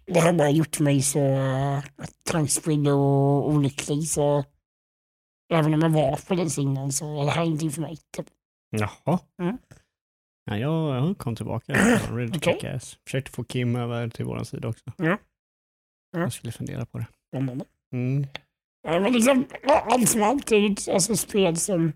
[0.05, 1.83] Det har bara gjort mig så uh,
[2.23, 4.45] tankspridd och olycklig så
[5.53, 7.97] även om jag var polis innan så är det här ingenting för mig.
[8.17, 8.27] Typ.
[8.71, 9.19] Jaha.
[9.41, 9.57] Mm.
[10.45, 11.73] Ja, jag, kom tillbaka.
[11.73, 12.53] Jag var ready to Okej.
[12.53, 12.97] kick ass.
[13.05, 14.83] Försökte få Kim över till våran sida också.
[14.97, 15.17] Ja.
[16.11, 16.19] Ja.
[16.19, 17.05] Jag skulle fundera på det.
[17.33, 17.65] Spännande.
[17.93, 18.27] Mm.
[18.87, 21.93] Ja, men liksom, allt som allt är ju ett alltså, spel som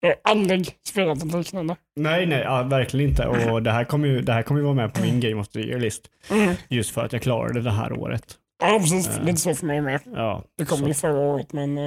[0.00, 1.76] jag aldrig spelat ett liknande.
[1.96, 3.26] Nej, nej, ja, verkligen inte.
[3.26, 5.48] Och det här kommer ju, det här kommer ju vara med på min Game of
[5.48, 6.10] the Year-list.
[6.30, 6.54] Mm.
[6.68, 8.38] Just för att jag klarade det här året.
[8.58, 9.10] Ja, precis.
[9.16, 9.22] Ja.
[9.22, 10.00] Lite så för mig med.
[10.14, 11.78] Ja, Det kom så- ju förra året men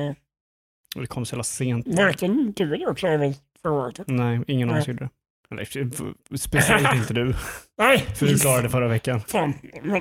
[0.95, 1.87] Och det kom så jävla sent.
[1.87, 4.03] Varken du eller jag klarade förra?
[4.07, 5.09] Nej, ingen av oss gjorde det.
[5.51, 7.35] Eller, speciellt inte du,
[7.77, 9.21] Nej, för du klarade det förra veckan.
[9.21, 9.53] Fan,
[9.83, 9.95] men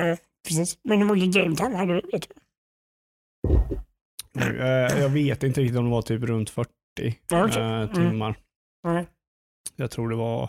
[0.00, 0.78] eh, precis.
[0.84, 2.00] Men hur många game time hade du?
[2.12, 2.34] Vet du?
[4.32, 6.70] Nu, eh, jag vet inte riktigt om det var typ runt 40
[7.28, 7.62] Ja, okej.
[7.62, 8.34] eh, timmar.
[8.82, 9.04] Ja.
[9.76, 10.42] Jag tror det var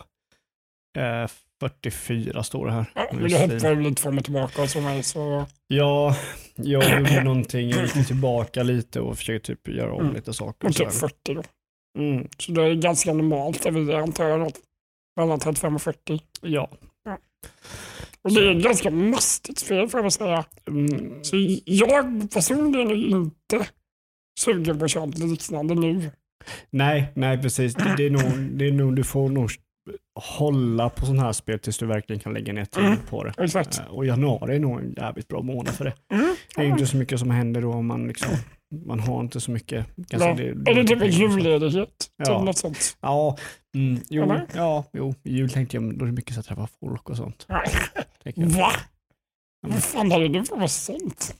[0.98, 1.28] eh,
[1.60, 2.86] 44 står det här.
[2.94, 5.46] Ja, men du ju lite fram och tillbaka och så mig så...
[5.66, 6.16] Ja,
[6.56, 7.70] jag gjorde någonting.
[7.70, 10.14] Jag gick tillbaka lite och försökte typ göra om Mm.
[10.14, 10.68] lite saker.
[10.68, 10.90] Typ sådär.
[10.90, 11.42] 40 då.
[11.96, 14.42] Mm, Så det är ganska normalt vi antar jag.
[14.42, 14.60] att
[15.16, 16.20] Mellan 35 och 40.
[16.42, 16.70] ja.
[18.22, 20.44] Och det är ett ganska mastigt spel får jag säga.
[20.68, 23.66] Mm, Så jag personligen är inte
[24.40, 26.10] sugen på att köra något liknande nu.
[26.70, 27.74] nej, nej precis.
[27.74, 29.50] Det, det, är nog, det är nog, du får nog
[30.20, 32.98] hålla på sådana här spel tills du verkligen kan lägga ner tid Mm.
[33.10, 33.34] på det.
[33.38, 33.78] Exakt.
[33.78, 35.94] Eh, Och januari är nog en jävligt bra månad för det.
[36.12, 36.34] Mm.
[36.56, 37.82] Det är inte så mycket som händer då.
[37.82, 38.30] Man, liksom,
[38.86, 39.86] man har inte så mycket.
[39.96, 40.54] Ganska, Ja.
[40.70, 41.98] Eller typ en julledighet.
[41.98, 42.42] Typ Ja.
[42.42, 42.96] något sånt.
[43.00, 43.36] Ja,
[43.76, 44.46] mm, jo, Eller?
[44.54, 47.46] ja, jo, jul tänkte jag, då är det mycket så att träffa folk och sånt.
[47.48, 47.66] Nej.
[48.36, 48.70] Va?
[49.62, 51.34] men- Vad fan hade du för något sånt?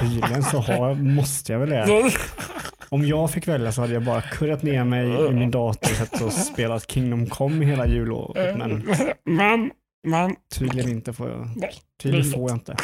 [0.00, 2.10] Tydligen så har, måste jag väl det.
[2.88, 5.96] Om jag fick välja så hade jag bara kurrat ner mig i min dator och
[5.96, 8.58] sett och spelat Kingdom Come hela julåret.
[8.58, 8.84] Men
[9.24, 9.70] men,
[10.08, 11.50] men, tydligen inte får jag.
[11.56, 12.76] Nej, Tydligen det får jag inte.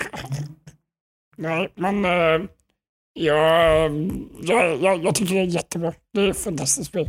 [1.36, 2.04] nej, men
[3.16, 4.08] uh,
[4.40, 5.92] jag, jag, jag, tycker det är jättebra.
[6.12, 7.08] Det är ett fantastiskt spel.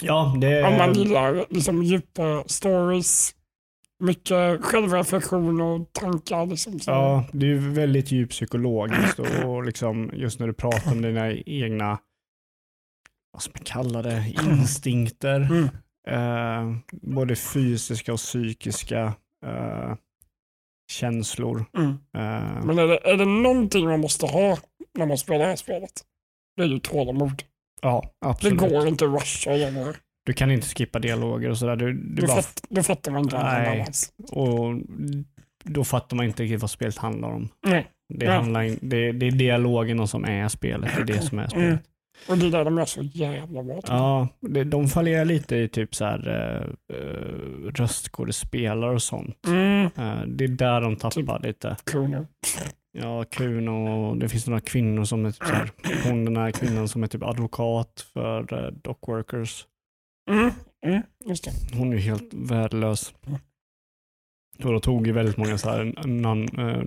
[0.00, 3.34] Ja, det Om man gillar liksom djupa stories,
[4.04, 6.46] mycket självreflektion och tankar.
[6.46, 6.90] Liksom, så.
[6.90, 11.02] Ja, det är ju väldigt djupt psykologiskt och, och liksom just när du pratar om
[11.02, 11.98] dina egna,
[13.32, 15.40] vad ska man kalla det, instinkter.
[15.40, 15.68] Mm.
[16.08, 19.14] Eh, både fysiska och psykiska
[19.46, 19.94] eh,
[20.90, 21.64] känslor.
[21.76, 21.90] Mm.
[21.90, 24.58] Eh, Men är det, är det någonting man måste ha
[24.94, 25.92] när man spelar det här spelet,
[26.56, 27.42] det är ju tålamod.
[27.82, 28.58] ja, Det absolut.
[28.60, 29.94] går inte att rusha igenom det.
[30.26, 31.76] Du kan inte skippa dialoger och sådär.
[31.76, 33.86] Du, du Då, bara, fatt, då fattar man inte det Nej.
[34.32, 34.74] och
[35.64, 37.48] då fattar man inte riktigt vad spelet handlar om.
[37.66, 37.86] Nej.
[38.14, 38.32] Det, Ja.
[38.32, 40.90] handlar in, det, det är dialogen som är spelet.
[40.96, 41.66] Det är det som är spelet.
[41.68, 41.78] Mm.
[42.28, 43.74] Och det är där de är så jävla bra.
[43.74, 43.82] jag.
[43.86, 46.28] Ja, det, de fallerar lite i typ så här
[46.94, 49.46] uh, röstskådespelare och sånt.
[49.46, 49.84] Mm.
[49.96, 51.00] Eh, det är där de Typ.
[51.14, 51.76] tappar lite.
[51.84, 52.26] Kuno.
[52.92, 55.70] Ja, Kuno och det finns några kvinnor som är typ så här,
[56.04, 59.66] hon den här kvinnan som är typ advokat för uh, dockworkers.
[60.30, 60.50] Mm.
[60.86, 61.02] Mm.
[61.72, 63.14] Hon är ju helt värdelös.
[63.26, 63.38] Mm.
[64.64, 66.84] Och de tog ju väldigt många så här non, uh,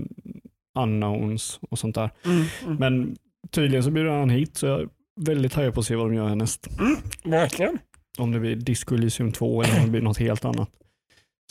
[0.80, 2.10] unknowns och sånt där.
[2.26, 2.45] Mm.
[2.64, 2.76] Mm.
[2.76, 3.18] Men
[3.52, 4.89] tydligen så blir han hit så jag är
[5.22, 6.68] väldigt taggad på att se vad de gör härnäst.
[7.24, 7.78] Verkligen.
[8.18, 10.70] Om det blir Disco Elysium 2 eller om det blir något helt annat.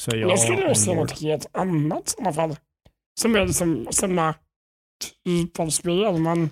[0.01, 2.57] Så jag, Jag skulle nog se något helt annat i sådana fall.
[3.21, 4.35] Som är liksom samma
[5.25, 6.51] typ av spel, men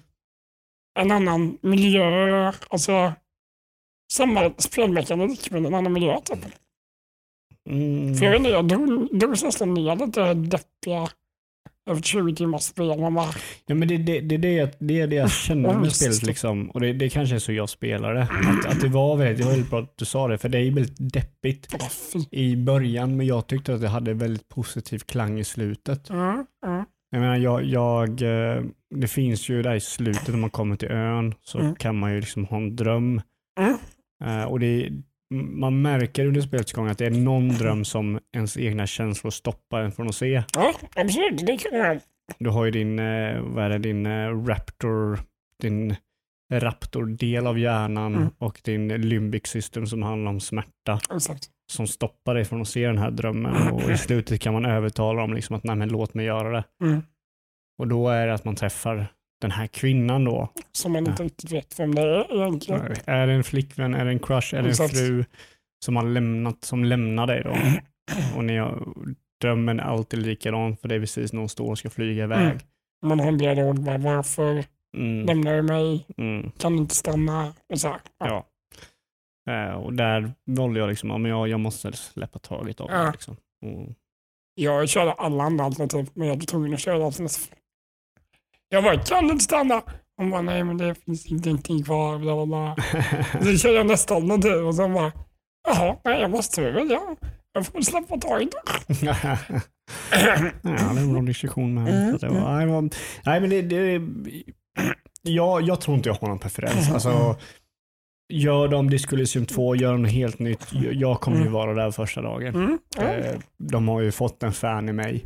[0.98, 2.52] en annan miljö.
[2.68, 3.12] Alltså
[4.12, 6.20] samma spelmekanik men en annan miljö.
[6.20, 6.44] Typ.
[7.70, 8.14] Mm.
[8.14, 11.08] För jag vet inte, jag drog, nästan ner lite deppiga
[11.88, 13.00] över 20 timmars spel.
[13.00, 13.28] Man bara,
[13.66, 16.22] Ja, men det, det, det, är det, jag- det är det jag känner med spelet.
[16.22, 16.70] Liksom.
[16.70, 18.22] Och det, det kanske är så jag spelar det.
[18.22, 20.58] Att, att det, var väldigt, det var väldigt bra att du sa det, för det
[20.58, 22.18] är väldigt deppigt "Åh, fy.
[22.38, 26.10] i början, men jag tyckte att det hade väldigt positiv klang i slutet.
[26.10, 28.62] Mm, mm, Jag menar, jag, jag, eh,
[28.94, 31.74] det finns ju där i slutet när man kommer till ön så Mm.
[31.74, 33.20] kan man ju liksom ha en dröm.
[33.60, 33.76] Mm.
[34.24, 34.88] Eh, och det,
[35.34, 39.80] man märker under spelets gång att det är någon dröm som ens egna känslor stoppar
[39.80, 40.42] en från att se.
[40.54, 41.46] Ja, absolut.
[41.46, 42.00] Det kan jag.
[42.38, 45.18] Du har ju din, eh, vad är det, din eh, Raptor,
[45.62, 45.96] din
[46.52, 48.28] Raptor-del av hjärnan Mm.
[48.38, 51.48] och din limbic system som handlar om smärta Exakt.
[51.72, 55.20] som stoppar dig från att se den här drömmen och i slutet kan man övertala
[55.20, 56.64] dem liksom att nej men låt mig göra det.
[56.84, 57.02] Mm.
[57.78, 59.06] Och då är det att man träffar
[59.40, 60.48] den här kvinnan då.
[60.72, 62.94] Som man inte riktigt vet vem det är egentligen.
[63.04, 65.24] Är det en flickvän, är det en crush, är det en fru
[65.84, 67.56] som har lämnat, som lämnar dig då?
[68.36, 68.88] Och ni har,
[69.40, 72.46] drömmen är alltid likadan för det är precis när hon står och ska flyga iväg.
[72.46, 72.58] Mm.
[73.06, 74.64] Man har en dialog bara varför
[74.96, 75.26] Mm.
[75.26, 76.06] lämnar du mig?
[76.16, 76.50] Mm.
[76.58, 77.52] Kan inte stanna?
[77.72, 77.98] Och så här.
[78.18, 78.46] Ja.
[79.50, 83.10] Eh, och där valde jag liksom, ja, jag, jag måste släppa taget av Ja.
[83.10, 83.36] Liksom.
[83.66, 83.94] Och,
[84.54, 87.44] Jag körde alla andra alternativ, men jag var tvungen att köra alternativ.
[88.68, 89.82] Jag bara, kan du inte stanna?
[90.16, 92.18] Hon bara, nej men det finns ingenting kvar.
[92.18, 92.76] Bla, bla, bla.
[93.44, 95.12] Så körde jag nästa alternativ och sen bara,
[95.68, 97.16] jaha, nej jag måste väl, ja.
[97.52, 98.48] Jag får släppa taget.
[99.02, 99.26] ja,
[100.62, 100.68] det
[101.00, 102.02] är en diskussion med henne.
[102.02, 102.90] Mm, att det var, nej, det var,
[103.26, 104.02] nej, men det, det,
[105.22, 106.90] jag, jag tror inte jag har någon preferens.
[106.92, 107.36] Alltså,
[108.32, 110.66] gör de Disco Elysium 2, gör de något helt nytt.
[110.72, 111.52] Jag- kommer ju Mm.
[111.52, 112.54] vara där första dagen.
[112.54, 112.78] Mm.
[112.98, 115.24] Eh, de har ju fått en fan i mig.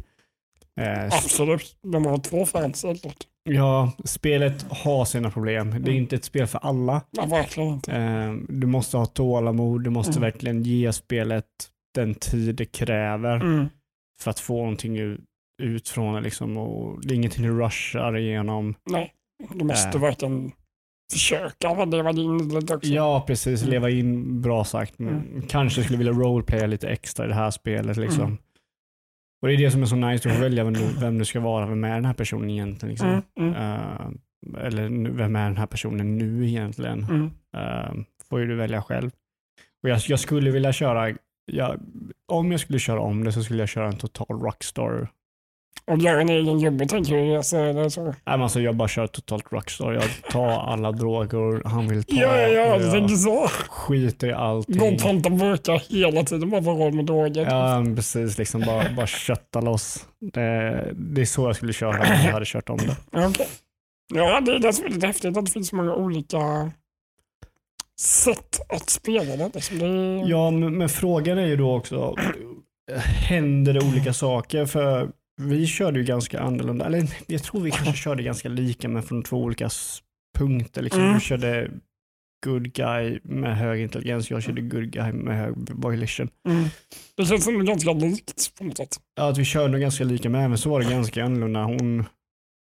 [0.81, 3.17] Eh, Absolut, de har två fans helt klart.
[3.45, 5.71] Ja, spelet har sina problem.
[5.71, 5.97] Det är Mm.
[5.97, 7.03] inte ett spel för alla.
[7.11, 7.93] Ja, verkligen inte.
[7.93, 10.21] Eh, Du måste ha tålamod, du måste Mm.
[10.23, 11.45] verkligen ge spelet
[11.95, 13.69] den tid det kräver Mm.
[14.21, 14.99] för att få någonting
[15.63, 16.21] ut från det.
[16.21, 16.57] Liksom.
[16.57, 18.75] Och det är ingenting du rushar igenom.
[18.91, 19.13] Nej,
[19.55, 20.01] du måste Äh.
[20.03, 20.53] verkligen
[21.13, 22.89] försöka leva in det också.
[22.89, 23.61] Ja, precis.
[23.63, 23.71] Mm.
[23.71, 24.99] Leva in, bra sagt.
[24.99, 25.43] Mm.
[25.49, 27.97] Kanske skulle vilja roleplaya lite extra i det här spelet.
[27.97, 28.39] Liksom.
[29.43, 31.25] Och det är det som är så nice, du får välja vem du, vem du
[31.25, 32.91] ska vara, vem är den här personen egentligen.
[32.91, 33.09] Liksom.
[33.09, 33.23] Mm.
[33.55, 33.55] Mm.
[33.55, 37.05] Eh, eller nu- vem är den här personen nu egentligen?
[37.11, 37.31] Mm.
[37.57, 37.93] Eh,
[38.29, 39.11] får ju du välja själv.
[39.83, 41.17] Och jag, jag skulle vilja köra,
[41.53, 41.81] jag,
[42.33, 45.09] om jag skulle köra om det så skulle jag köra en total rockstar.
[45.91, 47.37] Och göra en egen gubbe tänker du?
[47.37, 48.05] Alltså, eller så.
[48.05, 49.93] Nej, men alltså jag bara kör totalt rockstar.
[49.93, 52.17] Jag tar alla droger han vill ta.
[52.17, 53.49] Ja, ja, du jag tänker så.
[53.69, 54.79] skiter i allting.
[54.79, 57.47] Gå och panta burkar hela tiden bara för råd med droger.
[57.51, 58.39] Ja, precis.
[58.39, 60.07] Liksom bara, bara kötta loss.
[60.33, 62.97] Det, det är så jag skulle köra om jag hade kört om det.
[63.11, 63.47] Ja, okej.
[64.15, 66.71] Ja, det är det som är lite häftigt att det finns så många olika
[68.01, 69.51] sätt att spela det.
[69.55, 70.25] Liksom det.
[70.29, 72.15] Ja, men, men frågan är ju då också,
[73.29, 74.67] händer det olika saker?
[74.67, 75.11] För
[75.41, 79.23] vi körde ju ganska annorlunda, eller jag tror vi kanske körde ganska lika men från
[79.23, 79.71] två olika
[80.39, 80.83] punkter.
[80.83, 81.03] Liksom.
[81.03, 81.15] Mm.
[81.15, 81.71] Du körde
[82.47, 86.29] good guy med hög intelligens, jag körde good guy med hög volition.
[86.49, 86.65] Mm.
[87.17, 88.97] Det känns som ganska likt på något sätt.
[89.17, 91.65] Ja, att vi körde nog ganska lika men även så var det ganska annorlunda.
[91.65, 92.05] Hon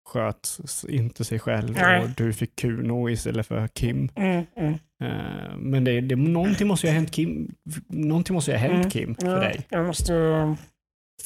[0.08, 2.02] sköt inte sig själv Nej.
[2.02, 4.08] och du fick Kuno istället för Kim.
[4.16, 4.74] Mm, mm.
[5.02, 7.54] Eh, men det, det, någonting måste ju ha hänt Kim,
[7.88, 8.90] någonting måste ju ha hänt Mm.
[8.90, 9.66] Kim för Ja, dig.
[9.68, 10.12] Jag måste...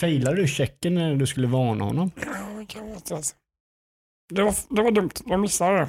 [0.01, 2.11] Failade du checken när du skulle varna honom?
[2.17, 2.23] Ja,
[2.59, 3.23] det det,
[4.35, 5.11] det, var, det var dumt.
[5.27, 5.89] Jag missade det.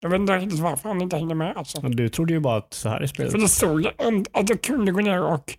[0.00, 1.56] Jag vet inte riktigt varför han inte hängde med.
[1.56, 1.80] Alltså.
[1.80, 3.32] Du trodde ju bara att så här är spelet.
[3.32, 3.86] För det stod
[4.32, 5.58] att jag kunde gå ner och...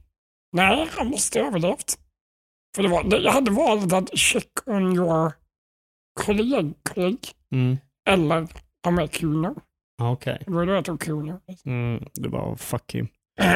[0.52, 2.00] Nej, han måste ha överlevt.
[2.76, 5.32] För det var, det, jag hade valet att check on your
[6.20, 7.18] kolleg, kolleg
[7.52, 7.78] Mm.
[8.10, 8.48] eller
[8.84, 9.56] ha med Kuno.
[9.98, 10.44] Ja, Okej.
[10.46, 11.40] Det var då jag tog Kuno.
[11.66, 12.06] Mm.
[12.14, 13.08] Du bara fuck him.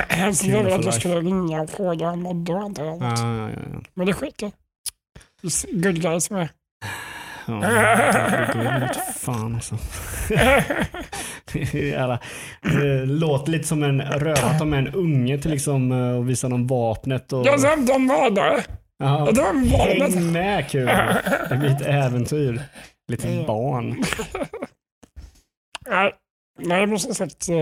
[0.09, 3.03] Han sa Kuno att jag skulle ringa och fråga hur han mådde och jag.
[3.03, 3.81] Ah, ja, ja, ja.
[3.93, 4.51] Men det i.
[5.41, 6.49] Just Good guys med.
[7.47, 9.77] Ja, ut fan alltså.
[11.73, 12.19] Jävla,
[13.05, 17.33] låter lite som en rövat om en unge till liksom eh, och visa dem vapnet
[17.33, 17.45] och...
[17.45, 18.65] Ja, de, de var där.
[18.97, 19.31] Ja,
[19.77, 20.85] häng med kul.
[21.49, 22.61] Det blir ett äventyr.
[23.07, 23.89] Lite barn.
[25.89, 26.13] Nej,
[26.59, 27.55] nej, jag ha sagt eh,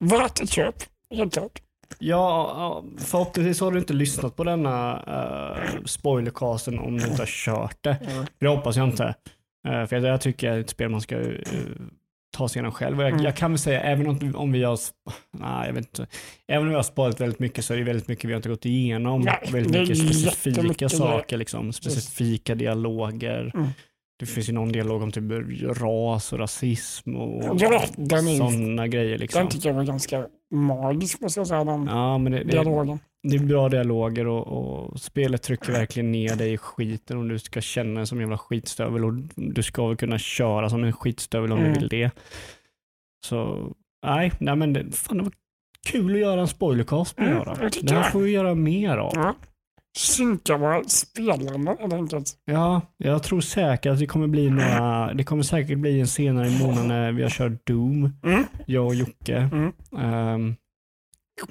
[0.00, 0.74] värt ett köp.
[1.10, 1.62] Helt klart.
[1.98, 5.02] Ja, förhoppningsvis har du inte lyssnat på denna
[5.76, 7.96] uh, spoilercasten om du inte har kört det.
[8.10, 8.26] Mm.
[8.38, 9.14] Det hoppas jag inte.
[9.68, 11.36] Eh, för jag, jag tycker det är ett spel man ska eh,
[12.36, 12.98] ta sig igenom själv.
[12.98, 13.24] Och jag, Mm.
[13.24, 14.78] jag kan väl säga, även om, om vi har,
[15.38, 16.06] nej, jag vet inte,
[16.48, 18.48] även om vi har sparat väldigt mycket så är det väldigt mycket vi har inte
[18.48, 19.20] gått igenom.
[19.20, 23.50] Nej, väldigt mycket specifika saker, liksom, specifika dialoger.
[23.54, 23.68] Mm.
[24.20, 25.24] Det finns ju någon dialog om typ
[25.80, 29.18] ras och rasism och Ja, den är- sådana grejer.
[29.18, 29.38] Liksom.
[29.40, 31.64] Den tycker jag var ganska magisk måste jag säga.
[31.64, 32.98] Den Ja, men det, det, dialogen.
[33.28, 37.38] det är bra dialoger och, och spelet trycker verkligen ner dig i skiten om du
[37.38, 40.92] ska känna dig som en jävla skitstövel och du ska väl kunna köra som en
[40.92, 41.72] skitstövel om Mm.
[41.72, 42.10] du vill det.
[43.26, 43.68] Så
[44.06, 45.32] nej, nej men det, fan, det var
[45.86, 47.70] kul att göra en spoilercast med Mm, det.
[47.70, 48.10] tycker Det här det.
[48.10, 49.12] får vi göra mer av.
[49.14, 49.34] Ja.
[49.98, 52.32] Synka våra spelande helt enkelt.
[52.44, 56.48] Ja, jag tror säkert att det kommer bli några, det kommer säkert bli en senare
[56.48, 58.44] i månaden när vi har kört Doom, Mm.
[58.66, 59.36] jag och Jocke.
[59.36, 59.72] Mm.
[59.98, 60.54] Ehm,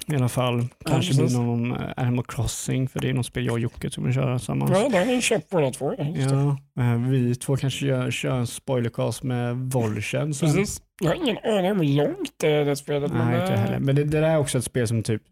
[0.06, 1.38] I alla fall, kanske blir precis.
[1.38, 4.38] någon eh, Animal Crossing, för det är något spel jag och Jocke som vill köra
[4.38, 4.70] tillsammans.
[4.74, 5.90] Ja, den har vi köpt båda två.
[5.90, 6.26] Det.
[6.30, 10.52] Ja, eh, vi två kanske gör, kör en spoilercast med Volchen sen.
[10.52, 10.82] Precis.
[11.02, 13.12] Jag har ingen aning om hur långt det är det spelet.
[13.12, 13.78] men, Nej, inte eh, heller.
[13.78, 15.22] Men det, det där är också ett spel som typ,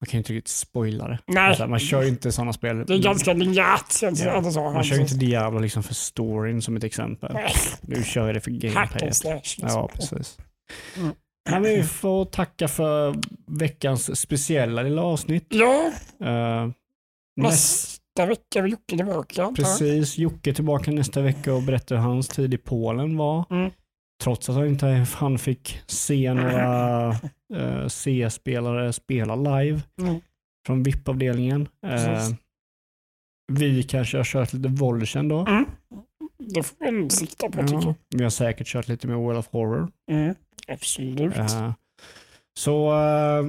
[0.00, 1.18] man kan ju inte riktigt spoila det.
[1.26, 2.84] Nej, Alltså, man kör ju inte sådana spel.
[2.86, 4.02] det är ganska linjärt.
[4.02, 4.40] Ja.
[4.56, 7.30] Man kör ju inte Diablo liksom för storyn som ett exempel.
[7.34, 7.52] Nej,
[7.82, 9.24] Du kör ju det för gameplayet.
[9.24, 9.68] liksom.
[9.68, 10.38] Ja, precis.
[10.96, 11.12] Mm.
[11.50, 13.14] Men vi får tacka för
[13.46, 15.46] veckans speciella lilla avsnitt.
[15.48, 16.70] Ja, Uh,
[17.36, 19.52] näst, nästa vecka är Jocke tillbaka.
[19.56, 23.44] precis, Jocke tillbaka nästa vecka och berättar hur hans tid i Polen var.
[23.50, 23.70] Mm.
[24.20, 24.86] Trots att han inte
[25.16, 27.08] han fick se några
[27.54, 30.20] uh, C-spelare spela live Mm.
[30.66, 31.68] från VIP-avdelningen.
[31.86, 32.28] Eh,
[33.52, 35.38] vi kanske har kört lite Volchen då.
[35.40, 35.64] Mm.
[36.38, 37.94] Det får nog sikta på tycker Ja, jag.
[38.18, 39.88] vi har säkert kört lite med World of Horror.
[40.10, 40.34] Mm.
[40.68, 41.36] Absolut.
[41.36, 41.72] Eh,
[42.58, 43.44] så eh,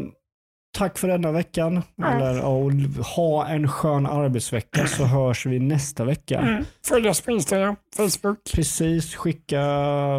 [0.77, 1.81] Tack för denna veckan.
[2.01, 2.13] Mm.
[2.13, 2.71] Eller, och,
[3.15, 6.39] ha en skön arbetsvecka så hörs vi nästa vecka.
[6.39, 6.65] Mm.
[6.87, 8.37] Följ oss på Instagram, Facebook.
[8.53, 9.63] Precis, skicka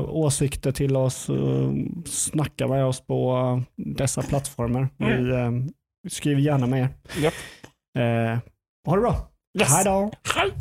[0.00, 1.28] åsikter till oss.
[1.28, 1.72] och
[2.06, 4.88] Snacka med oss på eh, dessa plattformar.
[4.98, 5.24] Mm.
[5.24, 5.50] Vi eh,
[6.10, 6.88] skriver gärna med er.
[7.22, 7.34] Yep.
[7.98, 8.38] Eh,
[8.86, 9.28] ha det bra.
[9.58, 9.68] Yes.
[9.68, 10.10] Hej då.
[10.34, 10.52] Hej.